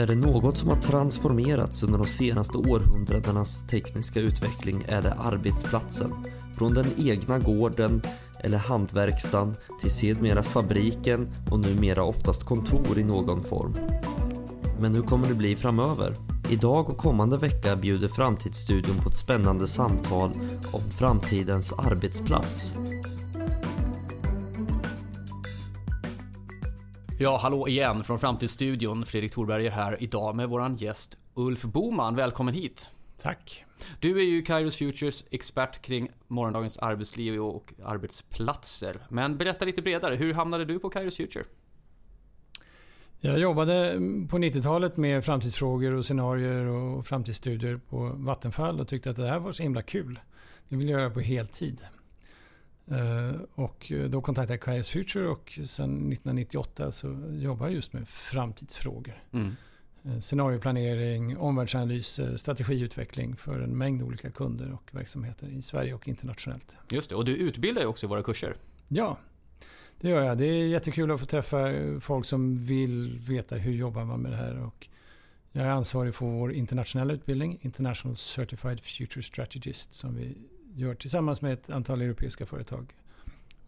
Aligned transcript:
Är 0.00 0.06
det 0.06 0.14
något 0.14 0.58
som 0.58 0.68
har 0.68 0.76
transformerats 0.76 1.82
under 1.82 1.98
de 1.98 2.06
senaste 2.06 2.58
århundradenas 2.58 3.66
tekniska 3.66 4.20
utveckling 4.20 4.84
är 4.88 5.02
det 5.02 5.12
arbetsplatsen. 5.12 6.14
Från 6.56 6.74
den 6.74 6.86
egna 6.98 7.38
gården 7.38 8.02
eller 8.40 8.58
hantverkstan 8.58 9.56
till 9.80 9.90
sedermera 9.90 10.42
fabriken 10.42 11.28
och 11.50 11.60
numera 11.60 12.04
oftast 12.04 12.44
kontor 12.44 12.98
i 12.98 13.04
någon 13.04 13.44
form. 13.44 13.76
Men 14.80 14.94
hur 14.94 15.02
kommer 15.02 15.28
det 15.28 15.34
bli 15.34 15.56
framöver? 15.56 16.16
Idag 16.50 16.90
och 16.90 16.98
kommande 16.98 17.36
vecka 17.36 17.76
bjuder 17.76 18.08
Framtidsstudion 18.08 18.96
på 19.02 19.08
ett 19.08 19.16
spännande 19.16 19.66
samtal 19.66 20.30
om 20.72 20.90
framtidens 20.90 21.72
arbetsplats. 21.72 22.76
Ja, 27.22 27.38
hallå 27.42 27.68
igen 27.68 28.04
från 28.04 28.18
Framtidsstudion. 28.18 29.06
Fredrik 29.06 29.32
Thorberger 29.32 29.70
här 29.70 30.02
idag 30.02 30.36
med 30.36 30.48
våran 30.48 30.76
gäst 30.76 31.18
Ulf 31.34 31.62
Boman. 31.62 32.16
Välkommen 32.16 32.54
hit! 32.54 32.88
Tack! 33.22 33.64
Du 33.98 34.18
är 34.20 34.24
ju 34.24 34.42
Kairos 34.42 34.76
Futures 34.76 35.24
expert 35.30 35.82
kring 35.82 36.10
morgondagens 36.28 36.78
arbetsliv 36.78 37.40
och 37.40 37.72
arbetsplatser. 37.84 38.96
Men 39.08 39.36
berätta 39.36 39.64
lite 39.64 39.82
bredare, 39.82 40.14
hur 40.14 40.34
hamnade 40.34 40.64
du 40.64 40.78
på 40.78 40.90
Kairos 40.90 41.16
Future? 41.16 41.44
Jag 43.20 43.38
jobbade 43.38 43.92
på 44.30 44.38
90-talet 44.38 44.96
med 44.96 45.24
framtidsfrågor 45.24 45.92
och 45.92 46.04
scenarier 46.04 46.66
och 46.66 47.06
framtidsstudier 47.06 47.80
på 47.88 47.98
Vattenfall 48.14 48.80
och 48.80 48.88
tyckte 48.88 49.10
att 49.10 49.16
det 49.16 49.28
här 49.28 49.38
var 49.38 49.52
så 49.52 49.62
himla 49.62 49.82
kul. 49.82 50.20
Det 50.68 50.76
ville 50.76 50.92
jag 50.92 51.00
göra 51.00 51.10
på 51.10 51.20
heltid. 51.20 51.80
Eh, 52.90 53.40
och 53.54 53.92
då 54.08 54.20
kontaktade 54.20 54.52
jag 54.52 54.60
Kairos 54.60 54.88
Future 54.88 55.28
och 55.28 55.58
sen 55.64 56.12
1998 56.12 56.92
så 56.92 57.06
jobbade 57.30 57.70
jag 57.70 57.74
just 57.74 57.92
med 57.92 58.08
framtidsfrågor. 58.08 59.22
Mm. 59.32 59.56
Eh, 60.04 60.20
scenarioplanering, 60.20 61.38
omvärldsanalyser, 61.38 62.36
strategiutveckling 62.36 63.36
för 63.36 63.60
en 63.60 63.78
mängd 63.78 64.02
olika 64.02 64.30
kunder 64.30 64.72
och 64.72 64.90
verksamheter 64.94 65.48
i 65.48 65.62
Sverige 65.62 65.94
och 65.94 66.08
internationellt. 66.08 66.76
Just 66.90 67.10
det, 67.10 67.16
och 67.16 67.24
du 67.24 67.36
utbildar 67.36 67.82
ju 67.82 67.88
också 67.88 68.06
i 68.06 68.08
våra 68.08 68.22
kurser. 68.22 68.56
Ja, 68.88 69.18
det 70.00 70.08
gör 70.08 70.22
jag. 70.22 70.38
Det 70.38 70.44
är 70.44 70.66
jättekul 70.66 71.10
att 71.10 71.20
få 71.20 71.26
träffa 71.26 71.68
folk 72.00 72.26
som 72.26 72.56
vill 72.56 73.18
veta 73.18 73.56
hur 73.56 73.72
jobbar 73.72 74.04
man 74.04 74.20
med 74.20 74.32
det 74.32 74.36
här. 74.36 74.62
Och 74.62 74.88
jag 75.52 75.66
är 75.66 75.70
ansvarig 75.70 76.14
för 76.14 76.26
vår 76.26 76.52
internationella 76.52 77.12
utbildning, 77.12 77.58
International 77.60 78.16
Certified 78.16 78.80
Future 78.80 79.22
Strategist, 79.22 79.94
som 79.94 80.14
vi 80.14 80.36
gör 80.74 80.94
tillsammans 80.94 81.42
med 81.42 81.52
ett 81.52 81.70
antal 81.70 82.02
europeiska 82.02 82.46
företag 82.46 82.94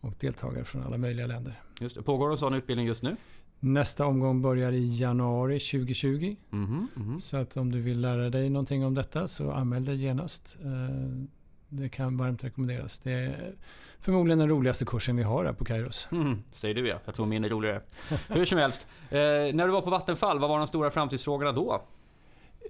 och 0.01 0.15
deltagare 0.21 0.65
från 0.65 0.83
alla 0.83 0.99
möjliga 0.99 1.27
länder. 1.27 1.61
Just 1.81 1.97
det. 1.97 2.03
Pågår 2.03 2.31
en 2.31 2.37
sån 2.37 2.55
utbildning 2.55 2.87
just 2.87 3.03
nu? 3.03 3.17
Nästa 3.61 4.07
omgång 4.07 4.43
börjar 4.43 4.73
i 4.73 5.01
januari 5.01 5.61
2020. 5.61 6.37
Mm 6.53 6.89
mm. 6.97 7.19
Så 7.19 7.37
att 7.37 7.57
om 7.57 7.73
du 7.73 7.81
vill 7.81 8.01
lära 8.01 8.31
dig 8.31 8.51
någonting 8.51 8.85
om 8.85 8.95
detta 8.95 9.29
så 9.29 9.51
anmäl 9.51 9.85
dig 9.85 9.97
genast. 9.97 10.59
Eh, 10.65 11.27
det 11.69 11.89
kan 11.89 12.17
varmt 12.17 12.45
rekommenderas. 12.45 12.99
Det 12.99 13.13
är 13.13 13.55
förmodligen 14.01 14.39
den 14.39 14.49
roligaste 14.49 14.85
kursen 14.85 15.17
vi 15.17 15.23
har 15.23 15.45
här 15.45 15.53
på 15.53 15.65
Kairos. 15.65 16.09
Mm, 16.13 16.43
säger 16.53 16.75
du 16.75 16.89
ja. 16.89 16.97
Jag 17.05 17.15
tror 17.15 17.27
min 17.27 17.45
är 17.45 17.49
roligare. 17.49 17.81
Hur 18.29 18.45
som 18.45 18.59
helst. 18.59 18.87
Eh, 19.11 19.19
när 19.19 19.67
du 19.67 19.73
var 19.73 19.83
på 19.83 19.91
Vattenfall, 19.91 20.39
vad 20.39 20.51
var 20.51 20.59
de 20.59 20.67
stora 20.67 20.91
framtidsfrågorna 20.91 21.53
då? 21.53 21.83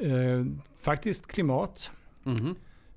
Eh, 0.00 0.44
faktiskt 0.76 1.26
klimat. 1.26 1.92
-hmm. 2.24 2.54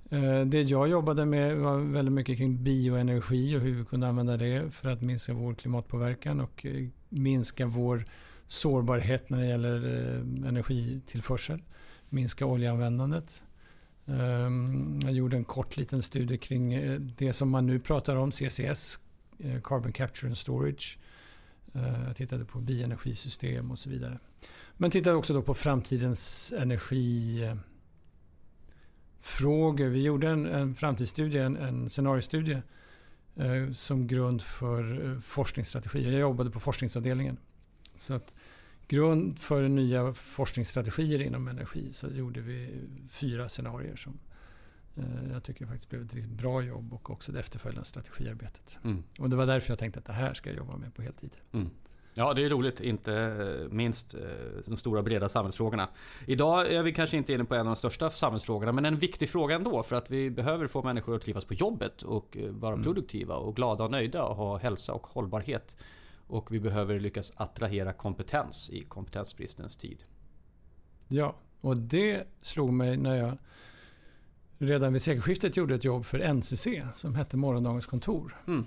Eh, 0.09 0.45
det 0.45 0.61
jag 0.61 0.87
jobbade 0.87 1.25
med 1.25 1.57
var 1.57 1.79
väldigt 1.79 2.13
mycket 2.13 2.37
kring 2.37 2.63
bioenergi 2.63 3.57
och 3.57 3.61
hur 3.61 3.75
vi 3.75 3.85
kunde 3.85 4.07
använda 4.07 4.37
det 4.37 4.71
för 4.71 4.89
att 4.89 5.01
minska 5.01 5.33
vår 5.33 5.53
klimatpåverkan 5.53 6.39
och 6.39 6.65
eh, 6.65 6.87
minska 7.09 7.65
vår 7.65 8.05
sårbarhet 8.47 9.29
när 9.29 9.39
det 9.39 9.47
gäller 9.47 9.75
eh, 9.85 10.47
energitillförsel. 10.49 11.61
Minska 12.09 12.45
oljeanvändandet. 12.45 13.43
Ehm, 14.07 14.99
jag 15.03 15.13
gjorde 15.13 15.37
en 15.37 15.45
kort 15.45 15.77
liten 15.77 16.01
studie 16.01 16.37
kring 16.37 16.79
det 17.17 17.33
som 17.33 17.49
man 17.49 17.65
nu 17.65 17.79
pratar 17.79 18.15
om, 18.15 18.31
CCS, 18.31 18.99
Carbon 19.63 19.91
Capture 19.91 20.27
and 20.27 20.37
Storage. 20.37 20.99
Jag 22.07 22.15
tittade 22.15 22.45
på 22.45 22.59
bioenergisystem 22.59 23.71
och 23.71 23.79
så 23.79 23.89
vidare. 23.89 24.19
Men 24.77 24.91
tittade 24.91 25.15
också 25.15 25.33
då 25.33 25.41
på 25.41 25.53
framtidens 25.53 26.53
energi 26.57 27.41
energifrågor. 29.25 29.89
Vi 29.89 30.03
gjorde 30.03 30.29
en, 30.29 30.45
en 30.45 30.75
framtidsstudie, 30.75 31.43
en, 31.43 31.57
en 31.57 31.89
scenariostudie 31.89 32.61
som 33.73 34.07
grund 34.07 34.41
för 34.41 35.19
forskningsstrategier. 35.21 36.11
Jag 36.11 36.19
jobbade 36.19 36.51
på 36.51 36.59
forskningsavdelningen. 36.59 37.37
Så 37.95 38.13
att 38.13 38.35
grund 38.87 39.39
för 39.39 39.67
nya 39.67 40.13
forskningsstrategier 40.13 41.21
inom 41.21 41.47
energi 41.47 41.93
så 41.93 42.07
gjorde 42.07 42.41
vi 42.41 42.81
fyra 43.09 43.49
scenarier 43.49 43.95
som 43.95 44.19
eh, 44.95 45.31
jag 45.31 45.43
tycker 45.43 45.65
faktiskt 45.65 45.89
blev 45.89 46.01
ett 46.01 46.13
riktigt 46.13 46.37
bra 46.37 46.61
jobb 46.61 46.93
och 46.93 47.09
också 47.09 47.31
det 47.31 47.39
efterföljande 47.39 47.85
strategiarbetet. 47.85 48.79
Mm. 48.83 49.03
Och 49.19 49.29
det 49.29 49.35
var 49.35 49.45
därför 49.45 49.71
jag 49.71 49.79
tänkte 49.79 49.99
att 49.99 50.05
det 50.05 50.13
här 50.13 50.33
ska 50.33 50.49
jag 50.49 50.57
jobba 50.57 50.77
med 50.77 50.93
på 50.93 51.01
heltid. 51.01 51.31
Mm. 51.53 51.69
Ja, 52.17 52.33
det 52.33 52.45
är 52.45 52.49
roligt. 52.49 52.79
Inte 52.79 53.13
eh, 53.13 53.71
minst 53.71 54.13
eh, 54.13 54.19
de 54.65 54.77
stora 54.77 55.03
breda 55.03 55.29
samhällsfrågorna. 55.29 55.89
Idag 56.25 56.71
är 56.71 56.83
vi 56.83 56.93
kanske 56.93 57.17
inte 57.17 57.33
inne 57.33 57.45
på 57.45 57.55
en 57.55 57.59
av 57.59 57.65
de 57.65 57.75
största 57.75 58.09
samhällsfrågorna, 58.09 58.71
men 58.71 58.85
en 58.85 58.97
viktig 58.97 59.29
fråga 59.29 59.55
ändå. 59.55 59.83
För 59.83 59.95
att 59.95 60.11
vi 60.11 60.29
behöver 60.29 60.67
få 60.67 60.83
människor 60.83 61.15
att 61.15 61.21
trivas 61.21 61.45
på 61.45 61.53
jobbet 61.53 62.01
och 62.01 62.37
vara 62.49 62.73
mm. 62.73 62.83
produktiva 62.83 63.35
och 63.35 63.55
glada 63.55 63.83
och 63.83 63.91
nöjda 63.91 64.23
och 64.23 64.35
ha 64.35 64.57
hälsa 64.57 64.93
och 64.93 65.07
hållbarhet. 65.07 65.77
Och 66.27 66.51
vi 66.51 66.59
behöver 66.59 66.99
lyckas 66.99 67.31
attrahera 67.35 67.93
kompetens 67.93 68.69
i 68.69 68.83
kompetensbristens 68.83 69.77
tid. 69.77 70.03
Ja, 71.07 71.35
och 71.61 71.77
det 71.77 72.27
slog 72.41 72.73
mig 72.73 72.97
när 72.97 73.15
jag 73.15 73.37
redan 74.57 74.93
vid 74.93 75.01
sekelskiftet 75.01 75.57
gjorde 75.57 75.75
ett 75.75 75.83
jobb 75.83 76.05
för 76.05 76.33
NCC 76.33 76.67
som 76.93 77.15
hette 77.15 77.37
Morgondagens 77.37 77.85
kontor. 77.85 78.35
Mm. 78.47 78.65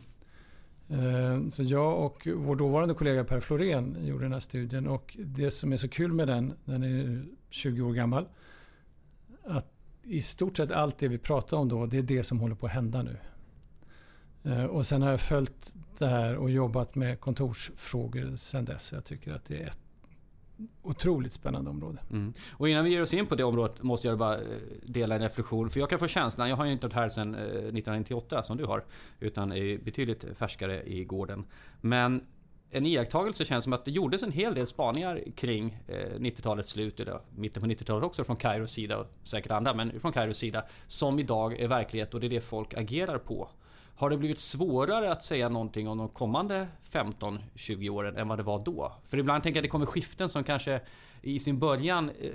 Eh, 0.89 1.49
så 1.49 1.63
jag 1.63 2.05
och 2.05 2.29
vår 2.37 2.57
dåvarande 2.57 2.95
kollega 2.95 3.25
Per 3.25 3.41
Florén 3.41 3.97
gjorde 4.01 4.25
den 4.25 4.33
här 4.33 4.41
studien 4.41 4.87
och 4.87 5.17
det 5.25 5.51
som 5.51 5.73
är 5.73 5.77
så 5.77 5.89
kul 5.89 6.13
med 6.13 6.29
den, 6.29 6.53
den 6.65 6.83
är 6.83 7.25
20 7.51 7.83
år 7.83 7.93
gammal, 7.93 8.29
att 9.45 9.73
i 10.03 10.23
stort 10.23 10.57
sett 10.57 10.73
allt 10.73 10.99
det 10.99 11.09
vi 11.09 11.19
pratade 11.19 11.63
om 11.63 11.69
då, 11.69 11.87
det 11.87 11.99
är 11.99 12.03
det 12.03 12.23
som 12.23 12.41
håller 12.41 12.55
på 12.55 12.67
att 12.67 12.73
hända 12.73 13.03
nu. 13.03 13.17
Eh, 14.45 14.65
och 14.65 14.87
sen 14.87 15.03
har 15.03 15.11
jag 15.11 15.21
följt 15.21 15.75
det 15.99 16.07
här 16.07 16.37
och 16.37 16.51
jobbat 16.51 16.95
med 16.95 17.21
kontorsfrågor 17.21 18.37
sen 18.37 18.65
dess. 18.65 18.93
Jag 18.93 19.05
tycker 19.05 19.33
att 19.33 19.45
det 19.45 19.63
är 19.63 19.67
ett 19.67 19.88
otroligt 20.83 21.33
spännande 21.33 21.71
område. 21.71 21.99
Mm. 22.11 22.33
Och 22.53 22.69
innan 22.69 22.85
vi 22.85 22.91
ger 22.91 23.03
oss 23.03 23.15
in 23.15 23.27
på 23.27 23.35
det 23.35 23.45
området 23.45 23.83
måste 23.83 24.09
jag 24.09 24.19
bara 24.19 24.35
eh, 24.35 24.41
dela 24.83 25.15
en 25.15 25.21
reflektion. 25.21 25.71
För 25.71 25.81
jag 25.81 25.91
kan 25.91 25.99
få 25.99 26.07
känslan, 26.07 26.49
jag 26.49 26.57
har 26.57 26.65
ju 26.65 26.73
inte 26.73 26.87
varit 26.87 26.95
här 26.95 27.09
sedan 27.09 27.35
eh, 27.35 27.41
1998 27.43 28.43
som 28.43 28.57
du 28.57 28.65
har. 28.65 28.85
Utan 29.21 29.53
är 29.53 29.79
betydligt 29.79 30.25
färskare 30.35 30.83
i 30.83 31.05
gården. 31.05 31.45
Men 31.81 32.23
en 32.71 32.87
iakttagelse 32.87 33.45
känns 33.45 33.65
som 33.65 33.73
att 33.73 33.85
det 33.85 33.91
gjordes 33.91 34.23
en 34.23 34.33
hel 34.33 34.55
del 34.55 34.67
spaningar 34.67 35.23
kring 35.37 35.79
eh, 35.87 36.19
90-talets 36.19 36.71
slut, 36.71 37.01
eller 37.01 37.21
mitten 37.37 37.63
på 37.63 37.69
90-talet 37.69 38.05
också 38.05 38.25
från 38.25 38.37
Kairos 38.37 38.71
sida, 38.71 38.99
och 38.99 39.07
säkert 39.23 39.53
andra, 39.53 39.75
men 39.75 40.01
från 40.01 40.13
Kairos 40.13 40.37
sida, 40.37 40.65
som 40.87 41.19
idag 41.19 41.61
är 41.61 41.69
verklighet 41.69 42.15
och 42.15 42.21
det 42.21 42.27
är 42.27 42.31
det 42.31 42.41
folk 42.41 42.75
agerar 42.75 43.19
på. 43.19 43.49
Har 43.99 44.11
det 44.11 44.17
blivit 44.17 44.39
svårare 44.39 45.13
att 45.13 45.25
säga 45.25 45.49
någonting 45.49 45.89
om 45.89 45.99
de 45.99 46.09
kommande 46.09 46.69
15-20 46.91 47.91
åren 47.91 48.17
än 48.17 48.29
vad 48.29 48.39
det 48.39 48.43
var 48.43 48.65
då? 48.65 48.93
För 49.07 49.19
ibland 49.19 49.43
tänker 49.43 49.57
jag 49.57 49.63
att 49.63 49.65
det 49.65 49.71
kommer 49.71 49.87
skiften 49.87 50.29
som 50.29 50.45
kanske 50.45 50.81
i 51.23 51.41
sin 51.41 51.59
början 51.59 52.11
eh, 52.21 52.31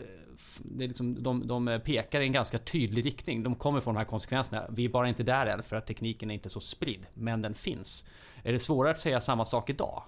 det 0.57 0.88
liksom, 0.88 1.24
de, 1.24 1.47
de 1.47 1.81
pekar 1.85 2.22
i 2.22 2.25
en 2.25 2.31
ganska 2.31 2.57
tydlig 2.57 3.06
riktning. 3.06 3.44
De 3.44 3.56
kommer 3.56 3.81
från 3.81 3.94
de 3.94 4.00
här 4.00 4.06
konsekvenserna. 4.06 4.65
Vi 4.69 4.86
är 4.86 4.89
bara 4.89 5.10
inte 5.10 5.24
där 5.24 5.45
än 5.45 5.63
för 5.63 5.75
att 5.75 5.88
tekniken 5.88 6.31
är 6.31 6.33
inte 6.33 6.50
så 6.50 6.60
spridd. 6.60 7.06
Men 7.13 7.42
den 7.42 7.54
finns. 7.54 8.06
Är 8.44 8.54
det 8.54 8.60
svårare 8.60 8.92
att 8.92 9.00
säga 9.00 9.21
samma 9.21 9.45
sak 9.45 9.69
idag? 9.69 10.04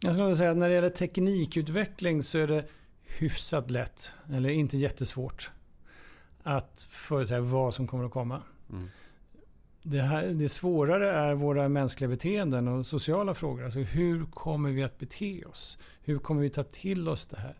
Jag 0.00 0.14
skulle 0.14 0.36
säga 0.36 0.50
att 0.50 0.56
när 0.56 0.68
det 0.68 0.74
gäller 0.74 0.88
teknikutveckling 0.88 2.22
så 2.22 2.38
är 2.38 2.46
det 2.46 2.64
hyfsat 3.18 3.70
lätt, 3.70 4.12
eller 4.32 4.50
inte 4.50 4.76
jättesvårt, 4.76 5.50
att 6.42 6.86
förutsäga 6.90 7.40
vad 7.40 7.74
som 7.74 7.86
kommer 7.86 8.04
att 8.04 8.12
komma. 8.12 8.42
Mm 8.70 8.88
det, 9.90 10.00
här, 10.00 10.26
det 10.26 10.48
svårare 10.48 11.10
är 11.10 11.34
våra 11.34 11.68
mänskliga 11.68 12.08
beteenden 12.08 12.68
och 12.68 12.86
sociala 12.86 13.34
frågor. 13.34 13.64
Alltså 13.64 13.80
hur 13.80 14.24
kommer 14.24 14.70
vi 14.70 14.82
att 14.82 14.98
bete 14.98 15.44
oss? 15.44 15.78
Hur 16.02 16.18
kommer 16.18 16.42
vi 16.42 16.50
ta 16.50 16.62
till 16.62 17.08
oss 17.08 17.26
det 17.26 17.38
här? 17.38 17.56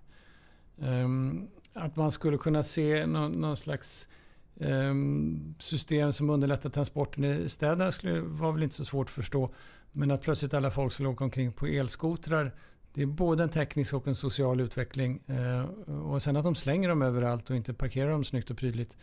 Um, 1.03 1.49
att 1.73 1.97
man 1.97 2.11
skulle 2.11 2.39
kunna 2.39 2.63
se 2.63 3.07
någon, 3.07 3.33
någon 3.33 3.57
slags 3.57 4.09
um, 4.55 5.55
system 5.59 6.13
som 6.13 6.31
underlättar 6.31 6.71
transporten 6.71 7.25
i 7.25 7.49
städerna 7.49 7.93
skulle, 7.93 8.21
var 8.21 8.53
väl 8.53 8.63
inte 8.63 8.75
så 8.75 8.85
svårt 8.85 9.07
att 9.07 9.15
förstå. 9.15 9.55
Men 9.93 10.11
att 10.11 10.23
plötsligt 10.23 10.55
alla 10.55 10.71
folk 10.71 10.93
skulle 10.93 11.09
åka 11.09 11.25
omkring 11.25 11.53
på 11.53 11.67
elskotrar 11.67 12.53
det 12.93 13.03
är 13.03 13.07
både 13.07 13.43
en 13.43 13.49
teknisk 13.49 13.95
och 13.95 14.09
en 14.09 14.15
social 14.15 14.61
utveckling. 14.61 15.23
Uh, 15.31 15.63
och 15.91 16.23
sen 16.23 16.37
att 16.37 16.45
de 16.45 16.55
slänger 16.55 16.89
dem 16.89 17.03
överallt 17.03 17.51
och 17.51 17.57
inte 17.57 17.75
parkerar 17.75 18.11
dem 18.11 18.25
snyggt 18.25 18.51
och 18.51 18.59
prydligt. 18.59 18.97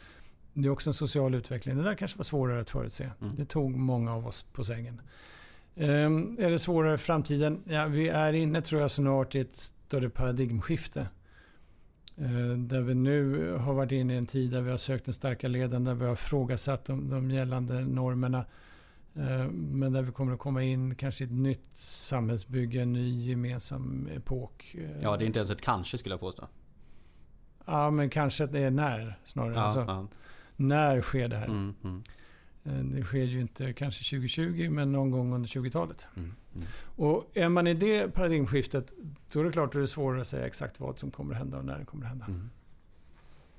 Det 0.57 0.67
är 0.67 0.69
också 0.69 0.89
en 0.89 0.93
social 0.93 1.35
utveckling. 1.35 1.77
Det 1.77 1.83
där 1.83 1.95
kanske 1.95 2.17
var 2.17 2.23
svårare 2.23 2.61
att 2.61 2.69
förutse. 2.69 3.11
Mm. 3.21 3.35
Det 3.35 3.45
tog 3.45 3.75
många 3.75 4.13
av 4.13 4.27
oss 4.27 4.43
på 4.43 4.63
sängen. 4.63 5.01
Um, 5.75 6.37
är 6.39 6.49
det 6.49 6.59
svårare 6.59 6.95
i 6.95 6.97
framtiden? 6.97 7.63
Ja, 7.65 7.85
vi 7.85 8.09
är 8.09 8.33
inne 8.33 8.61
tror 8.61 8.81
jag 8.81 8.91
snart 8.91 9.35
i 9.35 9.39
ett 9.39 9.55
större 9.55 10.09
paradigmskifte. 10.09 11.07
Uh, 12.21 12.57
där 12.57 12.81
vi 12.81 12.95
nu 12.95 13.51
har 13.53 13.73
varit 13.73 13.91
inne 13.91 14.13
i 14.13 14.17
en 14.17 14.25
tid 14.25 14.51
där 14.51 14.61
vi 14.61 14.71
har 14.71 14.77
sökt 14.77 15.05
den 15.05 15.13
starka 15.13 15.47
leden, 15.47 15.83
där 15.83 15.93
vi 15.93 16.05
har 16.05 16.15
frågasatt 16.15 16.85
de, 16.85 17.09
de 17.09 17.31
gällande 17.31 17.79
normerna. 17.79 18.45
Uh, 19.17 19.47
men 19.51 19.93
där 19.93 20.01
vi 20.01 20.11
kommer 20.11 20.33
att 20.33 20.39
komma 20.39 20.63
in 20.63 20.95
kanske 20.95 21.23
i 21.23 21.27
ett 21.27 21.33
nytt 21.33 21.77
samhällsbygge, 21.77 22.81
en 22.81 22.93
ny 22.93 23.29
gemensam 23.29 24.09
epok. 24.15 24.75
Ja, 25.01 25.17
det 25.17 25.23
är 25.23 25.27
inte 25.27 25.39
ens 25.39 25.51
ett 25.51 25.61
kanske 25.61 25.97
skulle 25.97 26.13
jag 26.13 26.19
påstå. 26.19 26.47
Ja, 27.65 27.91
men 27.91 28.09
kanske 28.09 28.45
det 28.45 28.59
är 28.59 28.71
när 28.71 29.19
snarare. 29.23 29.53
Ja, 29.53 29.61
alltså, 29.61 29.79
ja. 29.79 30.07
När 30.55 31.01
sker 31.01 31.27
det 31.27 31.35
här? 31.35 31.45
Mm, 31.45 31.75
mm. 31.83 32.01
Det 32.95 33.03
sker 33.03 33.23
ju 33.23 33.41
inte 33.41 33.73
kanske 33.73 34.17
2020 34.17 34.69
men 34.69 34.91
någon 34.91 35.11
gång 35.11 35.33
under 35.33 35.49
20-talet. 35.49 36.07
Mm, 36.15 36.33
mm. 36.55 36.67
Och 36.95 37.31
är 37.33 37.49
man 37.49 37.67
i 37.67 37.73
det 37.73 38.13
paradigmskiftet 38.13 38.93
då 39.31 39.39
är 39.39 39.43
det 39.43 39.51
klart 39.51 39.67
att 39.67 39.73
det 39.73 39.81
är 39.81 39.85
svårare 39.85 40.21
att 40.21 40.27
säga 40.27 40.45
exakt 40.45 40.79
vad 40.79 40.99
som 40.99 41.11
kommer 41.11 41.33
att 41.33 41.37
hända 41.37 41.57
och 41.57 41.65
när 41.65 41.79
det 41.79 41.85
kommer 41.85 42.03
att 42.03 42.09
hända. 42.09 42.25
Mm. 42.25 42.49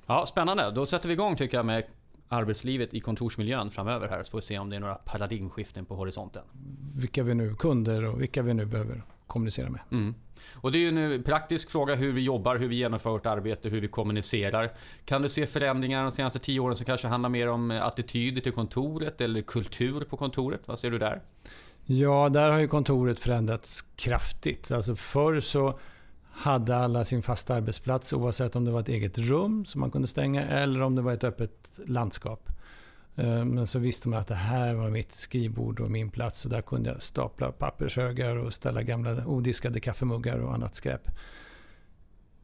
Ja, 0.06 0.26
Spännande. 0.26 0.70
Då 0.70 0.86
sätter 0.86 1.08
vi 1.08 1.14
igång 1.14 1.36
tycker 1.36 1.56
jag 1.56 1.66
med 1.66 1.84
arbetslivet 2.28 2.94
i 2.94 3.00
kontorsmiljön 3.00 3.70
framöver 3.70 4.08
här 4.08 4.22
så 4.22 4.30
får 4.30 4.38
vi 4.38 4.42
se 4.42 4.58
om 4.58 4.70
det 4.70 4.76
är 4.76 4.80
några 4.80 4.94
paradigmskiften 4.94 5.84
på 5.84 5.94
horisonten. 5.94 6.42
Vilka 6.96 7.22
vi 7.22 7.34
nu 7.34 7.54
kunder 7.54 8.04
och 8.04 8.22
vilka 8.22 8.42
vi 8.42 8.54
nu 8.54 8.66
behöver 8.66 9.02
kommunicera 9.36 9.70
med. 9.70 9.80
Mm. 9.92 10.14
Och 10.54 10.72
det 10.72 10.78
är 10.78 10.80
ju 10.80 11.14
en 11.14 11.22
praktisk 11.22 11.70
fråga 11.70 11.94
hur 11.94 12.12
vi 12.12 12.20
jobbar, 12.20 12.56
hur 12.56 12.68
vi 12.68 12.76
genomför 12.76 13.10
vårt 13.10 13.26
arbete, 13.26 13.68
hur 13.68 13.80
vi 13.80 13.88
kommunicerar. 13.88 14.72
Kan 15.04 15.22
du 15.22 15.28
se 15.28 15.46
förändringar 15.46 16.02
de 16.02 16.10
senaste 16.10 16.38
tio 16.38 16.60
åren 16.60 16.76
som 16.76 16.86
kanske 16.86 17.08
handlar 17.08 17.28
mer 17.30 17.48
om 17.48 17.70
attityder 17.70 18.40
till 18.40 18.52
kontoret 18.52 19.20
eller 19.20 19.42
kultur 19.42 20.00
på 20.00 20.16
kontoret? 20.16 20.60
Vad 20.68 20.78
ser 20.78 20.90
du 20.90 20.98
där? 20.98 21.22
Ja, 21.84 22.28
där 22.28 22.50
har 22.50 22.58
ju 22.58 22.68
kontoret 22.68 23.20
förändrats 23.20 23.82
kraftigt. 23.96 24.70
Alltså 24.70 24.94
förr 24.94 25.40
så 25.40 25.78
hade 26.32 26.76
alla 26.76 27.04
sin 27.04 27.22
fasta 27.22 27.54
arbetsplats 27.54 28.12
oavsett 28.12 28.56
om 28.56 28.64
det 28.64 28.70
var 28.70 28.80
ett 28.80 28.88
eget 28.88 29.18
rum 29.18 29.64
som 29.64 29.80
man 29.80 29.90
kunde 29.90 30.08
stänga 30.08 30.44
eller 30.44 30.82
om 30.82 30.94
det 30.94 31.02
var 31.02 31.12
ett 31.12 31.24
öppet 31.24 31.80
landskap. 31.86 32.48
Eh, 33.16 33.44
men 33.44 33.66
så 33.66 33.78
visste 33.78 34.08
man 34.08 34.18
att 34.18 34.26
det 34.26 34.34
här 34.34 34.74
var 34.74 34.90
mitt 34.90 35.12
skrivbord 35.12 35.80
och 35.80 35.90
min 35.90 36.10
plats 36.10 36.44
och 36.44 36.50
där 36.50 36.62
kunde 36.62 36.90
jag 36.90 37.02
stapla 37.02 37.52
pappershögar 37.52 38.36
och 38.36 38.54
ställa 38.54 38.82
gamla 38.82 39.26
odiskade 39.26 39.80
kaffemuggar 39.80 40.38
och 40.38 40.54
annat 40.54 40.74
skräp. 40.74 41.08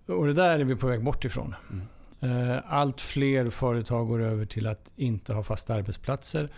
Och 0.06 0.26
det 0.26 0.32
där 0.32 0.58
är 0.58 0.64
vi 0.64 0.76
på 0.76 0.86
väg 0.86 1.04
bort 1.04 1.24
ifrån. 1.24 1.54
Mm. 1.70 1.86
Eh, 2.20 2.58
allt 2.66 3.00
fler 3.00 3.50
företag 3.50 4.08
går 4.08 4.22
över 4.22 4.46
till 4.46 4.66
att 4.66 4.92
inte 4.96 5.34
ha 5.34 5.42
fasta 5.42 5.74
arbetsplatser. 5.74 6.50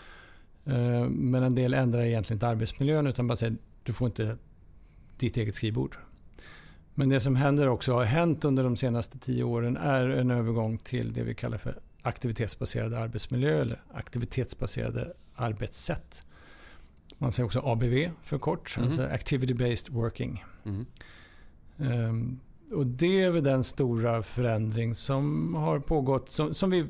Eh, 0.65 1.09
men 1.09 1.43
en 1.43 1.55
del 1.55 1.75
ändrar 1.75 2.03
egentligen 2.03 2.37
inte 2.37 2.49
arbetsmiljön 2.49 3.07
utan 3.07 3.27
bara 3.27 3.37
säger 3.37 3.57
du 3.83 3.93
får 3.93 4.07
inte 4.07 4.37
ditt 5.19 5.37
eget 5.37 5.55
skrivbord. 5.55 5.97
Men 6.95 7.09
det 7.09 7.21
som 7.21 7.37
händer 7.37 7.69
också, 7.69 7.93
har 7.93 8.05
hänt 8.05 8.45
under 8.45 8.65
de 8.65 8.77
senaste 8.77 9.19
tio 9.19 9.45
åren, 9.45 9.77
är 9.77 10.09
en 10.09 10.31
övergång 10.31 10.79
till 10.79 11.13
det 11.13 11.23
vi 11.23 11.35
kallar 11.35 11.59
för 11.59 11.79
aktivitetsbaserad 12.05 12.95
arbetsmiljö 12.95 13.61
eller 13.61 13.83
aktivitetsbaserade 13.95 15.13
arbetssätt. 15.35 16.25
Man 17.19 17.33
säger 17.33 17.47
också 17.47 17.61
ABV 17.65 18.11
för 18.23 18.39
kort, 18.39 18.77
mm. 18.77 18.87
alltså 18.87 19.03
Activity 19.03 19.55
Based 19.55 19.95
Working. 19.95 20.45
Mm. 20.65 20.87
Um, 21.77 22.41
och 22.73 22.87
det 22.87 23.23
är 23.23 23.31
väl 23.31 23.45
den 23.45 23.65
stora 23.65 24.23
förändring 24.23 24.95
som 24.95 25.55
har 25.55 25.79
pågått, 25.79 26.31
som, 26.31 26.55
som, 26.55 26.71
vi 26.71 26.87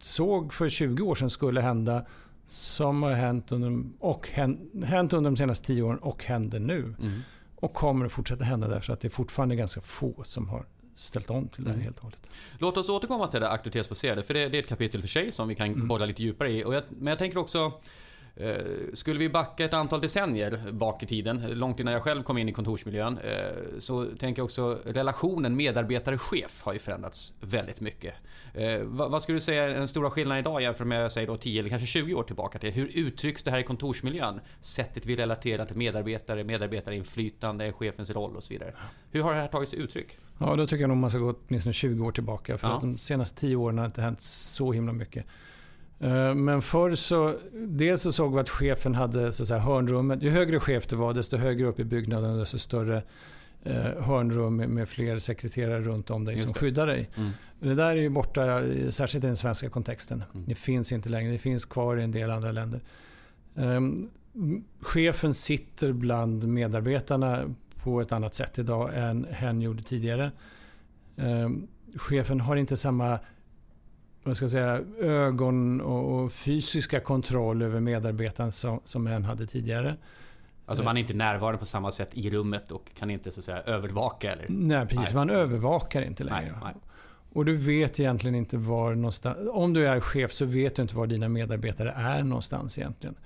såg 0.00 0.52
för 0.52 0.68
20 0.68 1.02
år 1.02 1.14
sedan 1.14 1.30
skulle 1.30 1.60
hända, 1.60 2.06
som 2.46 3.02
har 3.02 3.12
hänt 3.12 3.52
under, 3.52 3.84
och 3.98 4.28
hänt, 4.28 5.12
under 5.12 5.30
de 5.30 5.36
senaste 5.36 5.66
10 5.66 5.82
åren 5.82 5.98
och 5.98 6.24
händer 6.24 6.60
nu. 6.60 6.94
Mm. 7.00 7.20
Och 7.56 7.74
kommer 7.74 8.06
att 8.06 8.12
fortsätta 8.12 8.44
hända 8.44 8.68
därför 8.68 8.92
att 8.92 9.00
det 9.00 9.08
är 9.08 9.10
fortfarande 9.10 9.56
ganska 9.56 9.80
få 9.80 10.22
som 10.24 10.48
har 10.48 10.66
ställt 10.94 11.30
om 11.30 11.48
till 11.48 11.64
det 11.64 11.70
mm. 11.70 11.82
helt 11.82 11.96
och 11.96 12.02
hållet. 12.02 12.30
Låt 12.58 12.76
oss 12.76 12.88
återkomma 12.88 13.26
till 13.26 13.40
det 13.40 13.48
aktivitetsbaserade, 13.48 14.22
för 14.22 14.34
det, 14.34 14.48
det 14.48 14.58
är 14.58 14.62
ett 14.62 14.68
kapitel 14.68 15.00
för 15.00 15.08
sig 15.08 15.32
som 15.32 15.48
vi 15.48 15.54
kan 15.54 15.66
mm. 15.66 15.88
borra 15.88 16.06
lite 16.06 16.22
djupare 16.22 16.50
i. 16.50 16.64
Och 16.64 16.74
jag, 16.74 16.82
men 16.88 17.06
jag 17.06 17.18
tänker 17.18 17.38
också 17.38 17.72
skulle 18.94 19.18
vi 19.18 19.28
backa 19.28 19.64
ett 19.64 19.74
antal 19.74 20.00
decennier 20.00 20.72
bak 20.72 21.02
i 21.02 21.06
tiden, 21.06 21.46
långt 21.50 21.80
innan 21.80 21.92
jag 21.94 22.02
själv 22.02 22.22
kom 22.22 22.38
in 22.38 22.48
i 22.48 22.52
kontorsmiljön, 22.52 23.18
eh, 23.18 23.78
så 23.78 24.04
tänker 24.04 24.40
jag 24.40 24.44
också 24.44 24.78
relationen 24.84 25.56
medarbetare-chef 25.56 26.62
har 26.62 26.72
ju 26.72 26.78
förändrats 26.78 27.32
väldigt 27.40 27.80
mycket. 27.80 28.14
Eh, 28.54 28.80
vad 28.84 29.22
skulle 29.22 29.36
du 29.36 29.40
säga 29.40 29.64
är 29.64 29.74
den 29.74 29.88
stora 29.88 30.10
skillnaden 30.10 30.40
idag 30.40 30.62
jämfört 30.62 30.86
med 30.86 31.12
säg 31.12 31.26
då 31.26 31.36
10 31.36 31.60
eller 31.60 31.70
kanske 31.70 31.86
20 31.86 32.14
år 32.14 32.22
tillbaka 32.22 32.58
till? 32.58 32.70
Hur 32.70 32.86
uttrycks 32.86 33.42
det 33.42 33.50
här 33.50 33.58
i 33.58 33.62
kontorsmiljön? 33.62 34.40
Sättet 34.60 35.06
vi 35.06 35.16
relaterar 35.16 35.66
till 35.66 35.76
medarbetare, 35.76 36.44
medarbetarinflytande, 36.44 37.72
chefens 37.72 38.10
roll 38.10 38.36
och 38.36 38.44
så 38.44 38.52
vidare. 38.52 38.74
Hur 39.10 39.22
har 39.22 39.34
det 39.34 39.40
här 39.40 39.48
tagit 39.48 39.68
sig 39.68 39.78
uttryck? 39.78 40.16
Ja, 40.38 40.56
då 40.56 40.66
tycker 40.66 40.80
jag 40.80 40.88
nog 40.88 40.96
man 40.96 41.10
ska 41.10 41.18
gå 41.18 41.34
åtminstone 41.48 41.72
20 41.72 42.06
år 42.06 42.12
tillbaka. 42.12 42.58
För 42.58 42.68
ja. 42.68 42.74
att 42.74 42.80
de 42.80 42.98
senaste 42.98 43.40
10 43.40 43.56
åren 43.56 43.78
har 43.78 43.84
det 43.84 43.86
inte 43.86 44.02
hänt 44.02 44.20
så 44.20 44.72
himla 44.72 44.92
mycket. 44.92 45.26
Eh, 46.00 46.34
men 46.34 46.62
förr 46.62 46.94
så, 46.94 47.34
dels 47.52 48.02
så 48.02 48.12
såg 48.12 48.34
vi 48.34 48.40
att 48.40 48.48
chefen 48.48 48.94
hade 48.94 49.32
så 49.32 49.54
att 49.54 49.62
hörnrummet. 49.62 50.22
Ju 50.22 50.30
högre 50.30 50.60
chef 50.60 50.86
du 50.86 50.96
var, 50.96 51.14
desto 51.14 51.36
högre 51.36 51.66
upp 51.66 51.80
i 51.80 51.84
byggnaden, 51.84 52.38
desto 52.38 52.58
större 52.58 53.02
eh, 53.62 54.02
hörnrum 54.02 54.56
med, 54.56 54.68
med, 54.68 54.88
fler 54.88 55.18
sekreterare 55.18 55.80
runt 55.80 56.10
om 56.10 56.24
dig 56.24 56.34
Just 56.34 56.44
som 56.44 56.52
det. 56.52 56.58
skyddar 56.58 56.86
dig. 56.86 57.10
Mm. 57.16 57.30
Det 57.58 57.74
där 57.74 57.90
är 57.90 58.00
ju 58.00 58.08
borta, 58.08 58.62
särskilt 58.90 59.24
i 59.24 59.26
den 59.26 59.36
svenska 59.36 59.70
kontexten. 59.70 60.24
Mm. 60.34 60.46
Det 60.48 60.54
finns 60.54 60.92
inte 60.92 61.08
längre. 61.08 61.32
Det 61.32 61.38
finns 61.38 61.64
kvar 61.64 61.96
i 61.96 62.02
en 62.02 62.12
del 62.12 62.30
andra 62.30 62.52
länder. 62.52 62.80
Um, 63.54 64.10
chefen 64.80 65.34
sitter 65.34 65.92
bland 65.92 66.48
medarbetarna 66.48 67.54
på 67.82 68.00
ett 68.00 68.12
annat 68.12 68.34
sätt 68.34 68.58
idag 68.58 68.90
än 68.94 69.26
hen 69.30 69.60
gjorde 69.60 69.82
tidigare. 69.82 70.30
Um, 71.16 71.68
chefen 71.96 72.40
har 72.40 72.56
inte 72.56 72.76
samma 72.76 73.18
vad 74.22 74.36
ska 74.36 74.48
säga, 74.48 74.80
ögon 75.00 75.80
och, 75.80 76.32
fysiska 76.32 77.00
kontroll 77.00 77.62
över 77.62 77.80
medarbetaren 77.80 78.52
som, 78.52 78.80
som 78.84 79.06
en 79.06 79.24
hade 79.24 79.46
tidigare. 79.46 79.96
Alltså 80.66 80.84
man 80.84 80.96
är 80.96 81.00
inte 81.00 81.14
närvarande 81.14 81.58
på 81.58 81.66
samma 81.66 81.92
sätt 81.92 82.10
i 82.12 82.30
rummet 82.30 82.70
och 82.72 82.90
kan 82.98 83.10
inte 83.10 83.30
så 83.30 83.40
att 83.40 83.44
säga 83.44 83.60
övervaka 83.60 84.32
eller? 84.32 84.46
Nej 84.48 84.86
precis, 84.86 85.04
nej. 85.04 85.14
man 85.14 85.30
övervakar 85.30 86.02
inte 86.02 86.24
längre. 86.24 86.52
Nej, 86.52 86.60
nej. 86.62 86.74
Och 87.32 87.44
du 87.44 87.56
vet 87.56 88.00
egentligen 88.00 88.34
inte 88.34 88.56
var 88.56 88.94
någonstans, 88.94 89.38
om 89.52 89.72
du 89.72 89.88
är 89.88 90.00
chef 90.00 90.32
så 90.32 90.44
vet 90.44 90.76
du 90.76 90.82
inte 90.82 90.96
var 90.96 91.06
dina 91.06 91.28
medarbetare 91.28 91.90
är 91.96 92.22
någonstans 92.22 92.78
egentligen 92.78 93.16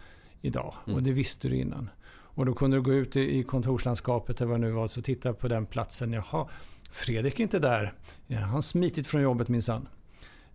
idag. 0.43 0.75
Mm. 0.87 0.97
Och 0.97 1.03
det 1.03 1.13
visste 1.13 1.49
du 1.49 1.57
innan. 1.57 1.91
Och 2.11 2.47
då 2.47 2.55
kunde 2.55 2.77
du 2.77 2.83
gå 2.83 2.93
ut 2.93 3.17
i 3.17 3.43
kontorslandskapet 3.43 4.41
eller 4.41 4.51
vad 4.51 4.61
det 4.61 4.67
nu 4.67 4.73
var 4.73 4.85
och 4.85 5.05
titta 5.05 5.33
på 5.33 5.49
den 5.49 5.67
platsen. 5.67 6.13
Jaha, 6.13 6.49
Fredrik 6.91 7.41
är 7.41 7.43
inte 7.43 7.59
där. 7.59 7.93
Ja, 8.27 8.39
han 8.39 8.63
smitit 8.63 9.07
från 9.07 9.23
jobbet 9.23 9.49
minsann. 9.49 9.89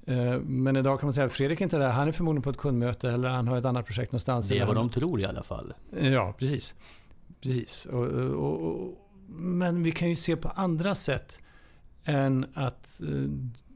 Eh, 0.10 0.40
men 0.40 0.76
idag 0.76 1.00
kan 1.00 1.08
man 1.08 1.14
säga 1.14 1.26
att 1.26 1.34
Fredrik 1.34 1.62
är 1.62 1.66
inte 1.66 1.78
där. 1.78 1.90
Han 1.90 2.08
är 2.08 2.12
förmodligen 2.12 2.42
på 2.42 2.50
ett 2.50 2.58
kundmöte 2.58 3.12
eller 3.12 3.30
han 3.30 3.48
har 3.48 3.58
ett 3.58 3.66
annat 3.66 3.86
projekt 3.86 4.12
någonstans. 4.12 4.50
Det 4.50 4.60
är 4.60 4.66
vad 4.66 4.76
de 4.76 4.90
tror 4.90 5.22
i 5.22 5.26
alla 5.26 5.44
fall. 5.44 5.74
Ja, 6.02 6.36
precis. 6.38 6.76
precis. 7.42 7.86
Och, 7.86 8.06
och, 8.06 8.62
och, 8.62 9.10
men 9.38 9.84
vi 9.84 9.92
kan 9.92 10.10
ju 10.10 10.16
se 10.16 10.36
på 10.36 10.50
andra 10.50 10.96
sätt 10.96 11.40
än 12.04 12.46
att 12.54 13.02
eh, 13.02 13.08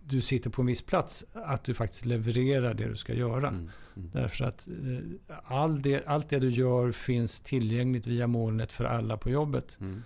du 0.05 0.21
sitter 0.21 0.49
på 0.49 0.61
en 0.61 0.65
viss 0.65 0.81
plats. 0.81 1.25
Att 1.33 1.63
du 1.63 1.73
faktiskt 1.73 2.05
levererar 2.05 2.73
det 2.73 2.89
du 2.89 2.95
ska 2.95 3.13
göra. 3.13 3.47
Mm, 3.47 3.69
mm. 3.95 4.09
Därför 4.13 4.45
att 4.45 4.67
eh, 4.67 5.33
all 5.43 5.81
det, 5.81 6.07
allt 6.07 6.29
det 6.29 6.39
du 6.39 6.49
gör 6.49 6.91
finns 6.91 7.41
tillgängligt 7.41 8.07
via 8.07 8.27
molnet 8.27 8.71
för 8.71 8.85
alla 8.85 9.17
på 9.17 9.29
jobbet. 9.29 9.77
Mm. 9.81 10.03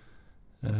Eh, 0.60 0.70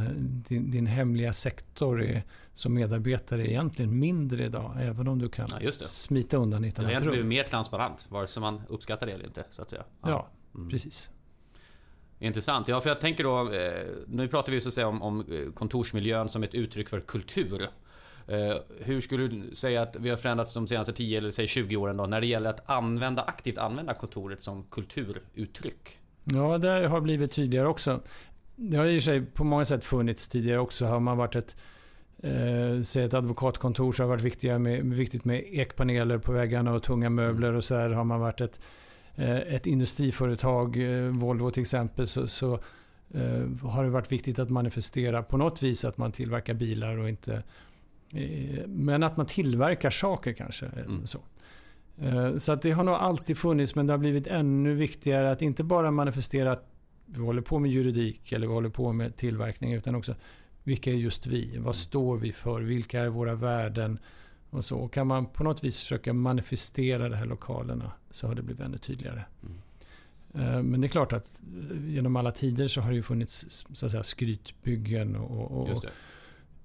din, 0.49 0.71
din, 0.71 0.87
hemliga 0.87 1.33
sektor 1.33 2.03
är, 2.03 2.23
som 2.53 2.75
medarbetare 2.75 3.43
är 3.43 3.47
egentligen 3.47 3.99
mindre 3.99 4.45
idag. 4.45 4.77
Även 4.81 5.09
om 5.09 5.19
du 5.19 5.29
kan 5.29 5.49
ja, 5.61 5.73
smita 5.73 6.37
undan 6.37 6.65
i 6.65 6.71
rum. 6.71 6.87
Det 6.87 6.95
har 6.95 7.01
blivit 7.01 7.27
mer 7.27 7.45
transparent, 7.45 8.07
vare 8.09 8.27
sig 8.27 8.41
man 8.41 8.63
uppskattar 8.69 9.07
det 9.07 9.13
eller 9.13 9.27
inte. 9.27 9.45
Så 9.51 9.63
att 9.63 9.71
säga. 9.71 9.85
Ja, 10.03 10.09
ja 10.09 10.29
mm. 10.55 10.69
precis. 10.69 11.11
Intressant. 12.19 12.69
Ja, 12.69 12.81
för 12.81 12.89
jag 12.89 13.01
tänker 13.01 13.25
då... 13.25 13.53
Eh, 13.53 13.87
nu 14.07 14.29
pratar 14.29 14.53
vi 14.53 14.61
så 14.61 14.69
att 14.69 14.75
säga 14.75 14.89
om, 14.89 15.03
om 15.03 15.21
eh, 15.21 15.53
kontorsmiljön 15.53 16.29
som 16.29 16.43
ett 16.43 16.55
uttryck 16.55 16.89
för 16.89 17.01
kultur. 17.01 17.69
Hur 18.79 19.01
skulle 19.01 19.29
du 19.29 19.55
säga 19.55 19.83
att 19.83 19.97
vi 19.97 20.11
har 20.11 20.17
förändrats 20.17 20.55
de 20.55 20.67
senaste 20.67 20.93
10 20.93 21.19
eller 21.19 21.31
säg 21.31 21.47
20 21.47 21.77
åren 21.77 21.97
då 21.97 22.07
när 22.07 22.21
det 22.21 22.27
gäller 22.27 22.51
att 22.51 22.71
använda, 22.71 23.23
aktivt 23.23 23.59
använda 23.59 23.95
kontoret 23.95 24.43
som 24.43 24.65
kulturuttryck? 24.65 25.99
Ja, 26.35 26.59
det 26.59 26.89
har 26.89 27.01
blivit 27.01 27.33
tydligare 27.33 27.69
också. 27.69 28.01
Det 28.61 28.77
har 28.77 28.87
i 28.87 28.99
och 28.99 29.03
sig 29.03 29.21
på 29.21 29.45
många 29.45 29.65
sätt 29.65 29.85
funnits 29.85 30.29
tidigare 30.29 30.59
också. 30.59 30.87
Har 30.87 31.01
man 31.01 31.17
varit 31.17 31.37
ett, 31.37 31.57
eh, 32.23 32.83
säg 32.83 33.05
ett 33.05 33.15
advokatkontor 33.15 33.93
så 33.93 34.03
har 34.03 34.09
det 34.09 34.11
varit 34.11 34.23
viktiga 34.23 34.59
med, 34.59 34.85
viktigt 34.85 35.25
med 35.25 35.45
ekpaneler 35.53 36.19
på 36.19 36.33
väggarna 36.33 36.75
och 36.75 36.83
tunga 36.83 37.11
möbler 37.11 37.53
och 37.53 37.65
så 37.65 37.77
här. 37.77 37.91
Har 37.91 38.05
man 38.05 38.21
varit 38.21 38.41
ett, 38.41 38.61
eh, 39.17 39.37
ett 39.37 39.67
industriföretag, 39.67 40.77
eh, 40.77 41.11
Volvo 41.11 41.51
till 41.51 41.61
exempel, 41.61 42.07
så, 42.07 42.27
så 42.27 42.55
eh, 43.15 43.69
har 43.69 43.85
det 43.85 43.91
varit 43.91 44.13
viktigt 44.13 44.39
att 44.39 44.51
manifestera 44.51 45.23
på 45.23 45.37
något 45.37 45.63
vis 45.63 45.85
att 45.85 45.99
man 45.99 46.13
tillverkar 46.13 46.55
bilar 46.55 46.99
och 46.99 47.09
inte... 47.09 47.43
Eh, 48.15 48.67
men 48.67 49.03
att 49.03 49.17
man 49.17 49.27
tillverkar 49.27 49.91
saker 49.91 50.33
kanske. 50.33 50.67
Eh, 50.67 50.87
mm. 50.87 51.07
Så. 51.07 51.19
Så 52.39 52.53
att 52.53 52.63
det 52.63 52.71
har 52.71 52.85
nog 52.85 52.95
alltid 52.95 53.39
funnits 53.39 53.75
men 53.75 53.87
det 53.87 53.93
har 53.93 53.99
blivit 53.99 54.27
ännu 54.27 54.75
viktigare 54.75 55.31
att 55.31 55.43
inte 55.43 55.65
bara 55.65 55.91
manifestera 55.91 56.53
vi 57.09 57.21
håller 57.21 57.43
på 57.43 57.59
med 57.59 57.71
juridik 57.71 58.33
eller 58.33 58.47
vi 58.47 58.53
håller 58.53 58.69
på 58.69 58.93
med 58.93 59.17
tillverkning 59.17 59.73
utan 59.73 59.95
också 59.95 60.15
vilka 60.65 60.91
är 60.91 60.95
just 60.95 61.27
vi? 61.27 61.59
Vad 61.59 61.77
står 61.77 62.17
vi 62.17 62.33
för? 62.33 62.61
Vilka 62.61 63.01
är 63.01 63.09
våra 63.09 63.35
värden? 63.35 63.99
Och 64.51 64.65
så 64.65 64.79
och 64.79 64.93
kan 64.93 65.07
man 65.07 65.27
på 65.27 65.45
något 65.45 65.65
vis 65.65 65.79
försöka 65.79 66.13
manifestera 66.13 67.09
de 67.09 67.17
här 67.17 67.27
lokalerna 67.27 67.93
så 68.11 68.27
har 68.27 68.35
det 68.35 68.43
blivit 68.43 68.63
ännu 68.63 68.79
tydligare. 68.79 69.25
Mm. 69.43 69.61
Men 70.71 70.81
det 70.81 70.87
är 70.87 70.89
klart 70.89 71.13
att 71.13 71.41
genom 71.87 72.17
alla 72.17 72.31
tider 72.31 72.67
så 72.67 72.81
har 72.81 72.91
det 72.91 72.97
ju 72.97 73.03
funnits 73.03 73.65
så 73.73 73.87
att 73.87 73.93
säga, 73.93 74.03
skrytbyggen 74.03 75.17
och, 75.17 75.71
och 75.71 75.85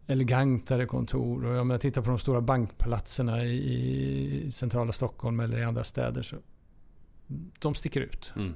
elegantare 0.07 0.85
kontor. 0.85 1.45
Och 1.45 1.61
om 1.61 1.69
jag 1.69 1.81
tittar 1.81 2.01
på 2.01 2.09
de 2.09 2.19
stora 2.19 2.41
bankpalatserna 2.41 3.45
i 3.45 4.49
centrala 4.53 4.91
Stockholm 4.91 5.39
eller 5.39 5.57
i 5.57 5.63
andra 5.63 5.83
städer 5.83 6.21
så 6.21 6.35
de 7.59 7.73
sticker 7.73 8.01
ut. 8.01 8.33
Mm. 8.35 8.53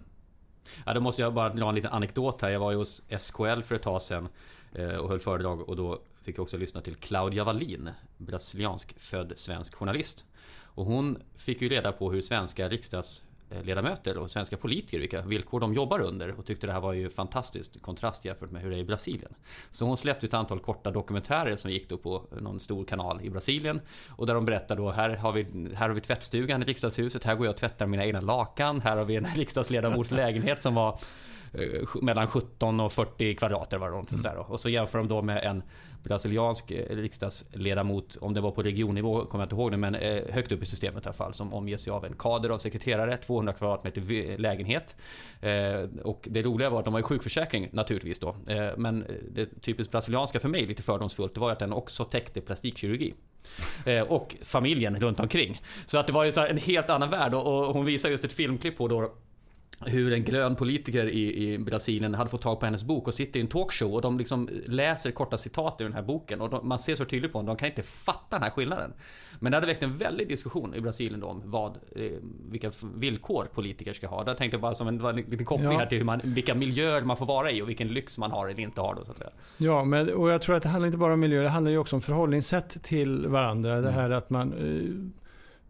Ja, 0.86 0.94
då 0.94 1.00
måste 1.00 1.22
jag 1.22 1.34
bara 1.34 1.50
dra 1.50 1.70
en 1.70 1.76
liten 1.76 1.92
anekdot 1.92 2.42
här. 2.42 2.50
Jag 2.50 2.60
var 2.60 2.72
ju 2.72 2.78
hos 2.78 3.02
SKL 3.18 3.62
för 3.62 3.76
ett 3.76 3.82
tag 3.82 4.02
sedan 4.02 4.28
eh, 4.74 4.96
och 4.96 5.10
höll 5.10 5.20
föredrag 5.20 5.70
och 5.70 5.76
då 5.76 6.00
fick 6.22 6.38
jag 6.38 6.44
också 6.44 6.58
lyssna 6.58 6.82
till 6.82 6.96
Claudia 6.96 7.44
Wallin, 7.44 7.90
brasiliansk 8.18 9.00
född 9.00 9.34
svensk 9.36 9.76
journalist. 9.76 10.26
Och 10.78 10.86
hon 10.86 11.18
fick 11.36 11.62
ju 11.62 11.70
reda 11.70 11.92
på 11.92 12.12
hur 12.12 12.22
svenska 12.22 12.70
riksdags 12.70 13.24
Eh, 13.50 13.64
ledamöter 13.64 14.18
och 14.18 14.32
svenska 14.32 14.58
politiker 14.58 15.00
vilka 15.00 15.22
villkor 15.22 15.60
de 15.60 15.74
jobbar 15.74 16.00
under 16.00 16.40
och 16.40 16.46
tyckte 16.46 16.68
det 16.68 16.74
här 16.74 16.80
var 16.80 16.94
ju 16.94 17.10
fantastiskt 17.10 17.82
kontrast 17.82 18.26
jämfört 18.26 18.52
med 18.52 18.62
hur 18.62 18.70
det 18.70 18.76
är 18.76 18.80
i 18.80 18.84
Brasilien. 18.84 19.34
Så 19.70 19.86
hon 19.86 19.98
släppte 19.98 20.26
ett 20.26 20.34
antal 20.34 20.60
korta 20.60 20.92
dokumentärer 20.92 21.56
som 21.56 21.72
gick 21.72 21.90
då 21.90 21.98
på 21.98 22.24
någon 22.42 22.60
stor 22.60 22.86
kanal 22.86 23.20
i 23.22 23.30
Brasilien 23.30 23.82
och 24.10 24.26
där 24.26 24.34
de 24.34 24.46
berättar 24.46 24.76
då 24.76 24.92
här 24.92 25.10
har 25.10 25.32
vi, 25.32 25.44
här 25.76 25.88
har 25.88 25.96
vi 25.96 26.02
tvättstugan 26.02 26.64
i 26.64 26.66
riksdagshuset, 26.66 27.24
här 27.24 27.36
går 27.36 27.46
jag 27.46 27.54
och 27.54 27.60
tvättar 27.60 27.86
mina 27.86 28.06
egna 28.06 28.22
lakan, 28.22 28.82
här 28.82 28.98
har 28.98 29.06
vi 29.06 29.16
en 29.16 29.26
riksdagsledamots 29.36 30.12
lägenhet 30.12 30.64
som 30.64 30.76
var 30.76 31.00
Eh, 31.58 32.02
mellan 32.02 32.28
17 32.28 32.80
och 32.80 32.92
40 32.92 33.36
kvadrater 33.36 33.78
var 33.78 34.02
det 34.02 34.18
sådär. 34.18 34.52
Och 34.52 34.60
så 34.60 34.70
jämför 34.70 34.98
de 34.98 35.08
då 35.08 35.22
med 35.22 35.44
en 35.44 35.64
brasiliansk 36.04 36.72
eh, 36.72 36.96
riksdagsledamot, 36.96 38.18
om 38.22 38.34
det 38.34 38.42
var 38.42 38.52
på 38.52 38.64
regionnivå 38.64 39.26
kommer 39.26 39.42
jag 39.42 39.46
inte 39.46 39.56
ihåg 39.56 39.72
det, 39.72 39.78
men 39.78 39.96
eh, 39.96 40.24
högt 40.30 40.52
upp 40.52 40.64
i 40.64 40.66
systemet 40.66 41.06
i 41.06 41.08
alla 41.08 41.14
fall, 41.14 41.34
som 41.34 41.54
omges 41.54 41.88
av 41.88 42.06
en 42.06 42.14
kader 42.14 42.50
av 42.50 42.58
sekreterare, 42.58 43.18
200 43.18 43.54
kvadratmeter 43.54 44.38
lägenhet. 44.38 44.96
Och 46.04 46.28
det 46.32 46.42
roliga 46.42 46.70
var 46.70 46.80
att 46.80 46.86
de 46.86 46.94
har 46.94 47.00
ju 47.00 47.04
sjukförsäkring 47.04 47.70
naturligtvis 47.72 48.20
då, 48.20 48.36
men 48.78 49.06
det 49.32 49.62
typiskt 49.62 49.92
brasilianska 49.92 50.40
för 50.40 50.50
mig, 50.50 50.66
lite 50.66 50.84
fördomsfullt, 50.84 51.34
det 51.34 51.40
var 51.40 51.52
att 51.52 51.60
den 51.60 51.74
också 51.74 52.04
täckte 52.04 52.42
plastikkirurgi. 52.42 53.14
och 54.08 54.36
familjen 54.44 55.00
runt 55.00 55.20
omkring. 55.20 55.62
Så 55.86 55.98
att 55.98 56.08
det 56.08 56.14
var 56.14 56.26
ju 56.26 56.32
en 56.50 56.58
helt 56.58 56.90
annan 56.90 57.10
värld 57.10 57.34
och 57.34 57.74
hon 57.74 57.86
visar 57.86 58.10
just 58.10 58.26
ett 58.26 58.34
filmklipp 58.34 58.78
på 58.78 58.88
då 58.88 59.12
hur 59.86 60.14
en 60.14 60.24
grön 60.24 60.56
politiker 60.56 61.10
i, 61.10 61.54
i 61.54 61.58
Brasilien 61.58 62.14
hade 62.14 62.30
fått 62.30 62.42
tag 62.42 62.60
på 62.60 62.66
hennes 62.66 62.84
bok 62.84 63.08
och 63.08 63.14
sitter 63.14 63.40
i 63.40 63.42
en 63.42 63.48
talkshow 63.48 63.94
och 63.94 64.02
de 64.02 64.18
liksom 64.18 64.50
läser 64.66 65.12
korta 65.12 65.38
citat 65.38 65.82
ur 65.82 65.86
den 65.86 65.94
här 65.94 66.02
boken 66.02 66.42
och 66.42 66.50
de, 66.50 66.68
man 66.68 66.80
ser 66.80 66.96
så 66.96 67.06
tydligt 67.06 67.32
på 67.32 67.40
dem, 67.40 67.46
de 67.46 67.56
kan 67.56 67.68
inte 67.68 67.84
fatta 67.84 68.36
den 68.36 68.44
här 68.44 68.50
skillnaden. 68.50 68.94
Men 69.40 69.52
det 69.52 69.58
hade 69.58 69.68
väckt 69.68 69.84
en 69.84 69.98
väldig 69.98 70.28
diskussion 70.28 70.76
i 70.76 70.82
Brasilien 70.82 71.20
då 71.20 71.28
om 71.28 71.42
vad, 71.46 71.78
eh, 71.96 72.12
vilka 72.50 72.72
villkor 72.96 73.48
politiker 73.54 73.94
ska 73.94 74.08
ha. 74.08 74.24
Där 74.24 74.34
tänkte 74.34 74.56
jag 74.56 74.62
bara 74.62 74.74
som 74.74 74.88
en, 74.88 75.06
en 75.06 75.16
liten 75.16 75.46
koppling 75.46 75.72
ja. 75.72 75.80
här 75.80 75.86
till 75.86 75.98
hur 75.98 76.06
man, 76.06 76.20
vilka 76.24 76.56
miljöer 76.56 77.02
man 77.02 77.18
får 77.18 77.26
vara 77.26 77.52
i 77.52 77.62
och 77.62 77.70
vilken 77.70 77.88
lyx 77.88 78.18
man 78.18 78.32
har 78.32 78.48
eller 78.48 78.60
inte 78.60 78.82
har. 78.82 78.96
Då, 78.96 79.06
så 79.06 79.12
att 79.12 79.18
säga. 79.18 79.30
Ja, 79.58 79.84
men, 79.84 80.14
och 80.14 80.30
jag 80.30 80.42
tror 80.42 80.56
att 80.56 80.64
det 80.64 80.70
handlar 80.70 80.88
inte 80.88 80.98
bara 80.98 81.14
om 81.14 81.20
miljö, 81.20 81.44
det 81.44 81.50
handlar 81.50 81.72
ju 81.72 81.78
också 81.78 81.96
om 81.96 82.02
förhållningssätt 82.02 82.84
till 82.84 83.28
varandra. 83.28 83.72
Mm. 83.72 83.84
Det 83.84 83.92
här 83.92 84.10
att 84.10 84.30
man 84.30 84.54
eh, 84.54 85.27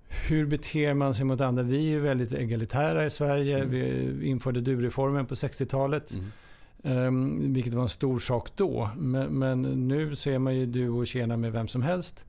hur 0.10 0.46
beter 0.46 0.94
man 0.94 1.14
sig 1.14 1.26
mot 1.26 1.42
andra? 1.42 1.64
Vi 1.64 1.94
är 1.94 2.00
väldigt 2.00 2.34
egalitära 2.34 3.06
i 3.06 3.10
Sverige. 3.10 3.58
Mm. 3.58 3.70
Vi 3.70 4.28
införde 4.28 4.62
du-reformen 4.62 5.26
på 5.26 5.36
60-talet. 5.36 6.14
Mm. 6.14 6.26
Um, 6.84 7.54
vilket 7.54 7.74
var 7.74 7.82
en 7.82 7.90
stor 7.90 8.20
sak 8.20 8.50
då. 8.56 8.90
Men, 8.98 9.40
men, 9.40 9.62
nu 9.62 10.16
ser 10.16 10.40
man 10.40 10.56
ju 10.56 10.66
du 10.66 10.90
och 10.90 11.08
tjena 11.08 11.38
med 11.38 11.52
vem 11.52 11.68
som 11.68 11.82
helst. 11.82 12.26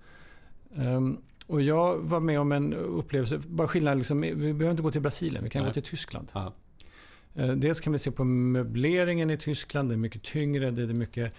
Um, 0.75 1.21
och 1.47 1.63
jag 1.63 1.99
var 1.99 2.21
med 2.21 2.41
om 2.41 2.53
en 2.53 2.75
upplevelse, 2.75 3.41
bara 3.47 3.69
skillnad, 3.69 3.99
liksom, 3.99 4.21
vi 4.21 4.35
behöver 4.35 4.71
inte 4.71 4.83
gå 4.83 4.91
till 4.91 5.01
Brasilien, 5.01 5.45
vi 5.45 5.51
kan 5.51 5.63
Nej. 5.63 5.71
gå 5.71 5.75
till 5.75 5.83
Tyskland. 5.83 6.29
Aha. 6.33 6.53
Uh, 7.39 7.53
dels 7.53 7.81
kan 7.81 7.93
vi 7.93 7.99
se 7.99 8.11
på 8.11 8.25
möbleringen 8.25 9.31
i 9.31 9.37
Tyskland, 9.37 9.89
det 9.89 9.95
är 9.95 9.97
mycket 9.97 10.23
tyngre, 10.23 10.71
det 10.71 10.83
är 10.83 10.87
mycket 10.87 11.35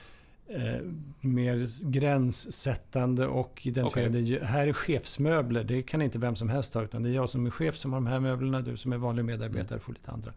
eh, 0.50 0.82
mer 1.22 1.90
gränssättande 1.92 3.28
och 3.28 3.68
identifierade. 3.68 4.22
Okay. 4.22 4.40
Här 4.40 4.68
är 4.68 4.74
chefsmöbler, 4.74 5.64
det 5.64 5.82
kan 5.82 6.02
inte 6.02 6.20
vem 6.20 6.36
som 6.36 6.50
helst 6.50 6.74
ha 6.74 6.84
utan 6.84 7.04
det 7.04 7.10
är 7.10 7.14
jag 7.14 7.30
som 7.30 7.46
är 7.46 7.50
chef 7.50 7.78
som 7.78 7.94
har 7.94 8.00
de 8.00 8.08
här 8.08 8.20
möblerna, 8.20 8.62
du 8.62 8.78
som 8.78 8.94
är 8.94 8.98
vanlig 8.98 9.26
medarbetare 9.26 9.68
mm. 9.68 9.80
får 9.80 9.94
lite 9.94 10.12
andra. 10.12 10.34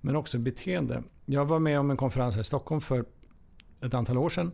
Men 0.00 0.16
också 0.16 0.38
beteende. 0.38 1.02
Jag 1.26 1.44
var 1.44 1.58
med 1.58 1.80
om 1.80 1.90
en 1.90 1.96
konferens 1.96 2.34
här 2.34 2.40
i 2.40 2.44
Stockholm 2.44 2.80
för 2.80 3.04
ett 3.80 3.94
antal 3.94 4.18
år 4.18 4.28
sedan. 4.28 4.52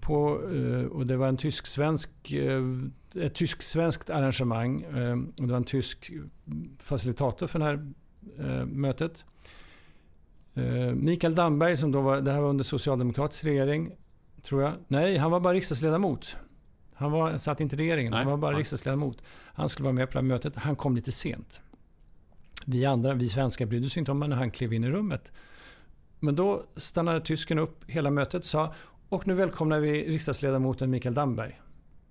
På, 0.00 0.40
eh, 0.54 0.84
och 0.84 1.06
det 1.06 1.16
var 1.16 1.28
en 1.28 1.36
tysk-svensk, 1.36 2.32
eh, 2.32 2.62
ett 3.14 3.34
tysk-svenskt 3.34 4.10
arrangemang. 4.10 4.84
Och 5.40 5.46
det 5.46 5.52
var 5.52 5.56
en 5.56 5.64
tysk 5.64 6.12
facilitator 6.78 7.46
för 7.46 7.58
det 7.58 7.64
här 7.64 7.94
mötet. 8.64 9.24
Mikael 10.94 11.34
Damberg, 11.34 11.76
som 11.76 11.92
då 11.92 12.00
var, 12.00 12.20
det 12.20 12.32
här 12.32 12.40
var 12.40 12.48
under 12.48 12.64
socialdemokratisk 12.64 13.44
regering, 13.44 13.92
tror 14.42 14.62
jag. 14.62 14.72
Nej, 14.88 15.16
han 15.16 15.30
var 15.30 15.40
bara 15.40 15.54
riksdagsledamot. 15.54 16.36
Han 16.94 17.12
var, 17.12 17.38
satt 17.38 17.60
inte 17.60 17.76
i 17.76 17.78
regeringen, 17.78 18.10
Nej. 18.10 18.18
han 18.18 18.30
var 18.30 18.36
bara 18.36 18.50
Nej. 18.50 18.58
riksdagsledamot. 18.58 19.22
Han 19.44 19.68
skulle 19.68 19.84
vara 19.84 19.94
med 19.94 20.08
på 20.08 20.12
det 20.12 20.18
här 20.18 20.28
mötet. 20.28 20.56
Han 20.56 20.76
kom 20.76 20.96
lite 20.96 21.12
sent. 21.12 21.62
Vi 22.66 22.86
andra, 22.86 23.14
vi 23.14 23.28
svenskar 23.28 23.66
brydde 23.66 23.86
oss 23.86 23.96
inte 23.96 24.10
om 24.10 24.20
när 24.20 24.36
han 24.36 24.50
klev 24.50 24.72
in 24.72 24.84
i 24.84 24.90
rummet. 24.90 25.32
Men 26.18 26.36
då 26.36 26.62
stannade 26.76 27.20
tysken 27.20 27.58
upp 27.58 27.84
hela 27.86 28.10
mötet 28.10 28.38
och 28.38 28.44
sa 28.44 28.74
och 29.08 29.26
nu 29.26 29.34
välkomnar 29.34 29.80
vi 29.80 30.08
riksdagsledamoten 30.08 30.90
Mikael 30.90 31.14
Damberg. 31.14 31.60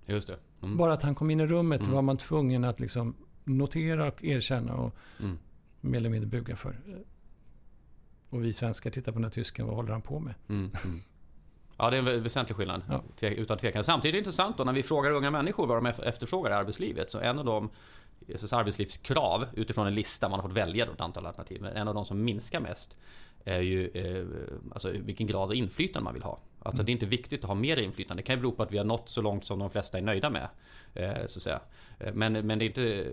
Just 0.06 0.28
det. 0.28 0.36
Mm. 0.62 0.76
Bara 0.76 0.92
att 0.92 1.02
han 1.02 1.14
kom 1.14 1.30
in 1.30 1.40
i 1.40 1.46
rummet 1.46 1.80
mm. 1.80 1.92
var 1.92 2.02
man 2.02 2.16
tvungen 2.16 2.64
att 2.64 2.80
liksom 2.80 3.14
notera 3.44 4.08
och 4.08 4.24
erkänna 4.24 4.74
och 4.74 4.94
mm. 5.20 5.38
mer 5.80 5.98
eller 5.98 6.10
mindre 6.10 6.28
buga 6.28 6.56
för. 6.56 6.80
Och 8.30 8.44
vi 8.44 8.52
svenskar 8.52 8.90
tittar 8.90 9.12
på 9.12 9.18
den 9.18 9.24
här 9.24 9.30
tysken, 9.30 9.66
vad 9.66 9.76
håller 9.76 9.92
han 9.92 10.02
på 10.02 10.20
med? 10.20 10.34
Mm. 10.48 10.70
mm. 10.84 11.02
Ja, 11.76 11.90
det 11.90 11.96
är 11.96 12.08
en 12.08 12.22
väsentlig 12.22 12.56
skillnad. 12.56 12.82
Ja. 13.20 13.28
Utan 13.28 13.58
tvekan. 13.58 13.84
Samtidigt 13.84 14.12
är 14.12 14.12
det 14.12 14.18
intressant 14.18 14.58
då 14.58 14.64
när 14.64 14.72
vi 14.72 14.82
frågar 14.82 15.10
unga 15.10 15.30
människor 15.30 15.66
vad 15.66 15.76
de 15.76 15.86
efterfrågar 15.86 16.50
i 16.50 16.54
arbetslivet. 16.54 17.10
Så 17.10 17.18
en 17.18 17.38
av 17.38 17.44
de 17.44 17.70
arbetslivskrav 18.52 19.46
utifrån 19.54 19.86
en 19.86 19.94
lista, 19.94 20.28
man 20.28 20.40
har 20.40 20.48
fått 20.48 20.56
välja 20.56 20.86
då 20.86 20.92
ett 20.92 21.00
antal 21.00 21.26
alternativ. 21.26 21.62
Men 21.62 21.76
en 21.76 21.88
av 21.88 21.94
de 21.94 22.04
som 22.04 22.24
minskar 22.24 22.60
mest 22.60 22.96
är 23.44 23.60
ju 23.60 23.88
eh, 23.88 24.26
alltså 24.72 24.90
vilken 24.90 25.26
grad 25.26 25.42
av 25.42 25.54
inflytande 25.54 26.04
man 26.04 26.14
vill 26.14 26.22
ha. 26.22 26.38
Alltså 26.62 26.82
mm. 26.82 26.86
det 26.86 26.90
är 26.90 26.92
inte 26.92 27.06
viktigt 27.06 27.44
att 27.44 27.48
ha 27.48 27.54
mer 27.54 27.80
inflytande. 27.80 28.22
Det 28.22 28.26
kan 28.26 28.36
ju 28.36 28.40
bero 28.40 28.52
på 28.52 28.62
att 28.62 28.72
vi 28.72 28.78
har 28.78 28.84
nått 28.84 29.08
så 29.08 29.22
långt 29.22 29.44
som 29.44 29.58
de 29.58 29.70
flesta 29.70 29.98
är 29.98 30.02
nöjda 30.02 30.30
med. 30.30 30.48
Eh, 30.94 31.26
så 31.26 31.38
att 31.38 31.42
säga. 31.42 31.60
Eh, 31.98 32.14
men, 32.14 32.32
men 32.32 32.58
det 32.58 32.64
är 32.64 32.66
inte... 32.66 33.06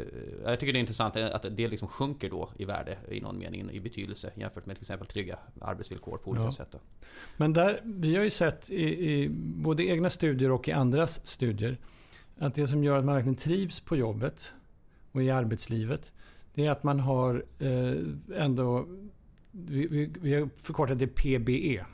Jag 0.44 0.60
tycker 0.60 0.74
det 0.74 0.80
är 0.80 0.82
intressant 0.82 1.16
att 1.16 1.46
det 1.51 1.68
liksom 1.68 1.88
sjunker 1.88 2.30
då 2.30 2.50
i 2.58 2.66
värde 2.66 2.98
i 3.10 3.22
någon 3.22 3.38
mening, 3.38 3.72
i 3.72 3.80
betydelse 3.80 4.32
jämfört 4.36 4.66
med 4.66 4.75
till 4.75 4.84
exempel 4.84 5.08
trygga 5.08 5.39
arbetsvillkor 5.62 6.18
på 6.18 6.30
olika 6.30 6.44
ja. 6.44 6.51
sätt. 6.51 6.68
Då. 6.72 6.80
Men 7.38 7.54
där, 7.54 7.82
vi 7.84 8.16
har 8.16 8.24
ju 8.24 8.30
sett 8.30 8.70
i, 8.70 9.12
i 9.12 9.30
både 9.39 9.84
egna 9.84 10.10
studier 10.10 10.51
och 10.51 10.68
i 10.68 10.72
andras 10.72 11.27
studier 11.27 11.77
att 12.39 12.56
det 12.56 12.68
som 12.68 12.84
gör 12.84 13.00
att 13.00 13.06
man 13.06 13.16
verkligen 13.16 13.36
trivs 13.36 13.80
på 13.80 13.96
jobbet 13.96 14.54
och 15.12 15.24
i 15.24 15.30
arbetslivet 15.30 16.12
det 16.54 16.66
är 16.66 16.72
att 16.72 16.84
man 16.84 17.00
har 17.00 17.46
eh, 17.60 18.42
ändå 18.42 18.86
vi, 19.51 19.88
vi, 19.88 20.12
vi 20.22 20.34
har 20.34 20.50
förkortat 20.62 21.00
det 21.00 21.08
PBE. 21.08 21.86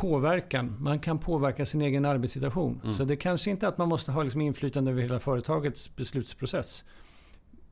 Påverkan. 0.00 0.76
Man 0.80 0.98
kan 0.98 1.18
påverka 1.18 1.66
sin 1.66 1.82
egen 1.82 2.04
arbetssituation. 2.04 2.80
Mm. 2.82 2.94
Så 2.94 3.04
det 3.04 3.16
kanske 3.16 3.50
inte 3.50 3.66
är 3.66 3.68
att 3.68 3.78
man 3.78 3.88
måste 3.88 4.12
ha 4.12 4.22
liksom 4.22 4.40
inflytande 4.40 4.90
över 4.90 5.02
hela 5.02 5.20
företagets 5.20 5.96
beslutsprocess. 5.96 6.84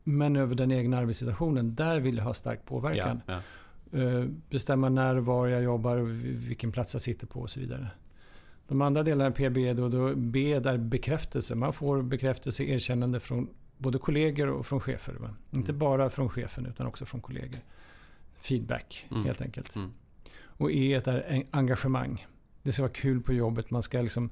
Men 0.05 0.37
över 0.37 0.55
den 0.55 0.73
egna 0.73 0.99
arbetssituationen. 0.99 1.75
Där 1.75 2.01
vill 2.01 2.17
jag 2.17 2.25
ha 2.25 2.35
stark 2.35 2.65
påverkan. 2.65 3.21
Ja, 3.27 3.41
ja. 3.91 4.01
Eh, 4.01 4.25
bestämma 4.51 4.89
när 4.89 5.17
och 5.17 5.25
var 5.25 5.47
jag 5.47 5.63
jobbar, 5.63 5.97
vilken 6.49 6.73
plats 6.73 6.95
jag 6.95 7.03
sitter 7.03 7.27
på 7.27 7.41
och 7.41 7.51
så 7.51 7.61
vidare. 7.61 7.89
De 8.69 8.83
andra 8.83 9.03
delarna 9.03 9.31
PBE, 9.31 9.75
då, 9.75 9.89
då 9.89 10.15
B 10.17 10.53
är 10.53 10.79
bekräftelse. 10.79 11.55
Man 11.55 11.73
får 11.73 12.03
bekräftelse, 12.03 12.65
erkännande 12.65 13.21
från 13.21 13.49
både 13.79 13.99
kollegor 13.99 14.49
och 14.49 14.67
från 14.67 14.81
chefer. 14.81 15.17
Mm. 15.17 15.31
Inte 15.51 15.73
bara 15.73 16.11
från 16.11 16.29
chefen 16.29 16.67
utan 16.67 16.87
också 16.87 17.07
från 17.07 17.21
kollegor 17.21 17.61
feedback 18.39 19.07
mm. 19.11 19.25
helt 19.25 19.41
enkelt. 19.41 19.77
Mm. 19.77 19.93
Och 20.57 20.73
E 20.73 20.95
är 20.95 21.45
engagemang. 21.51 22.27
Det 22.63 22.73
ska 22.73 22.83
vara 22.83 22.93
kul 22.93 23.23
på 23.23 23.33
jobbet. 23.33 23.71
Man 23.71 23.83
ska 23.83 24.03
liksom 24.03 24.31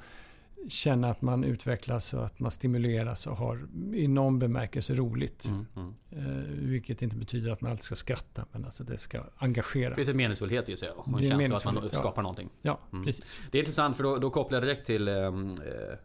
känna 0.69 1.11
att 1.11 1.23
man 1.23 1.45
utvecklas 1.45 2.14
och 2.14 2.25
att 2.25 2.40
man 2.40 2.50
stimuleras 2.50 3.26
och 3.26 3.37
har 3.37 3.69
i 3.93 4.09
någon 4.09 4.38
bemärkelse 4.38 4.95
roligt. 4.95 5.45
Mm, 5.45 5.66
mm. 5.76 5.95
Eh, 6.11 6.45
vilket 6.50 7.02
inte 7.02 7.16
betyder 7.16 7.50
att 7.50 7.61
man 7.61 7.71
alltid 7.71 7.85
ska 7.85 7.95
skratta, 7.95 8.47
men 8.52 8.64
alltså 8.64 8.85
det 8.85 8.99
ska 8.99 9.25
engagera. 9.37 9.90
Det 9.90 9.97
finns 9.97 10.09
en 10.09 10.16
meningsfullhet 10.16 10.69
i 10.69 10.76
sig 10.76 10.90
och 10.90 11.09
en 11.21 11.28
känsla 11.28 11.57
att 11.57 11.64
man 11.64 11.88
skapar 11.88 12.12
ja. 12.16 12.23
någonting. 12.23 12.50
Ja, 12.62 12.81
mm. 12.93 13.04
precis. 13.04 13.43
Det 13.50 13.59
är 13.59 13.61
intressant 13.61 13.97
för 13.97 14.04
då, 14.04 14.16
då 14.16 14.31
kopplar 14.31 14.57
jag 14.57 14.69
direkt 14.69 14.87
till 14.87 15.09
ehm, 15.09 15.50
eh, 15.50 15.57
eh, 15.57 15.99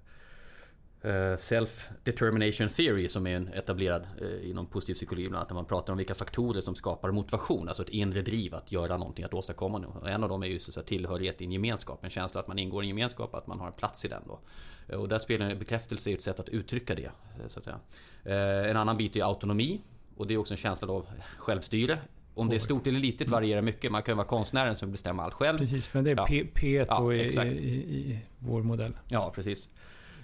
Self-determination 1.37 2.69
theory 2.69 3.09
som 3.09 3.27
är 3.27 3.35
en 3.35 3.47
etablerad 3.47 4.07
eh, 4.21 4.49
inom 4.49 4.65
positiv 4.65 4.93
psykologi 4.93 5.29
bland 5.29 5.35
annat 5.35 5.49
när 5.49 5.55
man 5.55 5.65
pratar 5.65 5.93
om 5.93 5.97
vilka 5.97 6.15
faktorer 6.15 6.61
som 6.61 6.75
skapar 6.75 7.11
motivation, 7.11 7.67
alltså 7.67 7.83
ett 7.83 7.89
inre 7.89 8.21
driv 8.21 8.55
att 8.55 8.71
göra 8.71 8.97
någonting, 8.97 9.25
att 9.25 9.33
åstadkomma 9.33 9.77
något. 9.77 10.07
En 10.07 10.23
av 10.23 10.29
dem 10.29 10.43
är 10.43 10.47
ju 10.47 10.59
så 10.59 10.81
tillhörighet 10.81 11.41
i 11.41 11.45
en 11.45 11.51
gemenskap, 11.51 12.03
en 12.03 12.09
känsla 12.09 12.39
att 12.39 12.47
man 12.47 12.59
ingår 12.59 12.83
i 12.83 12.85
en 12.85 12.89
gemenskap, 12.89 13.35
att 13.35 13.47
man 13.47 13.59
har 13.59 13.67
en 13.67 13.73
plats 13.73 14.05
i 14.05 14.07
den 14.07 14.21
då. 14.27 14.39
Och 14.97 15.07
där 15.07 15.19
spelar 15.19 15.55
bekräftelse 15.55 16.11
ett 16.11 16.21
sätt 16.21 16.39
att 16.39 16.49
uttrycka 16.49 16.95
det. 16.95 17.11
Så 17.47 17.59
att 17.59 17.65
säga. 17.65 17.79
En 18.69 18.77
annan 18.77 18.97
bit 18.97 19.15
är 19.15 19.23
autonomi 19.23 19.81
och 20.17 20.27
det 20.27 20.33
är 20.33 20.37
också 20.37 20.53
en 20.53 20.57
känsla 20.57 20.93
av 20.93 21.05
självstyre. 21.37 21.97
Om 22.33 22.49
det 22.49 22.55
är 22.55 22.59
stort 22.59 22.87
eller 22.87 22.99
litet 22.99 23.29
varierar 23.29 23.61
mycket. 23.61 23.91
Man 23.91 24.03
kan 24.03 24.17
vara 24.17 24.27
konstnären 24.27 24.75
som 24.75 24.91
bestämmer 24.91 25.23
allt 25.23 25.33
själv. 25.33 25.57
Precis, 25.57 25.93
men 25.93 26.03
det 26.03 26.11
är 26.11 26.15
ja. 26.15 26.25
P, 26.25 26.45
P 26.53 26.85
ja, 26.87 27.13
i, 27.13 27.17
i, 27.17 27.49
i, 27.49 28.19
vår 28.39 28.63
modell. 28.63 28.97
Ja, 29.07 29.31
precis. 29.35 29.69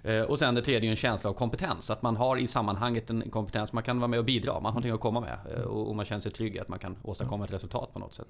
Eh, 0.06 0.22
och 0.22 0.40
sen 0.40 0.56
det 0.56 0.62
tredje 0.62 0.90
är 0.90 0.92
en 0.92 0.96
känsla 0.96 1.30
av 1.30 1.34
kompetens. 1.34 1.92
Att 1.92 2.02
man 2.02 2.18
har 2.18 2.38
i 2.38 2.48
sammanhanget 2.48 3.10
en 3.10 3.30
kompetens. 3.30 3.74
Man 3.74 3.84
kan 3.84 4.00
vara 4.00 4.08
med 4.08 4.20
och 4.20 4.26
bidra. 4.26 4.54
Man 4.54 4.64
har 4.64 4.72
någonting 4.72 4.92
att 4.92 5.00
komma 5.00 5.20
med. 5.20 5.38
Eh, 5.56 5.62
och 5.62 5.96
man 5.96 6.06
känner 6.06 6.20
sig 6.20 6.32
trygg 6.32 6.60
att 6.60 6.68
man 6.68 6.80
kan 6.80 6.98
åstadkomma 7.04 7.46
ett 7.46 7.54
resultat 7.54 7.94
på 7.94 8.00
något 8.00 8.14
sätt. 8.14 8.28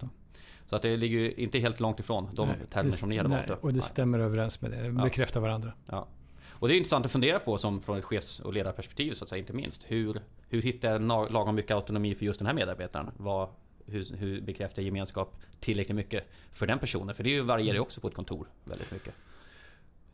Så 0.65 0.75
att 0.75 0.81
det 0.81 0.97
ligger 0.97 1.39
inte 1.39 1.59
helt 1.59 1.79
långt 1.79 1.99
ifrån 1.99 2.29
de 2.33 2.49
termer 2.71 2.91
som 2.91 3.09
ni 3.09 3.17
hade 3.17 3.29
valt. 3.29 3.49
Och 3.49 3.73
det 3.73 3.81
stämmer 3.81 4.19
överens 4.19 4.61
med 4.61 4.71
det. 4.71 4.91
Bekräftar 4.91 5.39
varandra. 5.39 5.71
Ja. 5.85 6.07
Och 6.59 6.67
det 6.67 6.73
är 6.73 6.77
intressant 6.77 7.05
att 7.05 7.11
fundera 7.11 7.39
på 7.39 7.57
som 7.57 7.81
från 7.81 7.97
ett 7.97 8.05
chefs 8.05 8.39
och 8.39 8.53
ledarperspektiv 8.53 9.13
så 9.13 9.25
att 9.25 9.29
säga, 9.29 9.39
inte 9.39 9.53
minst. 9.53 9.85
Hur, 9.87 10.21
hur 10.49 10.61
hittar 10.61 10.91
jag 10.91 11.31
lagom 11.31 11.55
mycket 11.55 11.71
autonomi 11.71 12.15
för 12.15 12.25
just 12.25 12.39
den 12.39 12.47
här 12.47 12.53
medarbetaren? 12.53 13.11
Vad, 13.17 13.49
hur, 13.85 14.15
hur 14.17 14.41
bekräftar 14.41 14.81
gemenskap 14.81 15.35
tillräckligt 15.59 15.95
mycket 15.95 16.23
för 16.51 16.67
den 16.67 16.79
personen? 16.79 17.15
För 17.15 17.23
det 17.23 17.41
varierar 17.41 17.73
ju 17.73 17.79
också 17.79 18.01
på 18.01 18.07
ett 18.07 18.13
kontor 18.13 18.47
väldigt 18.63 18.91
mycket. 18.91 19.13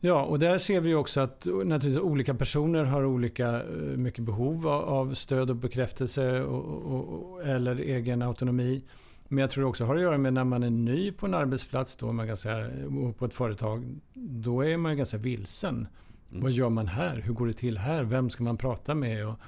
Ja, 0.04 0.22
och 0.22 0.38
där 0.38 0.58
ser 0.58 0.80
vi 0.80 0.94
också 0.94 1.20
att 1.20 1.46
naturligtvis 1.46 1.98
olika 1.98 2.34
personer 2.34 2.84
har 2.84 3.04
olika 3.04 3.48
eh, 3.48 3.96
mycket 3.96 4.24
behov 4.24 4.68
av 4.68 5.14
stöd 5.14 5.50
och 5.50 5.56
bekräftelse 5.56 6.42
och, 6.42 6.94
och, 6.94 7.42
eller 7.42 7.76
egen 7.76 8.22
autonomi. 8.22 8.84
Men 9.28 9.38
jag 9.38 9.50
tror 9.50 9.64
också 9.64 9.84
har 9.84 9.96
att 9.96 10.02
göra 10.02 10.18
med 10.18 10.32
när 10.32 10.44
man 10.44 10.62
är 10.62 10.70
ny 10.70 11.12
på 11.12 11.26
en 11.26 11.34
arbetsplats 11.34 11.96
då 11.96 12.12
man 12.12 12.26
kan 12.26 12.36
säga, 12.36 12.70
på 13.18 13.24
ett 13.24 13.34
företag. 13.34 14.00
Då 14.14 14.64
är 14.64 14.76
man 14.76 14.96
ganska 14.96 15.18
vilsen. 15.18 15.86
Mm. 16.30 16.42
Vad 16.42 16.52
gör 16.52 16.68
man 16.68 16.86
här? 16.86 17.16
Hur 17.16 17.32
går 17.32 17.46
det 17.46 17.52
till 17.52 17.78
här? 17.78 18.02
Vem 18.02 18.30
ska 18.30 18.42
man 18.42 18.56
prata 18.56 18.94
med? 18.94 19.26
Och 19.26 19.38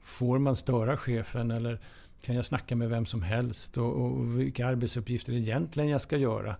får 0.00 0.38
man 0.38 0.56
störa 0.56 0.96
chefen? 0.96 1.50
Eller 1.50 1.80
kan 2.22 2.34
jag 2.34 2.44
snacka 2.44 2.76
med 2.76 2.88
vem 2.88 3.06
som 3.06 3.22
helst? 3.22 3.78
Och, 3.78 4.04
och 4.04 4.40
vilka 4.40 4.66
arbetsuppgifter 4.66 5.32
egentligen 5.32 5.90
jag 5.90 6.00
ska 6.00 6.16
göra? 6.16 6.56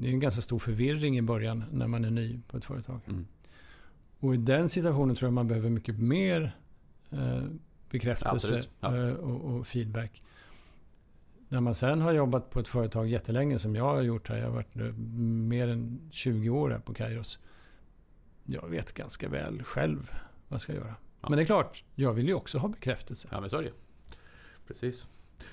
Det 0.00 0.08
är 0.08 0.12
en 0.12 0.20
ganska 0.20 0.42
stor 0.42 0.58
förvirring 0.58 1.18
i 1.18 1.22
början 1.22 1.64
när 1.72 1.86
man 1.86 2.04
är 2.04 2.10
ny 2.10 2.40
på 2.48 2.56
ett 2.56 2.64
företag. 2.64 3.00
Mm. 3.06 3.26
Och 4.20 4.34
i 4.34 4.36
den 4.36 4.68
situationen 4.68 5.16
tror 5.16 5.26
jag 5.26 5.32
man 5.32 5.48
behöver 5.48 5.70
mycket 5.70 5.98
mer 5.98 6.56
eh, 7.10 7.42
bekräftelse 7.90 8.62
ja, 8.80 8.96
ja. 8.96 9.08
Eh, 9.08 9.14
och, 9.14 9.54
och, 9.54 9.66
feedback. 9.66 10.22
När 11.48 11.60
man 11.60 11.74
sen 11.74 12.00
har 12.00 12.12
jobbat 12.12 12.50
på 12.50 12.60
ett 12.60 12.68
företag 12.68 13.08
jättelänge 13.08 13.58
som 13.58 13.76
jag 13.76 13.84
har 13.84 14.02
gjort 14.02 14.28
här. 14.28 14.36
Jag 14.36 14.44
har 14.44 14.54
varit 14.54 14.74
nu 14.74 14.92
mer 15.48 15.68
än 15.68 16.00
20 16.10 16.50
år 16.50 16.70
här 16.70 16.78
på 16.78 16.94
Kairos 16.94 17.38
jag 18.52 18.68
vet 18.68 18.92
ganska 18.92 19.28
väl 19.28 19.62
själv 19.62 20.10
vad 20.48 20.54
jag 20.54 20.60
ska 20.60 20.74
göra. 20.74 20.94
Ja. 21.20 21.28
Men 21.28 21.36
det 21.36 21.42
är 21.42 21.46
klart, 21.46 21.84
jag 21.94 22.12
vill 22.12 22.28
ju 22.28 22.34
också 22.34 22.58
ha 22.58 22.68
bekräftelse. 22.68 23.28
Ja, 23.30 23.40
men 23.40 23.50
så 23.50 23.56
är 23.56 23.62
det 23.62 23.72
Precis. 24.66 25.08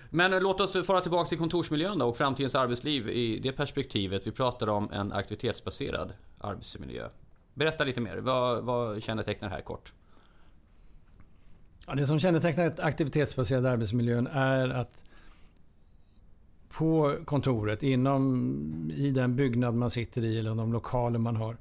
Men 0.09 0.33
eh, 0.33 0.41
låt 0.41 0.61
oss 0.61 0.85
fara 0.87 1.01
tillbaka 1.01 1.27
till 1.27 1.37
kontorsmiljön 1.37 1.99
då 1.99 2.09
och 2.09 2.17
framtidens 2.17 2.55
arbetsliv 2.55 3.09
i 3.09 3.39
det 3.39 3.51
perspektivet. 3.51 4.27
Vi 4.27 4.31
pratar 4.31 4.69
om 4.69 4.91
en 4.91 5.11
aktivitetsbaserad 5.11 6.13
arbetsmiljö. 6.37 7.09
Berätta 7.53 7.83
lite 7.83 8.01
mer. 8.01 8.17
Vad, 8.17 8.63
vad 8.63 9.03
kännetecknar 9.03 9.49
det 9.49 9.55
här 9.55 9.61
kort? 9.61 9.93
Ja, 11.87 11.95
det 11.95 12.05
som 12.05 12.19
kännetecknar 12.19 12.73
aktivitetsbaserad 12.77 13.65
arbetsmiljön 13.65 14.27
är 14.27 14.69
att 14.69 15.03
på 16.69 17.15
kontoret, 17.25 17.83
inom, 17.83 18.91
i 18.95 19.11
den 19.11 19.35
byggnad 19.35 19.75
man 19.75 19.91
sitter 19.91 20.25
i 20.25 20.39
eller 20.39 20.55
de 20.55 20.73
lokaler 20.73 21.19
man 21.19 21.35
har 21.35 21.57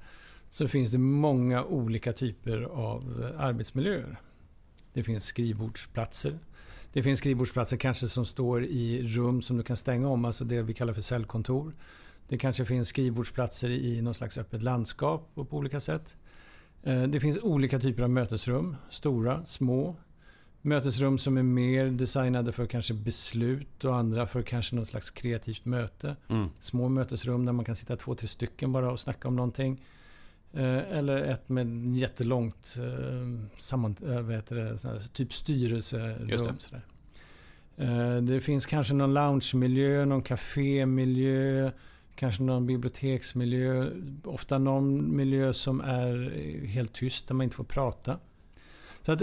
så 0.50 0.68
finns 0.68 0.92
det 0.92 0.98
många 0.98 1.64
olika 1.64 2.12
typer 2.12 2.62
av 2.62 3.24
eh, 3.24 3.44
arbetsmiljöer. 3.44 4.16
Det 4.92 5.02
finns 5.02 5.24
skrivbordsplatser. 5.24 6.38
Det 6.96 7.02
finns 7.02 7.18
skrivbordsplatser 7.18 7.76
kanske 7.76 8.06
som 8.06 8.24
står 8.26 8.64
i 8.64 9.02
rum 9.02 9.42
som 9.42 9.56
du 9.56 9.62
kan 9.62 9.76
stänga 9.76 10.08
om, 10.08 10.24
alltså 10.24 10.44
det 10.44 10.62
vi 10.62 10.74
kallar 10.74 10.92
för 10.92 11.00
cellkontor. 11.00 11.74
Det 12.28 12.38
kanske 12.38 12.64
finns 12.64 12.88
skrivbordsplatser 12.88 13.70
i 13.70 14.02
någon 14.02 14.14
slags 14.14 14.38
öppet 14.38 14.62
landskap 14.62 15.30
på 15.34 15.56
olika 15.56 15.80
sätt. 15.80 16.16
Eh, 16.82 17.02
det 17.02 17.20
finns 17.20 17.38
olika 17.42 17.78
typer 17.78 18.02
av 18.02 18.10
mötesrum, 18.10 18.76
stora, 18.90 19.44
små. 19.44 19.96
Mötesrum 20.62 21.18
som 21.18 21.36
är 21.36 21.42
mer 21.42 21.86
designade 21.86 22.52
för 22.52 22.66
kanske 22.66 22.94
beslut 22.94 23.84
och 23.84 23.96
andra 23.96 24.26
för 24.26 24.42
kanske 24.42 24.76
någon 24.76 24.86
slags 24.86 25.10
kreativt 25.10 25.64
möte. 25.64 26.16
Mm. 26.28 26.48
Små 26.60 26.88
mötesrum 26.88 27.46
där 27.46 27.52
man 27.52 27.64
kan 27.64 27.76
sitta 27.76 27.96
två, 27.96 28.14
tre 28.14 28.28
stycken 28.28 28.72
bara 28.72 28.92
och 28.92 29.00
snacka 29.00 29.28
om 29.28 29.36
någonting. 29.36 29.84
Eh, 30.52 30.98
eller 30.98 31.16
ett 31.16 31.48
med 31.48 31.96
jättelångt 31.96 32.76
eh, 32.78 33.58
samman, 33.58 33.96
eh, 34.06 34.20
vad 34.20 34.34
heter 34.34 34.56
det, 34.56 35.08
typ 35.12 35.32
styrelserum. 35.32 36.56
Det. 37.76 38.20
det 38.20 38.40
finns 38.40 38.66
kanske 38.66 38.94
någon 38.94 39.14
loungemiljö, 39.14 40.04
någon 40.04 40.22
kafémiljö, 40.22 41.70
kanske 42.14 42.42
någon 42.42 42.66
biblioteksmiljö. 42.66 43.90
Ofta 44.24 44.58
någon 44.58 45.16
miljö 45.16 45.52
som 45.52 45.80
är 45.80 46.30
helt 46.66 46.92
tyst, 46.92 47.28
där 47.28 47.34
man 47.34 47.44
inte 47.44 47.56
får 47.56 47.64
prata. 47.64 48.18
Så 49.02 49.12
att 49.12 49.18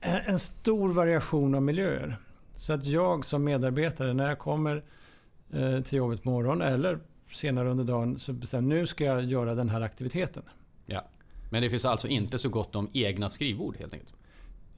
är 0.00 0.24
en 0.26 0.38
stor 0.38 0.92
variation 0.92 1.54
av 1.54 1.62
miljöer. 1.62 2.16
Så 2.56 2.72
att 2.72 2.86
jag 2.86 3.24
som 3.24 3.44
medarbetare, 3.44 4.12
när 4.14 4.28
jag 4.28 4.38
kommer 4.38 4.82
till 5.82 5.98
jobbet 5.98 6.22
på 6.22 6.30
morgonen 6.30 6.68
eller 6.74 6.98
senare 7.30 7.70
under 7.70 7.84
dagen, 7.84 8.18
så 8.18 8.32
bestämmer 8.32 8.76
nu 8.76 8.86
ska 8.86 9.04
jag 9.04 9.24
göra 9.24 9.54
den 9.54 9.68
här 9.68 9.80
aktiviteten. 9.80 10.42
Men 11.52 11.62
det 11.62 11.70
finns 11.70 11.84
alltså 11.84 12.08
inte 12.08 12.38
så 12.38 12.48
gott 12.48 12.76
om 12.76 12.90
egna 12.92 13.30
skrivbord 13.30 13.76
helt 13.76 13.92
enkelt? 13.92 14.14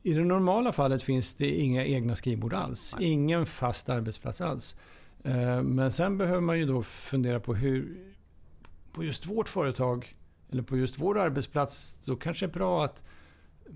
I 0.02 0.12
det 0.12 0.24
normala 0.24 0.72
fallet 0.72 1.02
finns 1.02 1.34
det 1.34 1.50
inga 1.50 1.84
egna 1.84 2.16
skrivbord 2.16 2.54
alls. 2.54 2.94
Nej. 2.98 3.08
Ingen 3.08 3.46
fast 3.46 3.88
arbetsplats 3.88 4.40
alls. 4.40 4.76
Eh, 5.24 5.62
men 5.62 5.90
sen 5.90 6.18
behöver 6.18 6.40
man 6.40 6.58
ju 6.58 6.66
då 6.66 6.82
fundera 6.82 7.40
på 7.40 7.54
hur... 7.54 7.96
På 8.92 9.04
just 9.04 9.26
vårt 9.26 9.48
företag 9.48 10.14
eller 10.50 10.62
på 10.62 10.76
just 10.76 10.98
vår 10.98 11.18
arbetsplats 11.18 11.98
så 12.00 12.16
kanske 12.16 12.46
det 12.46 12.50
är 12.50 12.52
bra 12.52 12.84
att 12.84 13.04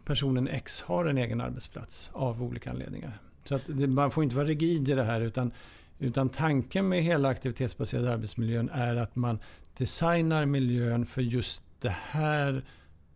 personen 0.04 0.48
X 0.48 0.82
har 0.82 1.04
en 1.04 1.18
egen 1.18 1.40
arbetsplats 1.40 2.10
av 2.12 2.42
olika 2.42 2.70
anledningar. 2.70 3.18
Så 3.44 3.54
att 3.54 3.62
det, 3.66 3.86
man 3.86 4.10
får 4.10 4.24
inte 4.24 4.36
vara 4.36 4.46
rigid 4.46 4.88
i 4.88 4.94
det 4.94 5.04
här 5.04 5.20
utan, 5.20 5.52
utan 5.98 6.28
tanken 6.28 6.88
med 6.88 7.02
hela 7.02 7.28
aktivitetsbaserade 7.28 8.12
arbetsmiljön 8.12 8.70
är 8.72 8.96
att 8.96 9.16
man 9.16 9.38
designar 9.76 10.46
miljön 10.46 11.06
för 11.06 11.22
just 11.22 11.62
det 11.80 11.96
här, 12.10 12.64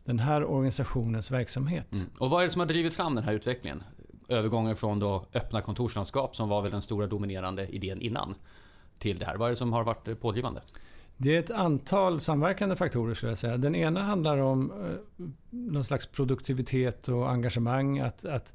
den 0.05 0.19
här 0.19 0.45
organisationens 0.45 1.31
verksamhet. 1.31 1.93
Mm. 1.93 2.07
Och 2.19 2.31
vad 2.31 2.41
är 2.41 2.45
det 2.45 2.51
som 2.51 2.61
har 2.61 2.67
drivit 2.67 2.95
fram 2.95 3.15
den 3.15 3.25
här 3.25 3.33
utvecklingen? 3.33 3.83
Övergången 4.29 4.77
från 4.77 4.99
då 4.99 5.27
öppna 5.35 5.61
kontorslandskap 5.61 6.37
som 6.37 6.49
var 6.49 6.63
väl 6.63 6.71
den 6.71 6.83
stora 6.83 7.07
dominerande 7.07 7.67
idén 7.67 8.01
innan 8.01 8.35
till 8.99 9.19
det 9.19 9.27
här. 9.27 9.37
Vad 9.37 9.47
är 9.47 9.51
det 9.51 9.57
som 9.57 9.73
har 9.73 9.85
varit 9.85 10.21
pådrivande? 10.21 10.61
Det 11.17 11.37
är 11.37 11.39
ett 11.39 11.51
antal 11.51 12.21
samverkande 12.21 12.77
faktorer 12.77 13.15
skulle 13.15 13.31
jag 13.31 13.39
säga. 13.39 13.57
Den 13.57 13.75
ena 13.75 14.03
handlar 14.03 14.39
om 14.39 14.71
eh, 14.71 15.27
någon 15.51 15.85
slags 15.85 16.07
produktivitet 16.07 17.09
och 17.09 17.31
engagemang. 17.31 17.99
Att, 17.99 18.25
att 18.25 18.55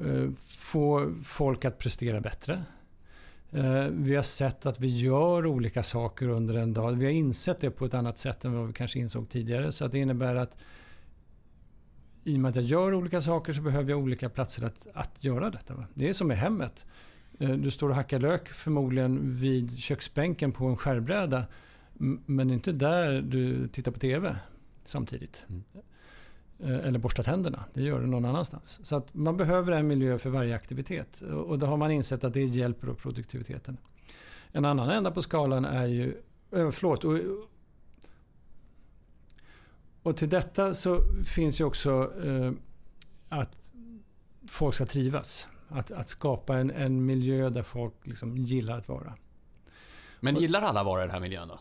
eh, 0.00 0.30
få 0.38 1.14
folk 1.24 1.64
att 1.64 1.78
prestera 1.78 2.20
bättre. 2.20 2.62
Eh, 3.52 3.86
vi 3.86 4.16
har 4.16 4.22
sett 4.22 4.66
att 4.66 4.80
vi 4.80 4.98
gör 4.98 5.46
olika 5.46 5.82
saker 5.82 6.28
under 6.28 6.54
en 6.54 6.72
dag. 6.72 6.92
Vi 6.92 7.04
har 7.04 7.12
insett 7.12 7.60
det 7.60 7.70
på 7.70 7.84
ett 7.84 7.94
annat 7.94 8.18
sätt 8.18 8.44
än 8.44 8.54
vad 8.54 8.66
vi 8.66 8.72
kanske 8.72 8.98
insåg 8.98 9.28
tidigare. 9.28 9.72
Så 9.72 9.88
det 9.88 9.98
innebär 9.98 10.34
att 10.34 10.56
i 12.24 12.36
och 12.36 12.40
med 12.40 12.48
att 12.48 12.56
jag 12.56 12.64
gör 12.64 12.94
olika 12.94 13.20
saker 13.20 13.52
så 13.52 13.62
behöver 13.62 13.90
jag 13.90 13.98
olika 13.98 14.28
platser 14.28 14.66
att, 14.66 14.86
att 14.94 15.24
göra 15.24 15.50
detta. 15.50 15.84
Det 15.94 16.08
är 16.08 16.12
som 16.12 16.32
i 16.32 16.34
hemmet. 16.34 16.86
Eh, 17.38 17.50
du 17.50 17.70
står 17.70 17.88
och 17.88 17.94
hackar 17.94 18.18
lök 18.18 18.48
förmodligen 18.48 19.36
vid 19.36 19.78
köksbänken 19.78 20.52
på 20.52 20.66
en 20.66 20.76
skärbräda. 20.76 21.44
Men 22.26 22.48
det 22.48 22.52
är 22.52 22.54
inte 22.54 22.72
där 22.72 23.22
du 23.22 23.68
tittar 23.68 23.92
på 23.92 23.98
TV 23.98 24.36
samtidigt. 24.84 25.46
Mm. 25.48 25.62
Eh, 26.62 26.86
eller 26.86 26.98
borsta 26.98 27.22
tänderna. 27.22 27.64
Det 27.74 27.82
gör 27.82 28.00
du 28.00 28.06
någon 28.06 28.24
annanstans. 28.24 28.86
Så 28.86 28.96
att 28.96 29.14
man 29.14 29.36
behöver 29.36 29.72
en 29.72 29.86
miljö 29.86 30.18
för 30.18 30.30
varje 30.30 30.56
aktivitet. 30.56 31.20
Och 31.20 31.58
då 31.58 31.66
har 31.66 31.76
man 31.76 31.90
insett 31.90 32.24
att 32.24 32.32
det 32.32 32.44
hjälper 32.44 32.94
produktiviteten. 32.94 33.76
En 34.52 34.64
annan 34.64 34.90
ända 34.90 35.10
på 35.10 35.22
skalan 35.22 35.64
är 35.64 35.86
ju... 35.86 36.22
Eh, 36.52 36.70
förlåt. 36.70 37.04
Och, 37.04 37.18
och 40.02 40.16
till 40.16 40.28
detta 40.28 40.74
så 40.74 41.00
finns 41.34 41.60
ju 41.60 41.64
också 41.64 42.12
eh, 42.24 42.52
att 43.28 43.70
folk 44.48 44.74
ska 44.74 44.86
trivas. 44.86 45.48
Att, 45.68 45.90
att 45.90 46.08
skapa 46.08 46.56
en, 46.56 46.70
en 46.70 47.06
miljö 47.06 47.50
där 47.50 47.62
folk 47.62 48.06
liksom 48.06 48.36
gillar 48.36 48.78
att 48.78 48.88
vara. 48.88 49.14
Men 50.20 50.36
gillar 50.36 50.62
alla 50.62 50.80
att 50.80 50.86
vara 50.86 51.02
i 51.02 51.06
den 51.06 51.14
här 51.14 51.20
miljön 51.20 51.48
då? 51.48 51.60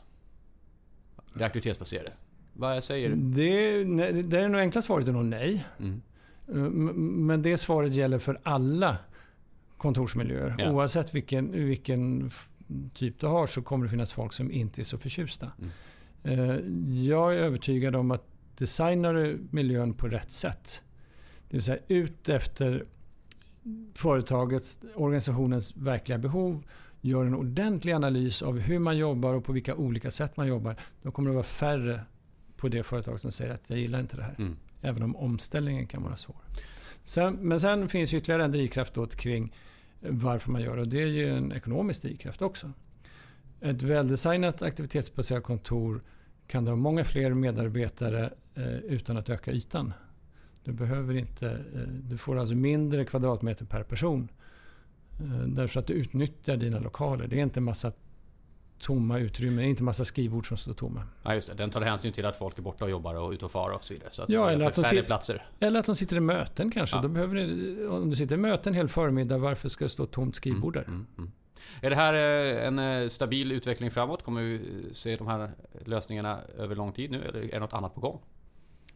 Det 1.34 1.46
aktivitetsbaserade? 1.46 2.12
Vad 2.54 2.84
säger 2.84 3.10
du? 3.10 3.16
Det, 3.16 3.84
det 4.22 4.38
är 4.40 4.50
nog 4.50 4.62
enkla 4.62 4.82
svaret 4.82 5.08
är 5.08 5.12
nog 5.12 5.26
nej. 5.26 5.66
Mm. 5.80 6.02
Eh, 6.48 6.56
Men 6.56 7.42
det 7.42 7.58
svaret 7.58 7.94
gäller 7.94 8.20
för 8.20 8.40
alla 8.44 8.98
kontorsmiljöer. 9.78 10.56
Ja. 10.60 10.72
Oavsett 10.72 11.16
vilken, 11.16 11.52
vilken 11.52 12.32
typ 12.94 13.20
du 13.20 13.28
har 13.28 13.48
så 13.48 13.62
kommer 13.62 13.86
det 13.86 13.90
finnas 13.92 14.14
folk 14.14 14.34
som 14.34 14.52
inte 14.52 14.82
är 14.82 14.84
så 14.84 14.98
förtjusta. 14.98 15.52
Mm. 15.60 15.70
Eh, 16.50 16.56
Jag 17.06 17.34
är 17.34 17.38
övertygad 17.38 17.96
om 17.96 18.12
att 18.12 18.24
designar 18.58 19.14
du 19.14 19.40
miljön 19.52 19.94
på 19.94 20.08
rätt 20.08 20.32
sätt, 20.32 20.84
det 21.50 21.56
vill 21.58 21.62
säga 21.64 21.82
ut 21.88 22.30
efter 22.30 22.86
företagets, 23.96 24.80
organisationens 24.96 25.78
verkliga 25.78 26.18
behov, 26.18 26.64
gör 27.02 27.26
en 27.26 27.36
ordentlig 27.36 27.94
analys 27.94 28.42
av 28.42 28.60
hur 28.60 28.80
man 28.80 28.98
jobbar 28.98 29.34
och 29.34 29.44
på 29.46 29.52
vilka 29.52 29.76
olika 29.76 30.12
sätt 30.12 30.38
man 30.38 30.48
jobbar, 30.48 30.76
då 31.02 31.12
kommer 31.12 31.30
det 31.30 31.34
vara 31.34 31.44
färre 31.44 32.02
på 32.62 32.70
det 32.70 32.84
företag 32.84 33.20
som 33.20 33.32
säger 33.32 33.54
att 33.54 33.70
jag 33.70 33.80
gillar 33.80 34.00
inte 34.00 34.16
det 34.16 34.24
här. 34.24 34.36
Mm. 34.38 34.58
Även 34.82 35.04
om 35.04 35.16
omställningen 35.16 35.88
kan 35.88 36.04
vara 36.04 36.16
svår. 36.16 36.42
Sen, 37.04 37.34
men 37.34 37.60
sen 37.60 37.90
finns 37.90 38.14
ytterligare 38.14 38.46
en 38.46 38.52
drivkraft 38.52 38.94
då 38.94 39.08
kring 39.08 39.56
varför 40.00 40.52
man 40.52 40.62
gör 40.62 40.76
det. 40.76 40.82
Och 40.82 40.88
det 40.88 41.02
är 41.02 41.08
ju 41.08 41.38
en 41.38 41.52
ekonomisk 41.52 42.02
drivkraft 42.02 42.42
också. 42.42 42.72
Ett 43.62 43.82
väldesignat 43.82 44.62
aktivitetsbaserat 44.62 45.44
kontor 45.44 46.02
kan 46.48 46.66
du 46.66 46.72
ha 46.72 46.76
många 46.76 47.04
fler 47.04 47.34
medarbetare 47.34 48.34
eh, 48.56 48.76
utan 48.76 49.18
att 49.18 49.30
öka 49.30 49.52
ytan. 49.52 49.94
Du 50.64 50.72
behöver 50.72 51.18
inte, 51.18 51.50
eh, 51.50 51.82
du 51.82 52.18
får 52.18 52.40
alltså 52.40 52.56
mindre 52.56 53.06
kvadratmeter 53.06 53.66
per 53.66 53.84
person. 53.84 54.30
Eh, 55.20 55.48
därför 55.48 55.80
att 55.80 55.88
du 55.88 55.94
utnyttjar 55.94 56.58
dina 56.58 56.80
lokaler. 56.80 57.28
Det 57.28 57.40
är 57.40 57.44
inte 57.44 57.62
massa 57.62 57.92
tomma 58.82 59.20
utrymmen, 59.20 59.66
inte 59.66 59.84
massa 59.84 60.06
skrivbord 60.06 60.48
som 60.48 60.58
står 60.58 60.74
tomma. 60.74 61.04
Ja, 61.24 61.34
just 61.34 61.48
det. 61.48 61.54
Den 61.54 61.70
tar 61.70 61.82
hänsyn 61.82 62.12
till 62.14 62.26
att 62.26 62.38
folk 62.38 62.58
är 62.58 62.62
borta 62.62 62.86
och 62.86 62.92
jobbar 62.92 63.16
och 63.16 63.32
ute 63.32 63.46
och 63.46 63.52
far 63.52 63.70
och 63.72 63.84
så 63.84 63.94
vidare. 63.94 64.10
Så 64.12 64.24
att 64.24 64.30
Ja, 64.30 64.50
eller 64.52 64.66
att 64.66 64.76
de 64.76 64.84
sit- 64.84 65.06
platser. 65.06 65.46
Eller 65.60 65.80
att 65.80 65.86
de 65.86 65.96
sitter 65.96 66.16
i 66.16 66.20
möten 66.20 66.72
kanske. 66.72 66.98
Ja. 66.98 67.02
Då 67.02 67.08
behöver 67.08 67.36
ni, 67.36 67.86
om 67.86 68.10
du 68.10 68.16
sitter 68.16 68.36
i 68.36 68.38
möten 68.38 68.74
hel 68.74 68.88
förmiddag, 68.88 69.38
varför 69.38 69.70
ska 69.70 69.86
det 69.86 69.90
stå 69.90 70.06
tomt 70.06 70.36
skrivbord 70.36 70.74
där? 70.74 70.84
Mm, 70.84 71.08
mm. 71.18 71.32
Är 71.82 71.90
det 71.90 71.96
här 71.96 72.14
eh, 72.14 72.68
en 72.68 72.80
eh, 72.80 73.08
stabil 73.08 73.52
utveckling 73.52 73.92
framåt? 73.92 74.24
Kommer 74.24 74.42
vi 74.42 74.62
se 74.92 75.16
de 75.16 75.28
här 75.28 75.52
lösningarna 75.86 76.40
över 76.58 76.76
lång 76.76 76.92
tid 76.92 77.12
nu? 77.12 77.22
Eller 77.24 77.40
är 77.42 77.52
det 77.52 77.60
något 77.60 77.74
annat 77.74 77.96
på 77.96 78.02
gång? 78.02 78.20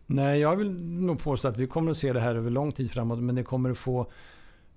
Nej, 0.05 0.39
jag 0.39 0.55
vill 0.55 0.71
nog 0.81 1.23
påstå 1.23 1.47
att 1.47 1.57
vi 1.57 1.67
kommer 1.67 1.91
att 1.91 1.97
se 1.97 2.13
det 2.13 2.19
här 2.19 2.35
över 2.35 2.49
lång 2.49 2.71
tid 2.71 2.91
framåt. 2.91 3.19
Men 3.19 3.35
det 3.35 3.43
kommer 3.43 3.69
att 3.71 3.77
få 3.77 4.11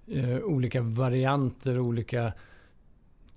eh, 0.07 0.37
olika 0.39 0.81
varianter, 0.83 1.79
olika 1.79 2.33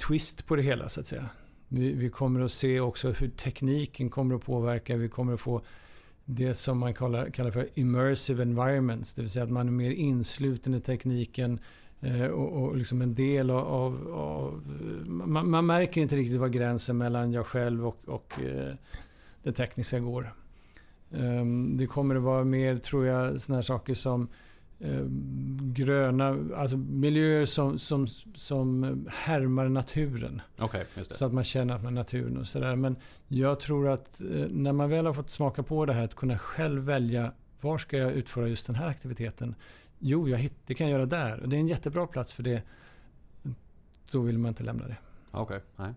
twist 0.07 0.47
på 0.47 0.55
det 0.55 0.61
hela 0.61 0.89
så 0.89 0.99
att 0.99 1.07
säga. 1.07 1.29
Vi, 1.73 1.93
vi 1.93 2.09
kommer 2.09 2.41
att 2.41 2.51
se 2.51 2.79
också 2.79 3.11
hur 3.11 3.29
tekniken 3.29 4.09
kommer 4.09 4.35
att 4.35 4.45
påverka. 4.45 4.97
Vi 4.97 5.09
kommer 5.09 5.33
att 5.33 5.41
få 5.41 5.61
det 6.25 6.53
som 6.53 6.77
man 6.77 6.93
kallar, 6.93 7.29
kallar 7.29 7.51
för 7.51 7.69
immersive 7.73 8.43
environments. 8.43 9.13
Det 9.13 9.21
vill 9.21 9.31
säga 9.31 9.43
att 9.43 9.51
man 9.51 9.67
är 9.67 9.71
mer 9.71 9.91
insluten 9.91 10.73
i 10.73 10.81
tekniken 10.81 11.59
eh, 11.99 12.25
och, 12.25 12.63
och 12.63 12.77
liksom 12.77 13.01
en 13.01 13.15
del 13.15 13.49
av... 13.49 13.67
av, 13.67 14.13
av 14.13 14.63
man, 15.05 15.49
man 15.49 15.65
märker 15.65 16.01
inte 16.01 16.15
riktigt 16.15 16.39
var 16.39 16.47
gränsen 16.47 16.97
mellan 16.97 17.31
jag 17.31 17.45
själv 17.45 17.87
och, 17.87 17.97
och 18.05 18.41
eh, 18.41 18.73
det 19.43 19.51
tekniska 19.51 19.99
går. 19.99 20.33
Ehm, 21.11 21.77
det 21.77 21.87
kommer 21.87 22.15
att 22.15 22.21
vara 22.23 22.43
mer, 22.43 22.77
tror 22.77 23.05
jag, 23.05 23.41
såna 23.41 23.57
här 23.57 23.63
saker 23.63 23.93
som 23.93 24.27
ehm, 24.83 25.73
gröna, 25.73 26.37
alltså 26.55 26.77
miljöer 26.77 27.45
som, 27.45 27.79
som, 27.79 28.07
som 28.35 29.05
härmar 29.09 29.69
naturen. 29.69 30.41
Det. 31.09 31.15
Så 31.15 31.25
att 31.25 31.33
man 31.33 31.43
känner 31.43 31.75
att 31.75 31.83
man 31.83 31.93
är 31.93 32.01
naturen 32.01 32.37
och 32.37 32.47
sådär. 32.47 32.75
Men 32.75 32.95
jag 33.27 33.59
tror 33.59 33.89
att 33.89 34.21
eh, 34.21 34.27
när 34.49 34.73
man 34.73 34.89
väl 34.89 35.05
har 35.05 35.13
fått 35.13 35.29
smaka 35.29 35.63
på 35.63 35.85
det 35.85 35.93
här 35.93 36.03
att 36.03 36.15
kunna 36.15 36.37
själv 36.37 36.83
välja 36.83 37.31
var 37.61 37.77
ska 37.77 37.97
jag 37.97 38.11
utföra 38.11 38.47
just 38.47 38.67
den 38.67 38.75
här 38.75 38.87
aktiviteten. 38.87 39.55
Jo, 39.99 40.29
jag 40.29 40.37
hitt, 40.37 40.55
det 40.65 40.73
kan 40.73 40.89
jag 40.89 40.97
göra 40.97 41.05
där. 41.05 41.39
Och 41.39 41.49
det 41.49 41.55
är 41.55 41.59
en 41.59 41.67
jättebra 41.67 42.07
plats 42.07 42.33
för 42.33 42.43
det. 42.43 42.61
Då 44.11 44.21
vill 44.21 44.37
man 44.37 44.49
inte 44.49 44.63
lämna 44.63 44.87
det. 44.87 44.97
Okej, 45.31 45.59
nej. 45.75 45.93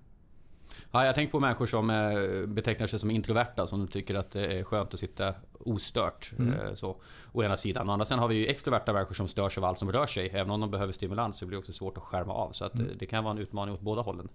Ja, 0.93 1.07
jag 1.07 1.15
tänker 1.15 1.33
på 1.33 1.41
människor 1.41 1.67
som 1.67 1.91
eh, 1.91 2.47
betecknar 2.47 2.87
sig 2.87 2.99
som 2.99 3.11
introverta, 3.11 3.67
som 3.67 3.89
tycker 3.89 4.15
att 4.15 4.31
det 4.31 4.47
är 4.59 4.65
skönt 4.65 4.95
att 4.95 5.01
sitta 5.01 5.35
ostört. 5.61 6.33
Mm. 6.39 6.53
Eh, 6.53 6.75
så, 6.75 6.97
å 7.33 7.43
ena 7.43 7.57
sidan. 7.57 7.89
Å 7.89 7.93
andra 7.93 8.05
sidan 8.05 8.19
har 8.19 8.29
vi 8.29 8.35
ju 8.35 8.47
extroverta 8.47 8.93
människor 8.93 9.15
som 9.15 9.29
störs 9.29 9.59
av 9.59 9.65
allt 9.65 9.79
som 9.79 9.93
rör 9.93 10.07
sig. 10.07 10.31
Även 10.33 10.51
om 10.51 10.61
de 10.61 10.71
behöver 10.71 10.93
stimulans 10.93 11.39
så 11.39 11.47
blir 11.47 11.57
det 11.57 11.59
också 11.59 11.73
svårt 11.73 11.97
att 11.97 12.03
skärma 12.03 12.33
av. 12.35 12.53
Så 12.53 12.65
att, 12.65 12.75
eh, 12.75 12.85
det 12.99 13.07
kan 13.07 13.25
vara 13.25 13.35
en 13.35 13.39
utmaning 13.41 13.75
åt 13.75 13.81
båda 13.81 14.03
hållen. 14.03 14.29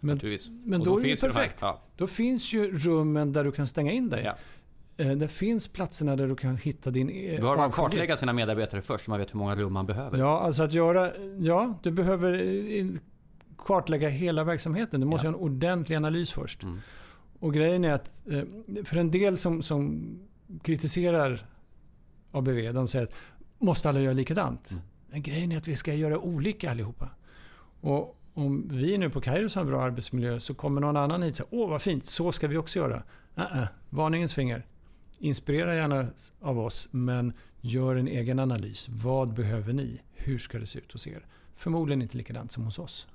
Men, 0.00 0.20
men 0.64 0.80
Och 0.80 0.86
då 0.86 0.92
är 0.92 0.96
det 0.96 1.02
finns 1.08 1.24
ju 1.24 1.28
de 1.28 1.34
här- 1.34 1.40
perfekt. 1.42 1.58
ja, 1.62 1.80
Då 1.96 2.06
finns 2.06 2.52
ju 2.52 2.78
rummen 2.78 3.32
där 3.32 3.44
du 3.44 3.52
kan 3.52 3.66
stänga 3.66 3.92
in 3.92 4.08
dig. 4.10 4.22
ja. 4.24 4.34
Eh, 4.96 5.10
Det 5.12 5.28
finns 5.28 5.68
platserna 5.68 6.16
där 6.16 6.28
du 6.28 6.36
kan 6.36 6.56
hitta 6.56 6.90
din 6.90 7.08
eh, 7.10 7.40
Bör 7.40 7.56
man 7.56 7.70
kartlägga 7.70 8.16
sina 8.16 8.32
medarbetare 8.32 8.82
först 8.82 9.04
så 9.04 9.10
man 9.10 9.20
vet 9.20 9.34
hur 9.34 9.38
många 9.38 9.54
rum 9.54 9.72
man 9.72 9.86
behöver? 9.86 10.18
Ja, 10.18 10.40
alltså 10.40 10.62
att 10.62 10.72
göra... 10.72 11.10
Ja, 11.38 11.78
du 11.82 11.90
behöver 11.90 12.32
eh, 12.78 12.86
kartlägga 13.64 14.08
hela 14.08 14.44
verksamheten. 14.44 15.00
Du 15.00 15.06
måste 15.06 15.26
Ja. 15.26 15.30
göra 15.32 15.38
en 15.38 15.44
ordentlig 15.44 15.96
analys 15.96 16.32
först. 16.32 16.62
Mm. 16.62 16.78
Och 17.38 17.54
grejen 17.54 17.84
är 17.84 17.92
att 17.92 18.22
eh, 18.30 18.42
för 18.84 18.96
en 18.96 19.10
del 19.10 19.38
som, 19.38 19.62
som 19.62 20.04
kritiserar 20.62 21.46
ABV, 22.32 22.72
de 22.74 22.88
säger 22.88 23.06
att 23.06 23.14
måste 23.58 23.88
alla 23.88 24.00
göra 24.00 24.12
likadant? 24.12 24.70
Mm. 24.70 24.82
Men 25.10 25.22
grejen 25.22 25.52
är 25.52 25.56
att 25.56 25.68
vi 25.68 25.76
ska 25.76 25.94
göra 25.94 26.18
olika 26.18 26.70
allihopa. 26.70 27.08
Och 27.80 28.20
om 28.34 28.68
vi 28.68 28.98
nu 28.98 29.10
på 29.10 29.20
Kairos 29.20 29.54
har 29.54 29.62
en 29.62 29.68
bra 29.68 29.82
arbetsmiljö 29.82 30.40
så 30.40 30.54
kommer 30.54 30.80
någon 30.80 30.96
annan 30.96 31.22
hit 31.22 31.30
och 31.30 31.36
säger 31.36 31.62
åh 31.62 31.70
vad 31.70 31.82
fint, 31.82 32.04
så 32.04 32.32
ska 32.32 32.48
vi 32.48 32.56
också 32.56 32.78
göra. 32.78 33.02
Uh-uh, 33.36 33.66
varningens 33.90 34.34
finger. 34.34 34.66
Inspirera 35.18 35.74
gärna 35.74 36.06
av 36.40 36.58
oss 36.58 36.88
men 36.90 37.32
gör 37.60 37.96
en 37.96 38.08
egen 38.08 38.38
analys. 38.38 38.88
Vad 38.88 39.34
behöver 39.34 39.72
ni? 39.72 40.00
Hur 40.12 40.38
ska 40.38 40.58
det 40.58 40.66
se 40.66 40.78
ut 40.78 40.92
hos 40.92 41.06
er? 41.06 41.26
Förmodligen 41.54 42.02
inte 42.02 42.16
likadant 42.16 42.52
som 42.52 42.64
hos 42.64 42.78
oss. 42.78 43.06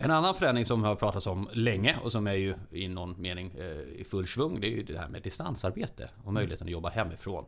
En 0.00 0.10
annan 0.10 0.34
förändring 0.34 0.64
som 0.64 0.84
har 0.84 0.96
pratats 0.96 1.26
om 1.26 1.48
länge 1.52 1.96
och 2.02 2.12
som 2.12 2.26
är 2.26 2.34
ju 2.34 2.54
i 2.72 2.88
någon 2.88 3.20
mening 3.20 3.52
eh, 3.58 4.00
i 4.00 4.04
full 4.04 4.26
svung, 4.26 4.60
det 4.60 4.66
är 4.66 4.70
ju 4.70 4.82
det 4.82 4.98
här 4.98 5.08
med 5.08 5.22
distansarbete 5.22 6.10
och 6.24 6.32
möjligheten 6.32 6.66
att 6.66 6.70
jobba 6.70 6.88
hemifrån. 6.88 7.44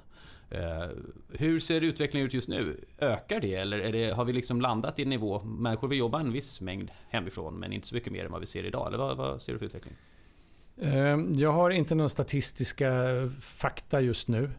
Eh, 0.50 0.88
hur 1.28 1.60
ser 1.60 1.80
utvecklingen 1.80 2.26
ut 2.26 2.34
just 2.34 2.48
nu? 2.48 2.84
Ökar 2.98 3.40
det 3.40 3.54
eller 3.54 3.78
är 3.78 3.92
det, 3.92 4.10
har 4.10 4.24
vi 4.24 4.32
liksom 4.32 4.60
landat 4.60 4.98
i 4.98 5.02
en 5.02 5.08
nivå, 5.08 5.42
människor 5.42 5.88
vill 5.88 5.98
jobba 5.98 6.20
en 6.20 6.32
viss 6.32 6.60
mängd 6.60 6.90
hemifrån 7.08 7.54
men 7.54 7.72
inte 7.72 7.88
så 7.88 7.94
mycket 7.94 8.12
mer 8.12 8.24
än 8.24 8.32
vad 8.32 8.40
vi 8.40 8.46
ser 8.46 8.64
idag? 8.64 8.86
Eller 8.86 8.98
vad, 8.98 9.16
vad 9.16 9.42
ser 9.42 9.52
du 9.52 9.58
för 9.58 9.66
utveckling? 9.66 9.94
Eh, 10.76 11.18
jag 11.32 11.52
har 11.52 11.70
inte 11.70 11.94
någon 11.94 12.10
statistiska 12.10 12.92
fakta 13.40 14.00
just 14.00 14.28
nu. 14.28 14.50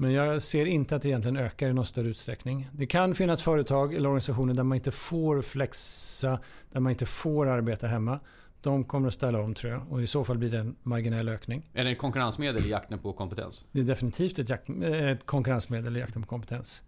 Men 0.00 0.12
jag 0.12 0.42
ser 0.42 0.66
inte 0.66 0.96
att 0.96 1.02
det 1.02 1.08
egentligen 1.08 1.36
ökar 1.36 1.68
i 1.68 1.72
någon 1.72 1.84
större 1.84 2.08
utsträckning. 2.08 2.68
Det 2.72 2.86
kan 2.86 3.14
finnas 3.14 3.42
företag 3.42 3.94
eller 3.94 4.08
organisationer 4.08 4.54
där 4.54 4.62
man 4.62 4.76
inte 4.76 4.90
får 4.90 5.42
flexa, 5.42 6.38
där 6.72 6.80
man 6.80 6.90
inte 6.92 7.06
får 7.06 7.46
arbeta 7.46 7.86
hemma. 7.86 8.20
De 8.60 8.84
kommer 8.84 9.08
att 9.08 9.14
ställa 9.14 9.40
om 9.40 9.54
tror 9.54 9.72
jag 9.72 9.82
och 9.92 10.02
i 10.02 10.06
så 10.06 10.24
fall 10.24 10.38
blir 10.38 10.50
det 10.50 10.58
en 10.58 10.76
marginell 10.82 11.28
ökning. 11.28 11.70
Är 11.72 11.84
det 11.84 11.90
ett 11.90 11.98
konkurrensmedel 11.98 12.66
i 12.66 12.68
jakten 12.68 12.98
på 12.98 13.12
kompetens? 13.12 13.64
Det 13.72 13.80
är 13.80 13.84
definitivt 13.84 14.38
ett, 14.38 14.48
jakt, 14.48 14.68
eh, 14.68 15.08
ett 15.08 15.26
konkurrensmedel 15.26 15.96
i 15.96 16.00
jakten 16.00 16.22
på 16.22 16.28
kompetens. 16.28 16.82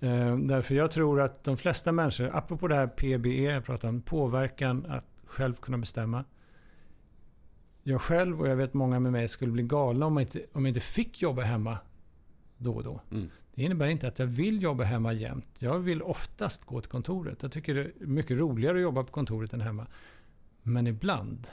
Eh, 0.00 0.36
Därför 0.36 0.74
jag 0.74 0.90
tror 0.90 1.20
att 1.20 1.44
de 1.44 1.56
flesta 1.56 1.92
människor, 1.92 2.30
apropå 2.32 2.68
det 2.68 2.74
här 2.74 2.86
PBE 2.86 3.52
jag 3.52 3.64
pratade 3.64 3.88
om, 3.88 4.02
påverkan 4.02 4.86
att 4.88 5.04
själv 5.26 5.54
kunna 5.54 5.78
bestämma. 5.78 6.24
Jag 7.82 8.00
själv 8.00 8.40
och 8.40 8.48
jag 8.48 8.56
vet 8.56 8.74
många 8.74 9.00
med 9.00 9.12
mig 9.12 9.28
skulle 9.28 9.52
bli 9.52 9.62
galna 9.62 10.06
om 10.06 10.16
jag 10.16 10.22
inte, 10.22 10.40
om 10.52 10.64
jag 10.64 10.70
inte 10.70 10.80
fick 10.80 11.22
jobba 11.22 11.42
hemma 11.42 11.78
då 12.60 12.74
och 12.74 12.84
då. 12.84 13.00
Mm. 13.10 13.30
Det 13.54 13.62
innebär 13.62 13.86
inte 13.86 14.08
att 14.08 14.18
jag 14.18 14.26
vill 14.26 14.62
jobba 14.62 14.84
hemma 14.84 15.12
jämt. 15.12 15.46
Jag 15.58 15.78
vill 15.78 16.02
oftast 16.02 16.64
gå 16.64 16.80
till 16.80 16.90
kontoret. 16.90 17.42
Jag 17.42 17.52
tycker 17.52 17.74
det 17.74 17.80
är 17.80 17.92
mycket 18.06 18.38
roligare 18.38 18.76
att 18.76 18.82
jobba 18.82 19.04
på 19.04 19.12
kontoret 19.12 19.52
än 19.52 19.60
hemma. 19.60 19.86
Men 20.62 20.86
ibland 20.86 21.46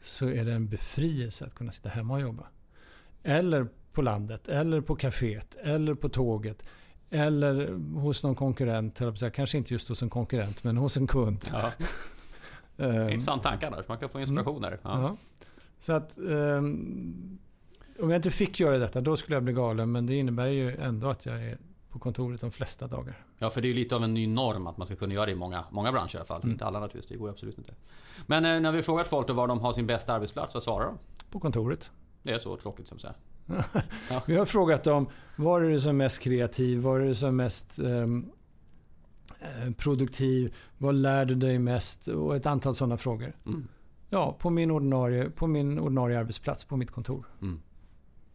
så 0.00 0.28
är 0.28 0.44
det 0.44 0.52
en 0.52 0.68
befrielse 0.68 1.44
att 1.44 1.54
kunna 1.54 1.72
sitta 1.72 1.88
hemma 1.88 2.14
och 2.14 2.20
jobba. 2.20 2.46
Eller 3.22 3.68
på 3.92 4.02
landet, 4.02 4.48
eller 4.48 4.80
på 4.80 4.96
kaféet, 4.96 5.56
eller 5.62 5.94
på 5.94 6.08
tåget. 6.08 6.62
Eller 7.10 7.72
hos 8.00 8.22
någon 8.22 8.34
konkurrent, 8.34 9.00
kanske 9.32 9.58
inte 9.58 9.74
just 9.74 9.88
hos 9.88 10.02
en 10.02 10.10
konkurrent, 10.10 10.64
men 10.64 10.76
hos 10.76 10.96
en 10.96 11.06
kund. 11.06 11.44
Ja, 11.52 11.72
Ehm, 12.78 13.08
intressant 13.08 13.42
tanke 13.42 13.66
annars, 13.66 13.88
man 13.88 13.98
kan 13.98 14.08
få 14.08 14.20
inspiration 14.20 14.62
där. 14.62 14.80
Ja. 14.82 15.02
Ja. 15.02 15.16
Så 15.78 15.92
att 15.92 16.18
ehm, 16.18 17.38
om 18.00 18.10
jag 18.10 18.18
inte 18.18 18.30
fick 18.30 18.60
göra 18.60 18.78
detta, 18.78 19.00
då 19.00 19.16
skulle 19.16 19.36
jag 19.36 19.42
bli 19.44 19.52
galen. 19.52 19.92
Men 19.92 20.06
det 20.06 20.14
innebär 20.14 20.46
ju 20.46 20.76
ändå 20.76 21.08
att 21.08 21.26
jag 21.26 21.44
är 21.44 21.58
på 21.90 21.98
kontoret 21.98 22.40
de 22.40 22.50
flesta 22.50 22.86
dagar. 22.86 23.24
Ja, 23.38 23.50
för 23.50 23.60
det 23.60 23.66
är 23.66 23.68
ju 23.68 23.74
lite 23.74 23.96
av 23.96 24.04
en 24.04 24.14
ny 24.14 24.26
norm 24.26 24.66
att 24.66 24.76
man 24.76 24.86
ska 24.86 24.96
kunna 24.96 25.14
göra 25.14 25.26
det 25.26 25.32
i 25.32 25.34
många, 25.34 25.64
många 25.70 25.92
branscher 25.92 26.14
i 26.14 26.18
alla 26.18 26.24
fall. 26.24 26.42
Mm. 26.42 26.52
Inte 26.52 26.64
alla 26.64 26.80
naturligtvis, 26.80 27.08
det 27.08 27.18
går 27.18 27.30
absolut 27.30 27.58
inte. 27.58 27.74
Men 28.26 28.44
eh, 28.44 28.60
när 28.60 28.72
vi 28.72 28.82
frågat 28.82 29.08
folk 29.08 29.26
då 29.26 29.32
var 29.32 29.48
de 29.48 29.60
har 29.60 29.72
sin 29.72 29.86
bästa 29.86 30.12
arbetsplats, 30.14 30.54
vad 30.54 30.62
svarar 30.62 30.86
de? 30.86 30.98
På 31.30 31.40
kontoret. 31.40 31.90
Det 32.22 32.32
är 32.32 32.38
så 32.38 32.56
tråkigt 32.56 32.88
som 32.88 32.98
så 32.98 33.06
här. 33.06 33.16
Vi 34.26 34.36
har 34.36 34.44
frågat 34.44 34.84
dem, 34.84 35.08
var 35.36 35.60
är 35.60 35.70
du 35.70 35.80
som 35.80 35.96
mest 35.96 36.22
kreativ? 36.22 36.78
Var 36.78 37.00
är 37.00 37.06
du 37.06 37.14
som 37.14 37.36
mest 37.36 37.78
ehm, 37.78 38.30
eh, 39.40 39.72
produktiv? 39.72 40.54
Vad 40.78 40.94
lär 40.94 41.24
du 41.24 41.34
dig 41.34 41.58
mest? 41.58 42.08
Och 42.08 42.36
ett 42.36 42.46
antal 42.46 42.74
sådana 42.74 42.96
frågor. 42.96 43.36
Mm. 43.46 43.68
Ja, 44.10 44.36
på 44.38 44.50
min, 44.50 44.70
ordinarie, 44.70 45.30
på 45.30 45.46
min 45.46 45.78
ordinarie 45.78 46.18
arbetsplats, 46.18 46.64
på 46.64 46.76
mitt 46.76 46.90
kontor. 46.90 47.26
Mm. 47.42 47.60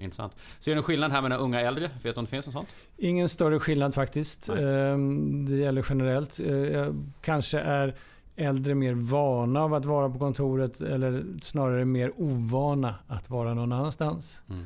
Intressant. 0.03 0.35
Ser 0.59 0.71
du 0.71 0.77
en 0.77 0.83
skillnad 0.83 1.11
här 1.11 1.21
mellan 1.21 1.39
unga 1.39 1.59
och 1.59 1.65
äldre? 1.65 1.89
Vet 2.03 2.15
du 2.15 2.19
om 2.19 2.25
det 2.25 2.31
finns 2.31 2.45
något 2.45 2.53
sånt? 2.53 2.67
Ingen 2.97 3.29
större 3.29 3.59
skillnad 3.59 3.95
faktiskt. 3.95 4.49
Nej. 4.55 4.63
Ehm, 4.65 5.45
Det 5.45 5.55
gäller 5.55 5.85
generellt. 5.89 6.39
Eh, 6.39 6.93
kanske 7.21 7.59
är 7.59 7.95
äldre 8.35 8.75
mer 8.75 8.93
vana 8.93 9.63
av 9.63 9.73
att 9.73 9.85
vara 9.85 10.09
på 10.09 10.19
kontoret 10.19 10.81
eller 10.81 11.23
snarare 11.41 11.85
mer 11.85 12.11
ovana 12.17 12.95
att 13.07 13.29
vara 13.29 13.53
någon 13.53 13.71
annanstans. 13.71 14.43
Mm. 14.49 14.65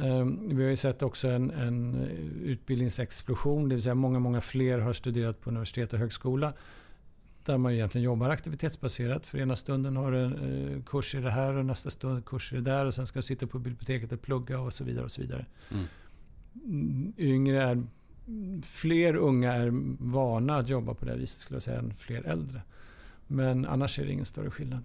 Ehm, 0.00 0.56
Vi 0.56 0.62
har 0.62 0.70
ju 0.70 0.76
sett 0.76 1.02
också 1.02 1.28
en, 1.28 1.50
en 1.50 1.94
utbildningsexplosion, 2.44 3.68
det 3.68 3.74
vill 3.74 3.82
säga 3.82 3.94
många, 3.94 4.18
många 4.18 4.40
fler 4.40 4.78
har 4.78 4.92
studerat 4.92 5.40
på 5.40 5.50
universitet 5.50 5.92
och 5.92 5.98
högskola. 5.98 6.52
Där 7.44 7.58
man 7.58 7.72
egentligen 7.72 8.04
jobbar 8.04 8.30
aktivitetsbaserat. 8.30 9.26
För 9.26 9.38
ena 9.38 9.56
stunden 9.56 9.96
har 9.96 10.12
du 10.12 10.18
en 10.18 10.74
eh, 10.74 10.82
kurs 10.82 11.14
i 11.14 11.20
det 11.20 11.30
här 11.30 11.54
och 11.54 11.66
nästa 11.66 11.90
stund 11.90 12.24
kurs 12.24 12.52
i 12.52 12.56
det 12.56 12.62
där 12.62 12.84
och 12.84 12.94
sen 12.94 13.06
ska 13.06 13.18
du 13.18 13.22
sitta 13.22 13.46
på 13.46 13.58
biblioteket 13.58 14.12
och 14.12 14.22
plugga 14.22 14.60
och 14.60 14.72
så 14.72 14.84
vidare. 14.84 15.04
och 15.04 15.10
så 15.10 15.20
vidare. 15.20 15.46
Mm. 15.70 15.84
Mm, 16.64 17.12
Yngre 17.18 17.62
är, 17.62 17.82
fler 18.62 19.16
unga 19.16 19.52
är 19.52 19.70
vana 19.98 20.56
att 20.56 20.68
jobba 20.68 20.94
på 20.94 21.04
det 21.04 21.16
viset 21.16 21.40
skulle 21.40 21.56
jag 21.56 21.62
säga 21.62 21.78
än 21.78 21.94
fler 21.94 22.22
äldre. 22.26 22.62
Men 23.26 23.66
annars 23.66 23.98
är 23.98 24.04
det 24.04 24.12
ingen 24.12 24.24
större 24.24 24.50
skillnad. 24.50 24.84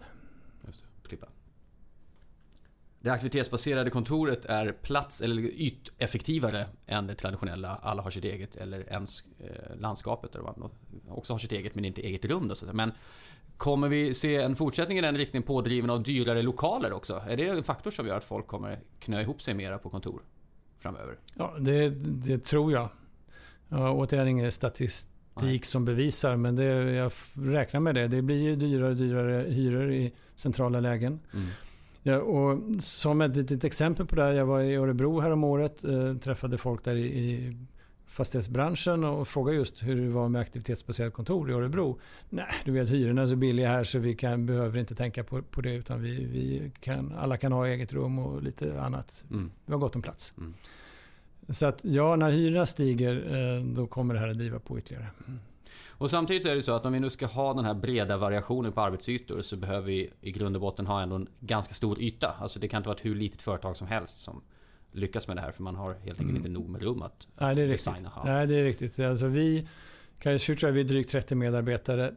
Just 0.65 0.79
det, 0.81 1.07
klippa. 1.07 1.27
Det 3.01 3.09
aktivitetsbaserade 3.09 3.89
kontoret 3.89 4.45
är 4.45 4.71
plats 4.71 5.21
eller 5.21 5.41
yteffektivare 5.41 6.65
än 6.85 7.07
det 7.07 7.15
traditionella 7.15 7.79
alla 7.81 8.01
har 8.01 8.11
sitt 8.11 8.25
eget 8.25 8.55
eller 8.55 8.89
ens 8.89 9.23
eh, 9.39 9.79
landskapet 9.79 10.31
där 10.33 10.41
man 10.41 10.71
också 11.07 11.33
har 11.33 11.37
sitt 11.39 11.51
eget 11.51 11.75
men 11.75 11.85
inte 11.85 12.01
eget 12.01 12.25
rum. 12.25 12.47
Då, 12.47 12.55
så. 12.55 12.65
Men 12.73 12.91
kommer 13.57 13.89
vi 13.89 14.13
se 14.13 14.35
en 14.35 14.55
fortsättning 14.55 14.97
i 14.97 15.01
den 15.01 15.17
riktningen 15.17 15.43
pådriven 15.43 15.89
av 15.89 16.03
dyrare 16.03 16.41
lokaler 16.41 16.93
också? 16.93 17.23
Är 17.29 17.37
det 17.37 17.47
en 17.47 17.63
faktor 17.63 17.91
som 17.91 18.07
gör 18.07 18.17
att 18.17 18.23
folk 18.23 18.47
kommer 18.47 18.79
knö 18.99 19.21
ihop 19.21 19.41
sig 19.41 19.53
mera 19.53 19.77
på 19.77 19.89
kontor 19.89 20.21
framöver? 20.79 21.17
Ja, 21.35 21.55
det, 21.59 21.89
det 22.05 22.45
tror 22.45 22.71
jag. 22.71 22.89
Ja, 23.69 23.91
återigen 23.91 24.27
ingen 24.27 24.51
statistik 24.51 25.09
Nej. 25.41 25.59
som 25.63 25.85
bevisar 25.85 26.35
men 26.35 26.55
det, 26.55 26.63
jag 26.91 27.11
räknar 27.33 27.79
med 27.79 27.95
det. 27.95 28.07
Det 28.07 28.21
blir 28.21 28.41
ju 28.41 28.55
dyrare 28.55 28.89
och 28.89 28.95
dyrare 28.95 29.43
hyror 29.49 29.91
i 29.91 30.13
centrala 30.35 30.79
lägen. 30.79 31.19
Mm. 31.33 31.47
Ja, 32.03 32.17
och 32.17 32.83
som 32.83 33.21
ett 33.21 33.35
litet 33.35 33.63
exempel 33.63 34.05
på 34.05 34.15
det 34.15 34.23
här. 34.23 34.31
Jag 34.31 34.45
var 34.45 34.61
i 34.61 34.75
Örebro 34.75 35.19
här 35.19 35.31
om 35.31 35.43
året. 35.43 35.83
Eh, 35.83 36.15
träffade 36.15 36.57
folk 36.57 36.83
där 36.83 36.95
i, 36.95 37.05
i 37.05 37.57
fastighetsbranschen 38.07 39.03
och 39.03 39.27
frågade 39.27 39.57
just 39.57 39.83
hur 39.83 40.01
det 40.01 40.09
var 40.09 40.29
med 40.29 40.41
aktivitetsbaserat 40.41 41.13
kontor 41.13 41.51
i 41.51 41.53
Örebro. 41.53 41.99
Nej, 42.29 42.45
du 42.65 42.71
vet 42.71 42.89
hyrorna 42.89 43.21
är 43.21 43.25
så 43.25 43.35
billiga 43.35 43.67
här 43.67 43.83
så 43.83 43.99
vi 43.99 44.15
kan, 44.15 44.45
behöver 44.45 44.79
inte 44.79 44.95
tänka 44.95 45.23
på, 45.23 45.41
på 45.41 45.61
det 45.61 45.73
utan 45.73 46.01
vi, 46.01 46.25
vi 46.25 46.71
kan, 46.79 47.13
alla 47.17 47.37
kan 47.37 47.51
ha 47.51 47.67
eget 47.67 47.93
rum 47.93 48.19
och 48.19 48.43
lite 48.43 48.81
annat. 48.81 49.25
Mm. 49.31 49.51
Vi 49.65 49.73
har 49.73 49.79
gott 49.79 49.95
om 49.95 50.01
plats. 50.01 50.33
Mm. 50.37 50.53
Så 51.49 51.65
att 51.65 51.83
ja, 51.83 52.15
när 52.15 52.31
hyrorna 52.31 52.65
stiger 52.65 53.35
eh, 53.35 53.63
då 53.63 53.87
kommer 53.87 54.13
det 54.13 54.19
här 54.19 54.27
att 54.27 54.37
driva 54.37 54.59
på 54.59 54.77
ytterligare. 54.77 55.07
Och 55.99 56.09
samtidigt 56.09 56.45
är 56.45 56.55
det 56.55 56.61
så 56.61 56.71
att 56.71 56.85
om 56.85 56.93
vi 56.93 56.99
nu 56.99 57.09
ska 57.09 57.25
ha 57.25 57.53
den 57.53 57.65
här 57.65 57.73
breda 57.73 58.17
variationen 58.17 58.71
på 58.71 58.81
arbetsytor 58.81 59.41
så 59.41 59.55
behöver 59.57 59.87
vi 59.87 60.09
i 60.21 60.31
grund 60.31 60.55
och 60.55 60.61
botten 60.61 60.87
ha 60.87 61.01
ändå 61.01 61.15
en 61.15 61.27
ganska 61.39 61.73
stor 61.73 62.01
yta. 62.01 62.35
Alltså 62.39 62.59
det 62.59 62.67
kan 62.67 62.77
inte 62.77 62.89
vara 62.89 62.97
ett 62.97 63.05
hur 63.05 63.15
litet 63.15 63.41
företag 63.41 63.77
som 63.77 63.87
helst 63.87 64.17
som 64.17 64.41
lyckas 64.91 65.27
med 65.27 65.37
det 65.37 65.41
här 65.41 65.51
för 65.51 65.63
man 65.63 65.75
har 65.75 65.93
helt 65.93 66.03
enkelt 66.05 66.21
Mm. 66.21 66.35
inte 66.35 66.49
nog 66.49 66.69
med 66.69 66.81
rum 66.81 67.01
att 67.01 67.27
Nej, 67.39 67.55
det 67.55 67.61
är 67.61 67.67
riktigt. 67.67 67.85
designa. 67.93 68.09
Ha. 68.09 68.23
Nej, 68.25 68.47
det 68.47 68.55
är 68.55 68.63
riktigt. 68.63 68.99
Alltså 68.99 69.27
vi, 69.27 69.67
tror 70.21 70.57
jag 70.61 70.71
vi 70.71 70.79
är 70.79 70.83
drygt 70.83 71.11
30 71.11 71.35
medarbetare. 71.35 72.13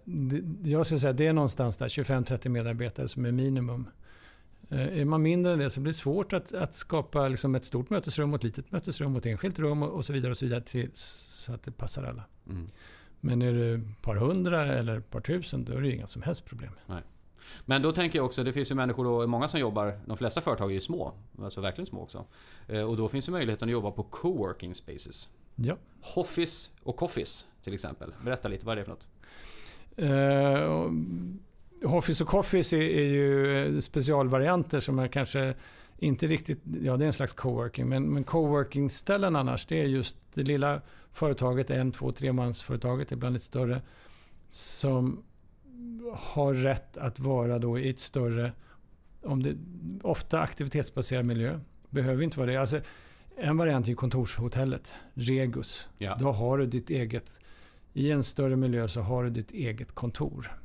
Jag 0.65 0.87
skulle 0.87 0.99
säga 1.01 1.11
att 1.11 1.17
det 1.17 1.27
är 1.27 1.33
någonstans 1.33 1.79
där 1.79 1.89
25-30 1.89 2.49
medarbetare 2.49 3.09
som 3.09 3.25
är 3.27 3.33
minimum. 3.33 3.87
Eh, 4.71 4.99
Är 5.01 5.05
man 5.05 5.23
mindre 5.23 5.53
än 5.53 5.59
det 5.59 5.71
så 5.71 5.81
blir 5.81 5.93
det 5.93 5.97
svårt 5.97 6.33
att, 6.33 6.55
att 6.55 6.75
skapa 6.75 7.29
liksom 7.29 7.55
ett 7.55 7.65
stort 7.65 7.91
mötesrum 7.91 8.31
och 8.33 8.39
ett 8.39 8.45
litet 8.45 8.73
mötesrum 8.73 9.13
och 9.13 9.19
ett 9.19 9.27
enskilt 9.27 9.59
rum 9.59 9.83
och, 9.83 9.89
och 9.91 10.05
så 10.05 10.13
vidare. 10.13 10.31
och 10.31 10.37
Så 10.37 10.45
vidare 10.45 10.61
till, 10.61 10.91
så 10.95 11.53
att 11.53 11.63
det 11.63 11.71
passar 11.73 12.05
alla. 12.05 12.25
Mm. 12.51 12.67
Men 13.25 13.43
är 13.43 13.53
det 13.53 13.75
ett 13.75 14.03
par 14.03 14.17
hundra 14.17 14.67
eller 14.67 14.99
ett 14.99 15.11
par 15.11 15.21
tusen 15.21 15.65
då 15.65 15.73
är 15.73 15.81
det 15.81 15.91
inga 15.93 16.07
som 16.07 16.23
helst 16.23 16.45
problem. 16.45 16.73
Men 17.65 17.83
då 17.83 17.93
tänker 17.93 18.19
jag 18.19 18.27
också, 18.27 18.45
det 18.45 18.53
finns 18.53 18.71
ju 18.71 18.75
människor 18.75 19.05
då, 19.05 19.27
många 19.27 19.49
som 19.49 19.61
jobbar, 19.61 20.01
de 20.07 20.17
flesta 20.17 20.41
företag 20.41 20.71
är 20.71 20.75
ju 20.75 20.81
små, 20.81 21.15
alltså 21.43 21.61
verkligen 21.61 21.87
små 21.87 22.03
också. 22.03 22.25
Eh, 22.69 22.83
Och 22.83 22.97
då 22.97 23.09
finns 23.09 23.29
ju 23.29 23.33
möjligheten 23.33 23.69
att 23.69 23.73
jobba 23.73 23.91
på 23.91 24.03
coworking 24.03 24.75
spaces. 24.75 25.29
Ja. 25.57 25.77
Hoffis 26.01 26.71
och 26.83 26.97
Coffis 26.97 27.47
till 27.65 27.75
exempel. 27.75 28.13
Berätta 28.25 28.49
lite, 28.49 28.67
vad 28.67 28.73
är 28.73 28.77
det 28.77 28.85
för 28.85 28.93
något? 28.93 29.07
Eh, 29.97 30.63
och 31.85 31.91
Hoffis 31.91 32.21
och 32.21 32.29
Coffees 32.29 32.73
är, 32.73 32.81
är 32.81 33.05
ju 33.05 33.57
eh, 33.75 33.79
specialvarianter 33.81 34.81
som 34.81 34.99
är 34.99 35.09
kanske 35.09 35.55
inte 35.99 36.27
riktigt, 36.27 36.61
ja 36.83 36.97
det 36.97 37.05
är 37.05 37.07
en 37.07 37.13
slags 37.13 37.33
coworking, 37.33 37.89
men, 37.89 38.07
men 38.13 38.25
coworking-ställen 38.25 39.37
annars 39.37 39.67
det 39.67 39.81
är 39.81 39.87
just 39.87 40.17
det 40.35 40.43
lilla 40.43 40.81
företaget, 41.13 41.71
en, 41.71 41.93
två, 41.93 42.13
tre 42.13 42.33
mansföretaget, 42.33 43.13
ibland 43.13 43.33
lite 43.33 43.45
större, 43.45 43.83
som 44.49 45.25
har 46.13 46.55
rätt 46.55 46.97
att 46.97 47.21
vara 47.21 47.59
då 47.59 47.79
i 47.79 47.89
ett 47.89 48.01
större, 48.01 48.53
om 49.23 49.43
det, 49.43 49.57
ofta 50.03 50.41
aktivitetsbaserad 50.41 51.25
miljö, 51.25 51.61
behöver 51.91 52.23
inte 52.23 52.39
vara 52.39 52.51
det. 52.51 52.57
Alltså, 52.57 52.81
en 53.37 53.57
variant 53.57 53.89
är 53.89 53.95
kontorshotellet, 53.95 54.95
Regus. 55.15 55.89
Ja. 55.99 56.17
Då 56.21 56.33
har 56.33 56.59
du 56.59 56.67
ditt 56.67 56.91
eget, 56.91 57.33
i 57.93 58.11
en 58.11 58.23
större 58.23 58.57
miljö 58.57 58.89
så 58.89 59.01
har 59.01 59.25
du 59.25 59.31
ditt 59.31 59.53
eget 59.53 59.93
kontor. 59.93 60.59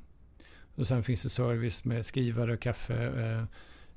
Och 0.76 0.88
sen 0.88 1.04
finns 1.04 1.24
det 1.24 1.30
service 1.30 1.86
med 1.86 2.06
skrivare, 2.06 2.58
kaffe, 2.58 3.06
eh, 3.06 3.46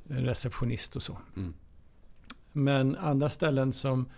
receptionist 0.08 0.96
och 0.96 1.02
så. 1.02 1.18
Mm. 1.36 1.54
Men 2.52 2.96
andra 2.96 3.28
ställen 3.28 3.72
som 3.72 4.08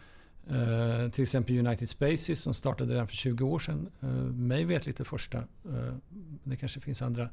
eh, 0.50 1.10
till 1.10 1.22
exempel 1.22 1.58
United 1.66 1.88
Spaces 1.88 2.42
som 2.42 2.54
startade 2.54 2.94
redan 2.94 3.08
för 3.08 3.16
20 3.16 3.44
år 3.44 3.58
sedan. 3.58 3.88
Eh, 4.00 4.08
mig 4.34 4.64
vet 4.64 4.86
lite 4.86 5.04
första. 5.04 5.38
Eh, 5.38 5.94
det 6.44 6.56
kanske 6.56 6.80
finns 6.80 7.02
andra. 7.02 7.28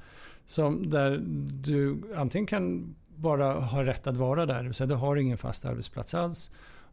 Som 0.46 0.90
där 0.90 1.22
du 1.64 2.02
antingen 2.16 2.48
kan 2.48 2.96
bara 3.16 3.54
ha 3.54 3.86
rätt 3.86 4.08
att 4.08 4.18
vara 4.18 4.46
där. 4.46 4.72
Så 4.72 4.86
du 4.86 4.96
har 4.96 5.16
ingen 5.16 5.38
fast 5.38 5.66
arbetsplats 5.66 6.14
alls. 6.14 6.52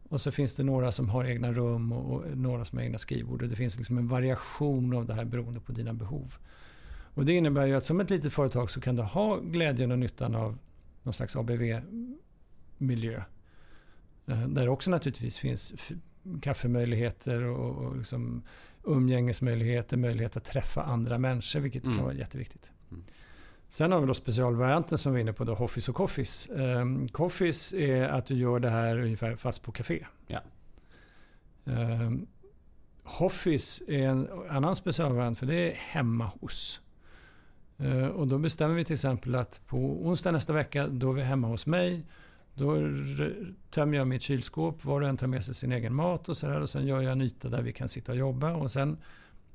Och 0.09 0.21
så 0.21 0.31
finns 0.31 0.55
det 0.55 0.63
några 0.63 0.91
som 0.91 1.09
har 1.09 1.25
egna 1.25 1.53
rum 1.53 1.91
och, 1.91 2.13
och 2.13 2.37
några 2.37 2.65
som 2.65 2.77
har 2.77 2.85
egna 2.85 2.97
skrivbord. 2.97 3.41
Och 3.41 3.49
det 3.49 3.55
finns 3.55 3.77
liksom 3.77 3.97
en 3.97 4.07
variation 4.07 4.93
av 4.93 5.05
det 5.05 5.13
här 5.13 5.25
beroende 5.25 5.59
på 5.59 5.71
dina 5.71 5.93
behov. 5.93 6.35
Och 7.17 7.25
det 7.25 7.33
innebär 7.33 7.65
ju 7.65 7.75
att 7.75 7.85
som 7.85 7.99
ett 7.99 8.09
litet 8.09 8.33
företag 8.33 8.69
så 8.69 8.81
kan 8.81 8.95
du 8.95 9.01
ha 9.01 9.39
glädjen 9.39 9.91
och 9.91 9.99
nyttan 9.99 10.35
av 10.35 10.57
någon 11.03 11.13
slags 11.13 11.35
ABV-miljö. 11.35 13.23
Eh, 14.27 14.47
Där 14.47 14.69
också 14.69 14.91
naturligtvis 14.91 15.37
finns 15.39 15.73
kaffemöjligheter 16.41 17.41
och, 17.43 17.85
och 17.85 17.97
liksom 17.97 18.43
umgängesmöjligheter, 18.83 19.97
möjlighet 19.97 20.37
att 20.37 20.43
träffa 20.45 20.81
andra 20.83 21.17
människor, 21.17 21.59
vilket 21.59 21.83
Mm. 21.83 21.95
kan 21.95 22.05
vara 22.05 22.15
jätteviktigt. 22.15 22.71
Mm. 22.91 23.03
Sen 23.67 23.91
har 23.91 24.01
vi 24.01 24.07
då 24.07 24.13
specialvarianten 24.13 24.97
som 24.97 25.13
vi 25.13 25.19
är 25.19 25.21
inne 25.21 25.33
på, 25.33 25.43
då, 25.43 25.53
Hoffis 25.53 25.89
och 25.89 25.95
Coffis. 25.95 26.49
Um, 26.51 27.07
Coffis 27.07 27.73
är 27.73 28.07
att 28.07 28.25
du 28.25 28.35
gör 28.35 28.59
det 28.59 28.69
här 28.69 28.97
ungefär 28.99 29.35
fast 29.35 29.63
på 29.63 29.71
café. 29.71 30.05
Ja. 30.27 30.39
Um, 31.65 32.27
Hoffis 33.03 33.83
är 33.87 34.07
en 34.09 34.27
annan 34.49 34.75
specialvariant 34.75 35.39
för 35.39 35.45
det 35.45 35.55
är 35.71 35.73
hemma 35.75 36.31
hos. 36.39 36.81
Eh, 37.77 38.07
och 38.07 38.27
då 38.27 38.37
bestämmer 38.37 38.75
vi 38.75 38.83
till 38.83 38.93
exempel 38.93 39.35
att 39.35 39.61
på 39.67 39.77
onsdag 40.07 40.31
nästa 40.31 40.53
vecka 40.53 40.87
då 40.87 41.09
är 41.09 41.13
vi 41.15 41.21
hemma 41.21 41.47
hos 41.47 41.65
mig. 41.65 42.05
Då 42.57 42.75
tömmer 43.69 43.97
jag 43.97 44.07
mitt 44.07 44.21
kylskåp, 44.21 44.85
var 44.85 45.01
och 45.01 45.07
en 45.07 45.17
tar 45.17 45.27
med 45.27 45.43
sig 45.43 45.55
sin 45.55 45.71
egen 45.71 45.95
mat 45.95 46.29
och 46.29 46.37
så 46.37 46.47
där, 46.47 46.61
och 46.61 46.69
sen 46.69 46.87
gör 46.87 47.01
jag 47.01 47.11
en 47.11 47.21
yta 47.21 47.49
där 47.49 47.61
vi 47.61 47.73
kan 47.73 47.89
sitta 47.89 48.11
och 48.11 48.17
jobba. 48.17 48.53
Och 48.53 48.71
sen 48.71 48.97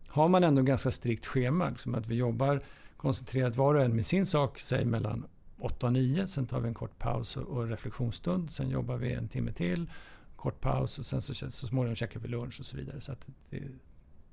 har 0.06 0.28
man 0.28 0.44
ändå 0.44 0.62
ganska 0.62 0.90
strikt 0.90 1.26
schema, 1.26 1.70
liksom 1.70 1.94
att 1.94 2.06
vi 2.06 2.14
jobbar 2.14 2.62
koncentrerat 2.96 3.56
var 3.56 3.74
och 3.74 3.82
en 3.82 3.96
med 3.96 4.06
sin 4.06 4.26
sak, 4.26 4.58
säg 4.58 4.84
mellan 4.84 5.26
8 5.58 5.86
och 5.86 5.92
9. 5.92 6.26
Sen 6.26 6.46
tar 6.46 6.60
vi 6.60 6.68
en 6.68 6.74
kort 6.74 6.98
paus 6.98 7.36
och, 7.36 7.68
reflektionsstund. 7.68 8.50
Sen 8.50 8.70
jobbar 8.70 8.96
vi 8.96 9.12
en 9.12 9.28
timme 9.28 9.52
till, 9.52 9.90
kort 10.36 10.60
paus 10.60 10.98
och 10.98 11.06
sen 11.06 11.22
så, 11.22 11.34
så 11.34 11.66
småningom 11.66 11.94
käkar 11.94 12.20
vi 12.20 12.28
lunch 12.28 12.60
och 12.60 12.66
så 12.66 12.76
vidare. 12.76 13.00
Så 13.00 13.12
att 13.12 13.26
det 13.50 13.56
är 13.56 13.70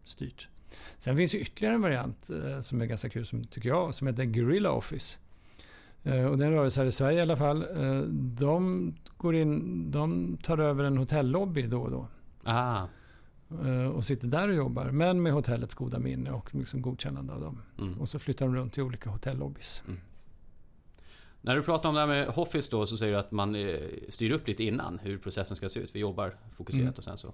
styrt. 0.03 0.49
Sen 0.97 1.17
finns 1.17 1.35
ju 1.35 1.39
ytterligare 1.39 1.75
en 1.75 1.81
variant 1.81 2.29
eh, 2.29 2.59
som 2.59 2.81
är 2.81 2.85
ganska 2.85 3.09
kul, 3.09 3.25
som, 3.25 3.43
tycker 3.43 3.69
jag, 3.69 3.95
som 3.95 4.07
heter 4.07 4.23
Guerrilla 4.23 4.71
Office. 4.71 5.19
Eh, 6.13 6.25
och 6.25 6.37
den 6.37 6.51
rör 6.51 6.69
sig 6.69 6.81
här 6.83 6.87
i 6.87 6.91
Sverige 6.91 7.17
i 7.17 7.21
alla 7.21 7.37
fall. 7.37 7.61
Eh, 7.61 8.01
de, 8.39 8.93
går 9.17 9.35
in, 9.35 9.91
de 9.91 10.37
tar 10.43 10.57
över 10.57 10.83
en 10.83 10.97
hotellobby 10.97 11.61
då 11.67 11.81
och 11.81 11.91
då. 11.91 12.07
Ah, 12.43 12.85
eh, 13.65 13.87
och 13.87 14.03
sitter 14.03 14.27
där 14.27 14.47
och 14.47 14.55
jobbar, 14.55 14.85
men 14.91 15.21
med 15.21 15.33
hotellets 15.33 15.75
goda 15.75 15.99
minne 15.99 16.31
och 16.31 16.55
liksom 16.55 16.81
godkännande 16.81 17.33
av 17.33 17.41
dem. 17.41 17.61
mm. 17.79 17.99
Och 17.99 18.09
så 18.09 18.19
flyttar 18.19 18.45
de 18.45 18.55
runt 18.55 18.73
till 18.73 18.83
olika 18.83 19.09
hotellobbys. 19.09 19.83
När 21.41 21.55
du 21.55 21.61
pratar 21.63 21.89
om 21.89 21.95
det 21.95 22.01
här 22.01 22.07
med 22.07 22.27
Hoffis 22.27 22.69
då 22.69 22.85
så 22.85 22.97
säger 22.97 23.13
du 23.13 23.19
att 23.19 23.31
man 23.31 23.55
styr 24.09 24.31
upp 24.31 24.47
lite 24.47 24.63
innan 24.63 24.99
hur 25.03 25.17
processen 25.17 25.57
ska 25.57 25.69
se 25.69 25.79
ut. 25.79 25.95
Vi 25.95 25.99
jobbar 25.99 26.35
fokuserat 26.57 26.83
Mm. 26.83 26.93
och 26.97 27.03
sen 27.03 27.17
så. 27.17 27.33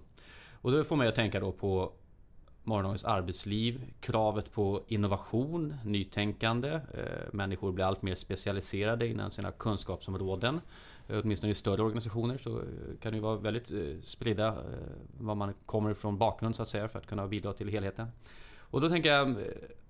Och 0.53 0.71
då 0.71 0.83
får 0.83 0.95
mig 0.95 1.07
att 1.07 1.15
tänka 1.15 1.39
då 1.39 1.51
på 1.51 1.91
morgondagens 2.65 3.05
arbetsliv, 3.05 3.81
kravet 3.99 4.51
på 4.51 4.83
innovation, 4.87 5.75
nytänkande. 5.83 6.69
Eh, 6.69 7.33
människor 7.33 7.71
blir 7.71 7.85
allt 7.85 8.01
mer 8.01 8.15
specialiserade 8.15 9.07
inom 9.07 9.31
sina 9.31 9.51
kunskapsområden. 9.51 10.61
Eh, 11.07 11.19
åtminstone 11.23 11.51
i 11.51 11.55
större 11.55 11.81
organisationer 11.81 12.37
så 12.37 12.57
eh, 12.57 12.63
kan 13.01 13.13
det 13.13 13.19
vara 13.19 13.37
väldigt 13.37 13.71
spridda 14.03 14.57
var 15.17 15.35
man 15.35 15.53
kommer 15.65 15.91
ifrån 15.91 16.17
bakgrund 16.17 16.55
så 16.55 16.61
att 16.61 16.67
säga 16.67 16.87
för 16.87 16.99
att 16.99 17.07
kunna 17.07 17.27
bidra 17.27 17.53
till 17.53 17.69
helheten. 17.69 18.07
Och 18.57 18.81
då 18.81 18.89
tänker 18.89 19.11
jag 19.11 19.35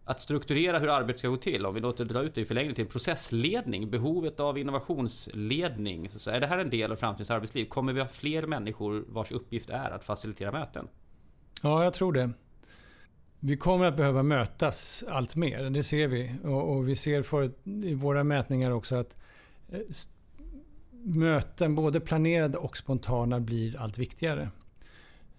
att 0.06 0.22
strukturera 0.22 0.80
hur 0.80 0.90
arbetet 0.90 1.20
ska 1.20 1.28
gå 1.28 1.38
till, 1.38 1.66
om 1.66 1.74
vi 1.74 1.80
låter 1.80 2.06
dra 2.06 2.22
ut 2.22 2.36
det 2.36 2.42
i 2.42 2.46
förlängning 2.46 2.76
till 2.76 2.88
processledning, 2.88 3.90
behovet 3.90 4.40
av 4.40 4.58
innovationsledning. 4.58 6.10
Så 6.10 6.32
är 6.32 6.40
det 6.40 6.48
här 6.48 6.58
en 6.58 6.70
del 6.70 6.92
av 6.92 6.96
framtidens 6.96 7.32
arbetsliv? 7.32 7.66
Kommer 7.66 7.94
vi 7.94 8.00
ha 8.00 8.08
fler 8.08 8.48
människor 8.48 9.06
vars 9.08 9.32
uppgift 9.32 9.70
är 9.70 9.92
att 9.92 10.04
facilitera 10.04 10.52
möten? 10.52 10.88
Ja, 11.62 11.84
jag 11.84 11.94
tror 11.94 12.14
det. 12.14 12.30
Vi 13.40 13.58
kommer 13.58 13.86
att 13.86 13.98
behöva 13.98 14.24
mötas 14.24 15.04
allt 15.10 15.36
mer, 15.36 15.70
det 15.70 15.84
ser 15.84 16.08
vi. 16.08 16.36
Och, 16.44 16.76
och 16.76 16.90
vi 16.90 16.96
ser 16.96 17.24
för, 17.24 17.52
i 17.64 17.94
våra 17.94 18.24
mätningar 18.24 18.72
också 18.72 18.96
att 18.96 19.18
eh, 19.72 19.80
möten, 20.92 21.76
både 21.76 22.00
planerade 22.00 22.58
och 22.58 22.78
spontana, 22.78 23.40
blir 23.40 23.80
allt 23.80 23.98
viktigare. 23.98 24.50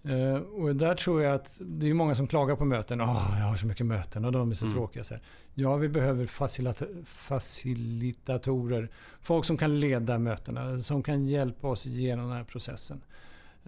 Uh, 0.09 0.35
och 0.35 0.75
där 0.75 0.95
tror 0.95 1.23
jag 1.23 1.35
att 1.35 1.57
det 1.59 1.89
är 1.89 1.93
många 1.93 2.15
som 2.15 2.27
klagar 2.27 2.55
på 2.55 2.65
möten. 2.65 3.01
Oh, 3.01 3.35
jag 3.39 3.45
har 3.45 3.55
så 3.55 3.67
mycket 3.67 3.85
möten 3.85 4.25
och 4.25 4.31
de 4.31 4.49
är 4.49 4.55
så 4.55 4.65
mm. 4.65 4.77
tråkiga. 4.77 5.03
Så 5.03 5.13
här. 5.13 5.23
Ja, 5.53 5.75
vi 5.75 5.89
behöver 5.89 6.25
facilita 6.25 6.85
facilitatorer. 7.05 8.89
Folk 9.21 9.45
som 9.45 9.57
kan 9.57 9.79
leda 9.79 10.19
mötena, 10.19 10.81
som 10.81 11.03
kan 11.03 11.25
hjälpa 11.25 11.67
oss 11.67 11.85
genom 11.85 12.27
den 12.27 12.37
här 12.37 12.43
processen. 12.43 13.01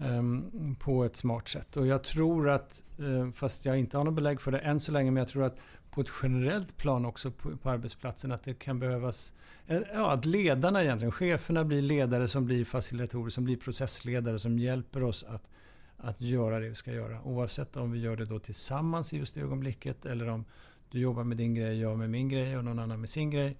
Ehm, 0.02 0.76
på 0.80 1.04
ett 1.04 1.16
smart 1.16 1.48
sätt. 1.48 1.76
Och 1.76 1.86
jag 1.86 2.04
tror 2.04 2.48
att, 2.48 2.82
eh, 2.98 3.30
fast 3.32 3.66
jag 3.66 3.78
inte 3.78 3.96
har 3.96 4.04
något 4.04 4.14
belägg 4.14 4.40
för 4.40 4.52
det 4.52 4.58
än 4.58 4.80
så 4.80 4.92
länge, 4.92 5.10
men 5.10 5.20
jag 5.20 5.28
tror 5.28 5.44
att 5.44 5.56
på 5.90 6.00
ett 6.00 6.10
generellt 6.22 6.76
plan 6.76 7.06
också 7.06 7.30
på, 7.30 7.56
på 7.56 7.70
arbetsplatsen 7.70 8.32
att 8.32 8.42
det 8.42 8.54
kan 8.54 8.78
behövas, 8.78 9.32
eh, 9.66 9.80
ja, 9.94 10.10
att 10.10 10.24
ledarna 10.24 10.82
egentligen, 10.82 11.12
cheferna 11.12 11.64
blir 11.64 11.82
ledare 11.82 12.28
som 12.28 12.44
blir 12.44 12.64
facilitatorer, 12.64 13.30
som 13.30 13.44
blir 13.44 13.56
processledare, 13.56 14.38
som 14.38 14.58
hjälper 14.58 15.02
oss 15.02 15.24
att 15.24 15.46
att 16.02 16.20
göra 16.20 16.60
det 16.60 16.68
vi 16.68 16.74
ska 16.74 16.92
göra. 16.92 17.22
Oavsett 17.22 17.76
om 17.76 17.92
vi 17.92 17.98
gör 17.98 18.16
det 18.16 18.24
då 18.24 18.38
tillsammans 18.38 19.12
i 19.12 19.18
just 19.18 19.34
det 19.34 19.40
ögonblicket 19.40 20.06
eller 20.06 20.28
om 20.28 20.44
du 20.90 21.00
jobbar 21.00 21.24
med 21.24 21.36
din 21.36 21.54
grej, 21.54 21.80
jag 21.80 21.98
med 21.98 22.10
min 22.10 22.28
grej 22.28 22.58
och 22.58 22.64
någon 22.64 22.78
annan 22.78 23.00
med 23.00 23.10
sin 23.10 23.30
grej. 23.30 23.56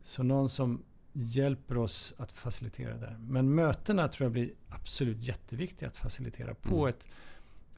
Så 0.00 0.22
någon 0.22 0.48
som 0.48 0.82
hjälper 1.18 1.78
oss 1.78 2.14
att 2.18 2.32
facilitera 2.32 2.96
det. 2.96 3.16
Men 3.20 3.54
mötena 3.54 4.08
tror 4.08 4.24
jag 4.24 4.32
blir 4.32 4.50
absolut 4.68 5.22
jätteviktiga 5.22 5.88
att 5.88 5.96
facilitera 5.96 6.54
på 6.54 6.76
mm. 6.76 6.88
ett 6.88 7.08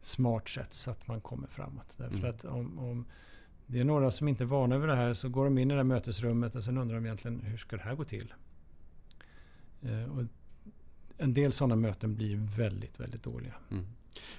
smart 0.01 0.49
sätt 0.49 0.73
så 0.73 0.91
att 0.91 1.09
man 1.09 1.21
kommer 1.21 1.49
framåt. 1.49 1.95
Därför 1.97 2.17
mm. 2.17 2.31
att 2.31 2.45
om, 2.45 2.79
om, 2.79 3.07
det 3.67 3.81
är 3.81 3.85
några 3.85 4.11
som 4.11 4.29
inte 4.29 4.45
är 4.45 4.47
vana 4.47 4.79
vid 4.79 4.89
det 4.89 4.95
här 4.95 5.15
så 5.15 5.29
går 5.29 5.45
de 5.45 5.59
in 5.59 5.71
i 5.71 5.75
det 5.75 5.79
här 5.79 5.85
mötesrummet 5.85 6.55
och 6.55 6.65
sen 6.65 6.79
undrar 6.79 6.95
de 6.95 7.05
egentligen 7.05 7.41
hur 7.41 7.57
ska 7.57 7.77
det 7.77 7.83
här 7.83 7.95
gå 7.95 8.05
till? 8.05 8.35
Eh, 9.83 10.19
och 10.19 10.25
en 11.17 11.35
del 11.35 11.53
sådana 11.53 11.77
möten 11.77 12.15
blir 12.15 12.37
väldigt, 12.37 13.01
väldigt 13.01 13.23
dåliga. 13.23 13.55
Mm. 13.71 13.87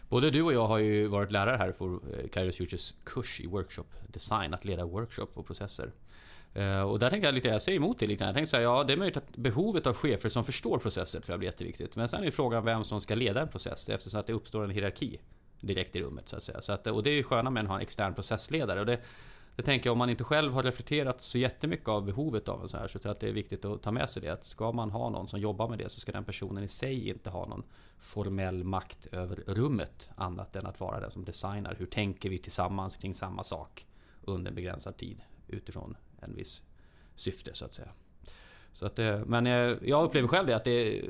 Både 0.09 0.31
du 0.31 0.41
och 0.41 0.53
jag 0.53 0.67
har 0.67 0.77
ju 0.77 1.07
varit 1.07 1.31
lärare 1.31 1.57
här 1.57 1.71
för 1.71 1.93
eh, 1.93 2.27
Kairos 2.27 2.57
Futures 2.57 2.95
kurs 3.03 3.41
i 3.41 3.47
workshop 3.47 3.85
design, 4.07 4.53
att 4.53 4.65
leda 4.65 4.85
workshop 4.85 5.27
och 5.33 5.45
processer. 5.45 5.91
Eh, 6.53 6.81
och 6.81 6.99
där 6.99 7.09
tänker 7.09 7.27
jag 7.27 7.35
lite, 7.35 7.47
jag 7.47 7.61
säger 7.61 7.77
emot 7.77 7.99
det 7.99 8.07
lite. 8.07 8.23
Jag 8.23 8.35
tänker 8.35 8.57
här, 8.57 8.63
ja 8.63 8.83
det 8.83 8.93
är 8.93 8.97
möjligt 8.97 9.17
att 9.17 9.35
behovet 9.35 9.87
av 9.87 9.93
chefer 9.93 10.29
som 10.29 10.43
förstår 10.43 10.77
processer 10.77 11.19
tror 11.19 11.33
jag 11.33 11.39
blir 11.39 11.47
jätteviktigt. 11.47 11.95
Men 11.95 12.09
sen 12.09 12.23
är 12.23 12.31
frågan 12.31 12.65
vem 12.65 12.83
som 12.83 13.01
ska 13.01 13.15
leda 13.15 13.41
en 13.41 13.47
process 13.47 13.89
eftersom 13.89 14.19
att 14.19 14.27
det 14.27 14.33
uppstår 14.33 14.63
en 14.63 14.69
hierarki 14.69 15.19
direkt 15.61 15.95
i 15.95 16.01
rummet 16.01 16.29
så 16.29 16.35
att 16.35 16.43
säga. 16.43 16.61
Så 16.61 16.73
att, 16.73 16.87
och 16.87 17.03
det 17.03 17.09
är 17.09 17.13
ju 17.13 17.23
sköna 17.23 17.49
med 17.49 17.63
att 17.63 17.69
ha 17.69 17.75
en 17.75 17.81
extern 17.81 18.13
processledare. 18.13 18.79
Och 18.79 18.85
det, 18.85 18.99
det 19.55 19.63
tänker 19.63 19.87
jag 19.87 19.91
om 19.91 19.97
man 19.97 20.09
inte 20.09 20.23
själv 20.23 20.53
har 20.53 20.63
reflekterat 20.63 21.21
så 21.21 21.37
jättemycket 21.37 21.87
av 21.87 22.05
behovet 22.05 22.49
av 22.49 22.61
en 22.61 22.67
sån 22.67 22.79
här 22.79 22.87
så 22.87 22.99
tror 22.99 23.09
jag 23.09 23.13
att 23.13 23.19
det 23.19 23.27
är 23.27 23.33
viktigt 23.33 23.65
att 23.65 23.81
ta 23.81 23.91
med 23.91 24.09
sig 24.09 24.21
det. 24.21 24.29
Att 24.29 24.45
ska 24.45 24.71
man 24.71 24.91
ha 24.91 25.09
någon 25.09 25.27
som 25.27 25.39
jobbar 25.39 25.69
med 25.69 25.77
det 25.77 25.89
så 25.89 25.99
ska 25.99 26.11
den 26.11 26.23
personen 26.23 26.63
i 26.63 26.67
sig 26.67 27.09
inte 27.09 27.29
ha 27.29 27.45
någon 27.45 27.63
formell 27.97 28.63
makt 28.63 29.07
över 29.11 29.43
rummet 29.47 30.09
annat 30.15 30.55
än 30.55 30.65
att 30.65 30.79
vara 30.79 30.99
den 30.99 31.11
som 31.11 31.25
designar. 31.25 31.75
Hur 31.79 31.85
tänker 31.85 32.29
vi 32.29 32.37
tillsammans 32.37 32.97
kring 32.97 33.13
samma 33.13 33.43
sak 33.43 33.87
under 34.21 34.51
en 34.51 34.55
begränsad 34.55 34.97
tid 34.97 35.21
utifrån 35.47 35.97
en 36.21 36.35
viss 36.35 36.61
syfte 37.15 37.53
så 37.53 37.65
att 37.65 37.73
säga. 37.73 37.89
Så 38.71 38.85
att, 38.85 38.99
men 39.25 39.45
jag 39.81 40.03
upplever 40.03 40.27
själv 40.27 40.47
det 40.47 40.55
att 40.55 40.63
det 40.63 41.01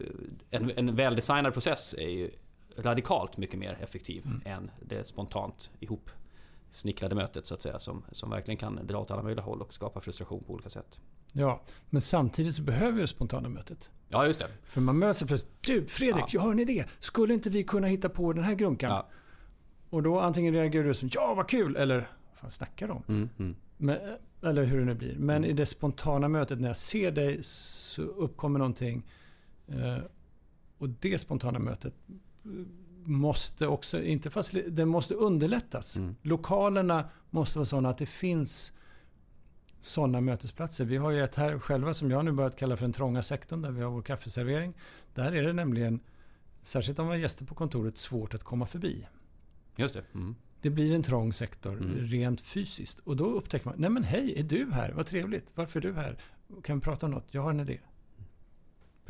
en, 0.50 0.72
en 0.76 0.95
väldesignad 0.95 1.54
process 1.54 1.95
är 1.98 2.10
ju 2.10 2.32
radikalt 2.78 3.38
mycket 3.38 3.60
mer 3.60 3.78
effektiv 3.82 4.26
mm. 4.26 4.41
än 4.45 4.72
det 4.82 5.08
spontant 5.08 5.72
ihop 5.80 6.10
snickrade 6.72 7.15
mötet 7.15 7.45
så 7.45 7.54
att 7.54 7.62
säga 7.62 7.80
som, 7.80 8.04
som 8.12 8.30
verkligen 8.30 8.58
kan 8.58 8.88
dra 8.88 8.98
åt 8.98 9.12
alla 9.12 9.24
möjliga 9.24 9.45
håll 9.45 9.62
och 9.62 9.74
skapa 9.74 10.00
frustration 10.00 10.43
på 10.43 10.54
olika 10.54 10.69
sätt. 10.69 11.00
Ja, 11.34 11.62
men 11.89 12.02
samtidigt 12.02 12.56
så 12.56 12.62
behöver 12.62 12.91
vi 12.91 13.02
det 13.02 13.08
spontana 13.08 13.50
mötet. 13.50 13.91
Ja, 14.10 14.26
just 14.26 14.39
det. 14.39 14.48
För 14.63 14.82
man 14.82 14.98
möts 14.98 15.24
plötsligt. 15.24 15.63
Du 15.63 15.88
Fredrik, 15.88 16.24
ja. 16.24 16.30
jag 16.32 16.41
har 16.41 16.52
en 16.52 16.60
idé. 16.60 16.86
Skulle 17.00 17.34
inte 17.34 17.50
vi 17.50 17.63
kunna 17.63 17.88
hitta 17.88 18.10
på 18.10 18.34
den 18.34 18.43
här 18.43 18.56
grunkan? 18.56 18.89
Ja. 18.89 19.10
Och 19.89 20.04
då 20.04 20.19
antingen 20.19 20.54
reagerar 20.54 20.84
du 20.84 20.93
som 20.93 21.10
ja 21.13 21.34
vad 21.34 21.50
kul 21.50 21.76
eller 21.76 21.95
vad 21.95 22.39
fan 22.39 22.50
snackar 22.50 22.88
de? 22.88 23.04
Mm, 23.08 23.30
mm. 23.39 23.56
Men, 23.82 23.98
eller 24.42 24.63
hur 24.63 24.80
det 24.80 24.86
nu 24.86 24.94
blir. 24.94 25.15
Men 25.15 25.46
i 25.46 25.54
det 25.54 25.65
spontana 25.65 26.28
mötet 26.28 26.60
när 26.60 26.68
jag 26.68 26.78
ser 26.78 27.12
dig 27.12 27.44
så 27.44 28.02
uppkommer 28.02 28.60
någonting. 28.60 29.06
Eh, 29.68 29.98
och 30.78 30.89
det 30.89 31.20
spontana 31.20 31.60
mötet 31.60 31.94
måste 33.04 33.68
också, 33.68 34.02
inte 34.02 34.30
fast, 34.30 34.56
det 34.68 34.86
måste 34.86 35.13
underlättas. 35.13 35.98
Mm. 35.98 36.15
Lokalerna 36.22 37.10
måste 37.30 37.60
vara 37.60 37.65
sådana 37.65 37.89
att 37.89 37.98
det 37.98 38.06
finns 38.06 38.74
sådana 39.80 40.22
mötesplatser. 40.22 40.86
Vi 40.86 40.98
har 40.98 41.12
ju 41.12 41.24
ett 41.24 41.36
här 41.36 41.60
själva 41.60 41.94
som 41.94 42.12
jag 42.12 42.26
nu 42.26 42.32
börjat 42.32 42.56
kalla 42.56 42.78
för 42.78 42.84
den 42.84 42.94
trånga 42.94 43.22
sektorn 43.22 43.62
där 43.62 43.72
vi 43.72 43.82
har 43.82 43.92
vår 43.92 44.02
kaffeservering. 44.02 44.74
Där 45.13 45.32
är 45.32 45.44
det 45.44 45.54
nämligen, 45.54 46.00
särskilt 46.62 47.00
om 47.00 47.06
man 47.06 47.15
har 47.15 47.20
gäster 47.22 47.46
på 47.46 47.56
kontoret, 47.56 47.98
svårt 47.98 48.34
att 48.34 48.44
komma 48.44 48.65
förbi. 48.65 49.08
Just 49.76 49.94
det. 49.94 50.04
Mm. 50.13 50.36
Det 50.62 50.69
blir 50.69 50.95
en 50.95 51.04
trång 51.04 51.34
sektor 51.34 51.74
mm. 51.74 52.06
rent 52.06 52.41
fysiskt. 52.41 53.00
Och 53.00 53.15
då 53.15 53.26
upptäcker 53.26 53.65
man, 53.65 53.76
nej 53.78 53.89
men 53.89 54.04
hej, 54.04 54.39
är 54.39 54.43
du 54.43 54.72
här? 54.72 54.91
Vad 54.91 55.06
trevligt. 55.06 55.52
Varför 55.56 55.80
är 55.80 55.84
du 55.84 55.93
här? 55.93 56.17
Kan 56.63 56.80
vi 56.80 56.82
prata 56.82 57.06
om 57.06 57.12
något? 57.12 57.28
Jag 57.32 57.41
har 57.41 57.50
en 57.50 57.60
idé. 57.60 57.80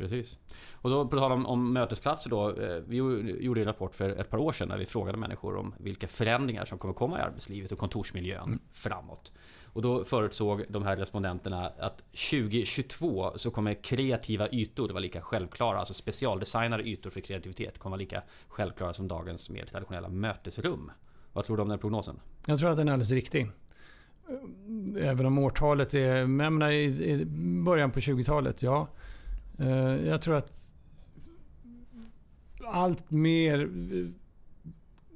Precis. 0.00 0.38
Och 0.72 0.90
då 0.90 1.08
på 1.08 1.16
tal 1.16 1.32
om, 1.32 1.46
om 1.46 1.72
mötesplatser 1.72 2.30
då. 2.30 2.50
Eh, 2.50 2.82
vi 2.86 2.96
gjorde 3.40 3.60
en 3.60 3.66
rapport 3.66 3.94
för 3.94 4.10
ett 4.10 4.30
par 4.30 4.38
år 4.38 4.52
sedan 4.52 4.68
när 4.68 4.78
vi 4.78 4.86
frågade 4.86 5.18
människor 5.18 5.56
om 5.56 5.74
vilka 5.78 6.08
förändringar 6.08 6.64
som 6.64 6.78
kommer 6.78 6.94
komma 6.94 7.18
i 7.18 7.22
arbetslivet 7.22 7.72
och 7.72 7.78
kontorsmiljön 7.78 8.44
mm. 8.46 8.58
framåt. 8.72 9.32
Och 9.72 9.82
då 9.82 10.04
förutsåg 10.04 10.64
de 10.68 10.82
här 10.82 10.96
respondenterna 10.96 11.66
att 11.78 11.98
2022 12.12 13.32
så 13.36 13.50
kommer 13.50 13.82
kreativa 13.82 14.48
ytor, 14.48 14.88
det 14.88 14.94
var 14.94 15.00
lika 15.00 15.20
självklara, 15.20 15.78
alltså 15.78 15.94
specialdesignade 15.94 16.82
ytor 16.88 17.10
för 17.10 17.20
kreativitet, 17.20 17.78
kommer 17.78 17.90
vara 17.90 17.98
lika 17.98 18.22
självklara 18.48 18.92
som 18.92 19.08
dagens 19.08 19.50
mer 19.50 19.66
traditionella 19.66 20.08
mötesrum. 20.08 20.90
Vad 21.32 21.44
tror 21.44 21.56
du 21.56 21.62
om 21.62 21.68
den 21.68 21.78
prognosen? 21.78 22.20
Jag 22.46 22.58
tror 22.58 22.70
att 22.70 22.76
den 22.76 22.88
är 22.88 22.92
alldeles 22.92 23.12
riktig. 23.12 23.50
Även 24.98 25.26
om 25.26 25.38
årtalet 25.38 25.94
är, 25.94 26.26
men 26.26 26.62
i 26.62 27.24
början 27.64 27.90
på 27.90 28.00
20-talet, 28.00 28.62
ja. 28.62 28.88
Eh, 29.58 30.06
jag 30.06 30.22
tror 30.22 30.36
att 30.36 30.52
allt 32.64 33.10
mer 33.10 33.68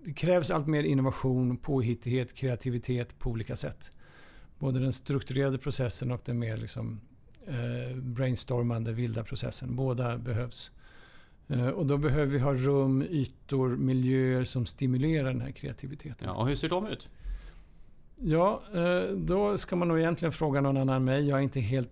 det 0.05 0.12
krävs 0.12 0.50
allt 0.50 0.66
mer 0.66 0.85
innovation, 0.85 1.57
påhittighet, 1.57 2.35
kreativitet 2.35 3.18
på 3.18 3.31
olika 3.31 3.57
sätt. 3.57 3.92
Både 4.59 4.81
den 4.81 4.92
strukturerade 4.92 5.59
processen 5.59 6.11
och 6.11 6.22
den 6.24 6.38
mer 6.38 6.57
liksom, 6.57 7.00
eh, 7.46 7.96
brainstormande, 7.96 8.92
vilda 8.92 9.24
processen. 9.24 9.77
Båda 9.77 10.18
behövs. 10.18 10.70
Eh, 11.48 11.68
och 11.68 11.87
då 11.87 11.96
behöver 11.96 12.26
vi 12.26 12.38
ha 12.38 12.54
rum, 12.54 13.02
ytor, 13.02 13.76
miljöer 13.76 14.44
som 14.44 14.66
stimulerar 14.66 15.28
den 15.28 15.40
här 15.40 15.50
kreativiteten. 15.50 16.28
Ja, 16.28 16.35
och 16.35 16.48
hur 16.48 16.57
ser 16.57 16.68
de 16.68 16.87
ut? 16.87 17.11
Ja, 18.16 18.62
eh, 18.74 19.16
då 19.16 19.59
ska 19.59 19.76
man 19.76 19.88
nog 19.88 19.98
egentligen 19.98 20.33
fråga 20.33 20.61
någon 20.61 20.76
annan 20.76 20.96
än 20.96 21.04
mig. 21.04 21.28
Jag 21.28 21.38
är 21.38 21.42
inte 21.42 21.61
helt 21.61 21.90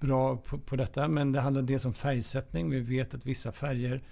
bra 0.00 0.36
på, 0.36 0.58
på 0.58 0.76
detta. 0.76 1.08
Men 1.08 1.32
det 1.32 1.40
handlar 1.40 1.62
dels 1.62 1.84
om 1.84 1.94
färgsättning. 1.94 2.70
Vi 2.70 2.80
vet 2.80 3.14
att 3.14 3.26
vissa 3.26 3.52
färger 3.52 4.02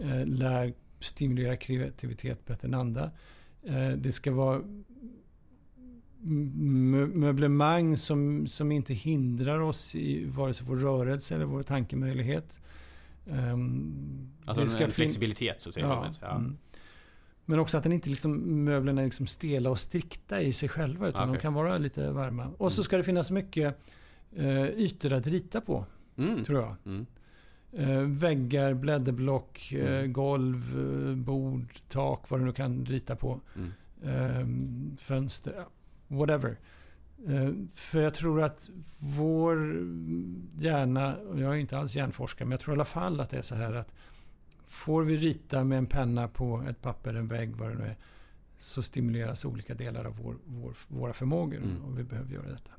eh, 0.00 0.26
lär 0.26 0.72
stimulera 1.00 1.56
kreativitet 1.56 2.46
bättre 2.46 2.68
än 2.68 2.74
andra. 2.74 3.10
Eh, 3.62 3.88
det 3.88 4.12
ska 4.12 4.32
vara 4.32 4.62
möblemang 6.20 7.96
som, 7.96 8.46
som 8.46 8.72
inte 8.72 8.94
hindrar 8.94 9.60
oss 9.60 9.94
i 9.94 10.24
vare 10.24 10.54
sig 10.54 10.66
vår 10.66 10.76
rörelse 10.76 11.34
eller 11.34 11.44
vår 11.44 11.62
tankemöjlighet. 11.62 12.60
Um, 13.28 14.30
alltså 14.44 14.64
det 14.64 14.70
ska 14.70 14.84
en 14.84 14.90
flexibilitet 14.90 15.60
så 15.60 15.68
att 15.68 15.74
säga. 15.74 15.86
Ja, 15.86 16.10
ja. 16.20 16.36
Mm. 16.36 16.58
Men 17.44 17.58
också 17.58 17.76
att 17.78 17.82
den 17.82 17.92
inte 17.92 18.10
liksom, 18.10 18.64
möblerna 18.64 19.00
är 19.00 19.04
liksom 19.04 19.26
stela 19.26 19.70
och 19.70 19.78
strikta 19.78 20.42
i 20.42 20.52
sig 20.52 20.68
själva. 20.68 21.08
Utan 21.08 21.28
okay. 21.28 21.36
de 21.36 21.42
kan 21.42 21.54
vara 21.54 21.78
lite 21.78 22.10
varma. 22.10 22.46
Och 22.58 22.72
så 22.72 22.80
mm. 22.80 22.84
ska 22.84 22.96
det 22.96 23.04
finnas 23.04 23.30
mycket 23.30 23.78
eh, 24.36 24.64
ytor 24.64 25.12
att 25.12 25.26
rita 25.26 25.60
på. 25.60 25.84
Mm. 26.16 26.44
Tror 26.44 26.60
jag. 26.60 26.76
Mm. 26.84 27.06
Eh, 27.72 28.00
väggar, 28.00 28.74
blädderblock, 28.74 29.72
eh, 29.72 29.98
Mm. 29.98 30.12
golv, 30.12 30.78
eh, 31.08 31.14
bord, 31.16 31.74
tak, 31.88 32.30
vad 32.30 32.40
du 32.40 32.44
nu 32.44 32.52
kan 32.52 32.86
rita 32.86 33.16
på. 33.16 33.40
Eh, 34.02 34.46
fönster, 34.96 35.64
whatever. 36.08 36.56
Eh, 37.26 37.52
för 37.74 38.00
jag 38.02 38.14
tror 38.14 38.42
att 38.42 38.70
vår 38.98 39.56
hjärna, 40.58 41.16
och 41.16 41.40
jag 41.40 41.52
är 41.54 41.56
inte 41.58 41.78
alls 41.78 41.96
hjärnforskare, 41.96 42.46
men 42.46 42.50
jag 42.50 42.60
tror 42.60 42.74
i 42.74 42.76
alla 42.76 42.84
fall 42.84 43.20
att 43.20 43.30
det 43.30 43.38
är 43.38 43.42
så 43.42 43.54
här 43.54 43.74
att 43.74 43.94
får 44.66 45.02
vi 45.04 45.16
rita 45.16 45.64
med 45.64 45.78
en 45.78 45.86
penna 45.86 46.28
på 46.28 46.64
ett 46.68 46.82
papper, 46.82 47.14
en 47.14 47.28
vägg, 47.28 47.56
vad 47.56 47.70
det 47.70 47.74
nu 47.74 47.84
är, 47.84 47.96
så 48.56 48.82
stimuleras 48.82 49.44
olika 49.44 49.74
delar 49.74 50.04
av 50.04 50.16
vår, 50.16 50.36
vår, 50.46 50.74
våra 50.88 51.12
förmågor 51.12 51.56
Mm. 51.58 51.84
och 51.84 51.98
vi 51.98 52.04
behöver 52.04 52.32
göra 52.34 52.48
detta. 52.48 52.70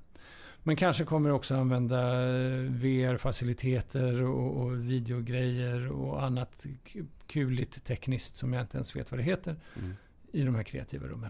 Men 0.64 0.76
kanske 0.76 1.06
kommer 1.06 1.30
också 1.32 1.56
använda 1.56 2.30
eh, 2.30 2.72
VR-faciliteter 2.72 4.22
och, 4.24 4.58
och 4.62 4.90
videogrejer 4.90 5.92
och 5.92 6.24
annat 6.24 6.66
kuligt 7.28 7.84
tekniskt 7.86 8.36
som 8.36 8.54
jag 8.54 8.64
inte 8.64 8.78
ens 8.78 8.96
vet 8.96 9.12
vad 9.12 9.20
det 9.20 9.24
heter 9.24 9.56
Mm. 9.80 9.94
i 10.32 10.44
de 10.44 10.56
här 10.56 10.64
kreativa 10.64 11.08
rummen. 11.08 11.30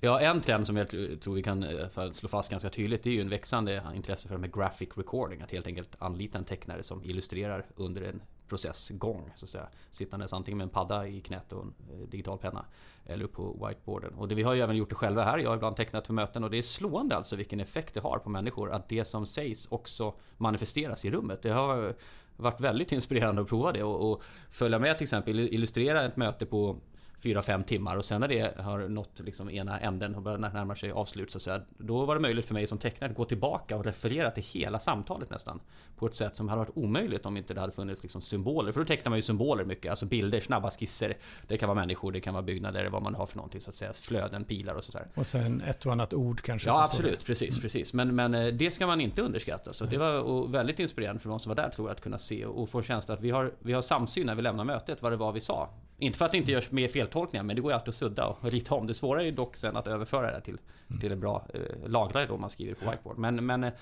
Ja, 0.00 0.20
en 0.20 0.40
trend 0.40 0.66
som 0.66 0.76
jag 0.76 0.88
tror 1.20 1.34
vi 1.34 1.42
kan 1.42 1.62
eh, 1.62 2.10
slå 2.12 2.28
fast 2.28 2.50
ganska 2.50 2.70
tydligt 2.70 3.02
det 3.02 3.10
är 3.10 3.14
ju 3.14 3.20
en 3.20 3.28
växande 3.28 3.82
intresse 3.94 4.28
för 4.28 4.34
det 4.34 4.40
med 4.40 4.54
graphic 4.54 4.88
recording. 4.94 5.42
Att 5.42 5.50
helt 5.50 5.66
enkelt 5.66 5.96
anlita 5.98 6.38
en 6.38 6.44
tecknare 6.44 6.82
som 6.82 7.04
illustrerar 7.04 7.66
under 7.76 8.02
en 8.02 8.22
processgång. 8.48 9.32
Så 9.34 9.44
att 9.44 9.48
säga. 9.48 9.68
Sittandes 9.90 10.32
antingen 10.32 10.58
med 10.58 10.64
en 10.64 10.70
padda 10.70 11.06
i 11.06 11.20
knät 11.20 11.52
och 11.52 11.62
en 11.62 11.74
eh, 11.90 12.08
digital 12.08 12.38
penna. 12.38 12.64
Eller 13.04 13.26
på 13.26 13.66
whiteboarden. 13.66 14.14
Och 14.14 14.28
det, 14.28 14.34
vi 14.34 14.42
har 14.42 14.54
ju 14.54 14.60
även 14.60 14.76
gjort 14.76 14.88
det 14.88 14.94
själva 14.94 15.24
här. 15.24 15.38
Jag 15.38 15.50
har 15.50 15.56
ibland 15.56 15.76
tecknat 15.76 16.06
för 16.06 16.14
möten 16.14 16.44
och 16.44 16.50
det 16.50 16.58
är 16.58 16.62
slående 16.62 17.16
alltså 17.16 17.36
vilken 17.36 17.60
effekt 17.60 17.94
det 17.94 18.00
har 18.00 18.18
på 18.18 18.30
människor. 18.30 18.70
Att 18.70 18.88
det 18.88 19.04
som 19.04 19.26
sägs 19.26 19.66
också 19.66 20.14
manifesteras 20.36 21.04
i 21.04 21.10
rummet. 21.10 21.42
Det 21.42 21.50
har 21.50 21.94
varit 22.36 22.60
väldigt 22.60 22.92
inspirerande 22.92 23.42
att 23.42 23.48
prova 23.48 23.72
det 23.72 23.82
och, 23.82 24.12
och 24.12 24.22
följa 24.50 24.78
med 24.78 24.98
till 24.98 25.04
exempel. 25.04 25.38
Illustrera 25.38 26.04
ett 26.04 26.16
möte 26.16 26.46
på 26.46 26.80
4-5 27.22 27.62
timmar 27.62 27.96
och 27.96 28.04
sen 28.04 28.20
när 28.20 28.28
det 28.28 28.58
har 28.58 28.88
nått 28.88 29.20
liksom 29.20 29.50
ena 29.50 29.80
änden 29.80 30.14
och 30.14 30.22
börjar 30.22 30.38
närma 30.38 30.76
sig 30.76 30.90
avslut 30.90 31.30
så 31.30 31.38
att 31.38 31.42
säga, 31.42 31.60
Då 31.78 32.04
var 32.04 32.14
det 32.14 32.20
möjligt 32.20 32.46
för 32.46 32.54
mig 32.54 32.66
som 32.66 32.78
tecknare 32.78 33.10
att 33.10 33.16
gå 33.16 33.24
tillbaka 33.24 33.76
och 33.76 33.84
referera 33.84 34.30
till 34.30 34.42
hela 34.42 34.78
samtalet 34.78 35.30
nästan. 35.30 35.60
På 35.96 36.06
ett 36.06 36.14
sätt 36.14 36.36
som 36.36 36.48
hade 36.48 36.58
varit 36.58 36.76
omöjligt 36.76 37.26
om 37.26 37.36
inte 37.36 37.54
det 37.54 37.60
hade 37.60 37.72
funnits 37.72 38.02
liksom 38.02 38.20
symboler. 38.20 38.72
För 38.72 38.80
då 38.80 38.86
tecknar 38.86 39.10
man 39.10 39.18
ju 39.18 39.22
symboler 39.22 39.64
mycket, 39.64 39.90
alltså 39.90 40.06
bilder, 40.06 40.40
snabba 40.40 40.70
skisser. 40.70 41.16
Det 41.46 41.58
kan 41.58 41.68
vara 41.68 41.80
människor, 41.80 42.12
det 42.12 42.20
kan 42.20 42.34
vara 42.34 42.42
byggnader, 42.42 42.88
vad 42.90 43.02
man 43.02 43.14
har 43.14 43.26
för 43.26 43.36
någonting 43.36 43.60
så 43.60 43.70
att 43.70 43.76
säga. 43.76 43.92
Flöden, 43.92 44.44
pilar 44.44 44.74
och 44.74 44.84
så 44.84 44.92
där. 44.92 45.08
Och 45.14 45.26
sen 45.26 45.60
ett 45.60 45.86
och 45.86 45.92
annat 45.92 46.14
ord 46.14 46.42
kanske. 46.42 46.68
Ja 46.68 46.84
absolut, 46.84 47.24
precis, 47.24 47.60
precis. 47.60 47.94
Men, 47.94 48.14
men 48.14 48.34
eh, 48.34 48.46
det 48.46 48.70
ska 48.70 48.86
man 48.86 49.00
inte 49.00 49.22
underskatta. 49.22 49.72
Så 49.72 49.84
det 49.84 49.98
var 49.98 50.48
väldigt 50.48 50.78
inspirerande 50.78 51.20
för 51.20 51.28
de 51.28 51.40
som 51.40 51.50
var 51.50 51.56
där 51.56 51.70
tror 51.70 51.88
jag 51.88 51.94
att 51.94 52.00
kunna 52.00 52.18
se 52.18 52.46
och 52.46 52.68
få 52.68 52.82
känsla 52.82 53.14
att 53.14 53.20
vi 53.20 53.30
har, 53.30 53.52
vi 53.58 53.72
har 53.72 53.82
samsyn 53.82 54.26
när 54.26 54.34
vi 54.34 54.42
lämnar 54.42 54.64
mötet 54.64 55.02
vad 55.02 55.12
det 55.12 55.16
var 55.16 55.32
vi 55.32 55.40
sa. 55.40 55.70
Inte 55.98 56.18
för 56.18 56.24
att 56.24 56.32
det 56.32 56.38
inte 56.38 56.52
görs 56.52 56.70
mer 56.70 56.88
feltolkningar 56.88 57.44
men 57.44 57.56
det 57.56 57.62
går 57.62 57.72
ju 57.72 57.74
alltid 57.74 57.88
att 57.88 57.94
sudda 57.94 58.26
och 58.26 58.50
rita 58.50 58.74
om. 58.74 58.86
Det 58.86 58.94
svåra 58.94 59.20
är 59.20 59.24
ju 59.24 59.30
dock 59.30 59.56
sen 59.56 59.76
att 59.76 59.86
överföra 59.86 60.26
det 60.26 60.32
här 60.32 60.40
till, 60.40 60.58
till 61.00 61.12
en 61.12 61.20
bra 61.20 61.46
eh, 61.54 61.88
lagra 61.88 62.20
det 62.20 62.26
då 62.26 62.36
man 62.36 62.50
skriver 62.50 62.74
på 62.74 62.90
whiteboard. 62.90 63.18
Men, 63.18 63.46
men 63.46 63.64
eh, 63.64 63.72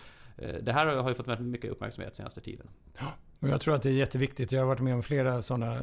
det 0.62 0.73
här 0.73 0.97
har 0.97 1.09
ju 1.09 1.15
fått 1.15 1.29
väldigt 1.29 1.47
mycket 1.47 1.71
uppmärksamhet 1.71 2.17
senaste 2.17 2.41
tiden. 2.41 2.67
Och 3.41 3.49
jag 3.49 3.61
tror 3.61 3.75
att 3.75 3.83
det 3.83 3.89
är 3.89 3.93
jätteviktigt. 3.93 4.53
Jag 4.53 4.61
har 4.61 4.67
varit 4.67 4.81
med 4.81 4.95
om 4.95 5.03
flera 5.03 5.43
sådana 5.43 5.75
eh, 5.75 5.83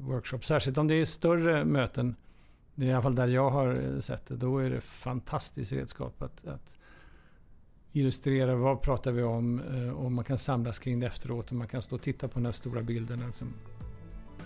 workshops. 0.00 0.46
Särskilt 0.46 0.78
om 0.78 0.88
det 0.88 0.94
är 0.94 1.04
större 1.04 1.64
möten. 1.64 2.16
Det 2.74 2.86
är 2.86 2.90
i 2.90 2.92
alla 2.92 3.02
fall 3.02 3.14
där 3.14 3.26
jag 3.26 3.50
har 3.50 3.94
eh, 3.94 4.00
sett 4.00 4.26
det. 4.26 4.36
Då 4.36 4.58
är 4.58 4.70
det 4.70 4.80
fantastiskt 4.80 5.72
redskap 5.72 6.22
att, 6.22 6.46
att 6.46 6.78
illustrera 7.92 8.54
vad 8.54 8.82
pratar 8.82 9.12
vi 9.12 9.22
om 9.22 9.60
eh, 9.60 9.90
och 9.90 10.12
man 10.12 10.24
kan 10.24 10.38
samlas 10.38 10.78
kring 10.78 11.00
det 11.00 11.06
efteråt 11.06 11.50
och 11.50 11.56
man 11.56 11.68
kan 11.68 11.82
stå 11.82 11.96
och 11.96 12.02
titta 12.02 12.28
på 12.28 12.38
den 12.38 12.44
här 12.44 12.52
stora 12.52 12.82
bilden. 12.82 13.22
Liksom, 13.26 13.54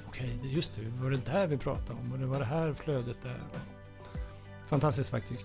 Okej, 0.09 0.36
okay, 0.38 0.50
just 0.50 0.74
det, 0.76 0.82
det 0.82 1.02
var 1.02 1.11
det 1.11 1.26
där 1.26 1.46
vi 1.46 1.56
pratade 1.56 1.98
om 2.00 2.12
och 2.12 2.18
det 2.18 2.26
var 2.26 2.38
det 2.38 2.44
här 2.44 2.72
flödet 2.72 3.16
där. 3.22 3.40
Fantastiskt 4.66 5.12
verktyg. 5.12 5.38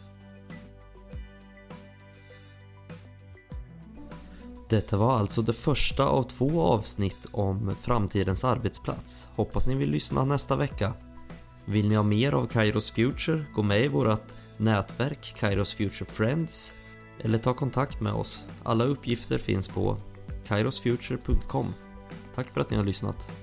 Detta 4.70 4.97
var 4.97 5.18
alltså 5.18 5.41
det 5.41 5.53
första 5.53 6.05
av 6.05 6.24
två 6.24 6.61
avsnitt 6.61 7.28
om 7.32 7.76
framtidens 7.82 8.43
arbetsplats. 8.43 9.28
Hoppas 9.36 9.68
ni 9.68 9.76
vill 9.76 9.89
lyssna 9.89 10.26
nästa 10.26 10.55
vecka. 10.55 10.93
Vill 11.66 11.89
ni 11.89 11.95
ha 11.95 12.03
mer 12.03 12.32
av 12.32 12.47
Kairos 12.47 12.91
Future? 12.91 13.45
Gå 13.55 13.64
med 13.64 13.86
i 13.86 13.88
vårt 13.88 14.34
nätverk 14.57 15.34
Kairos 15.38 15.74
Future 15.74 16.05
Friends 16.05 16.74
eller 17.20 17.38
ta 17.38 17.53
kontakt 17.53 18.01
med 18.01 18.14
oss. 18.14 18.45
Alla 18.64 18.84
uppgifter 18.84 19.38
finns 19.38 19.68
på 19.68 19.97
kairosfuture.com. 20.47 21.74
Tack 22.36 22.49
för 22.49 22.61
att 22.61 22.70
ni 22.70 22.78
har 22.78 22.84
lyssnat. 22.84 23.43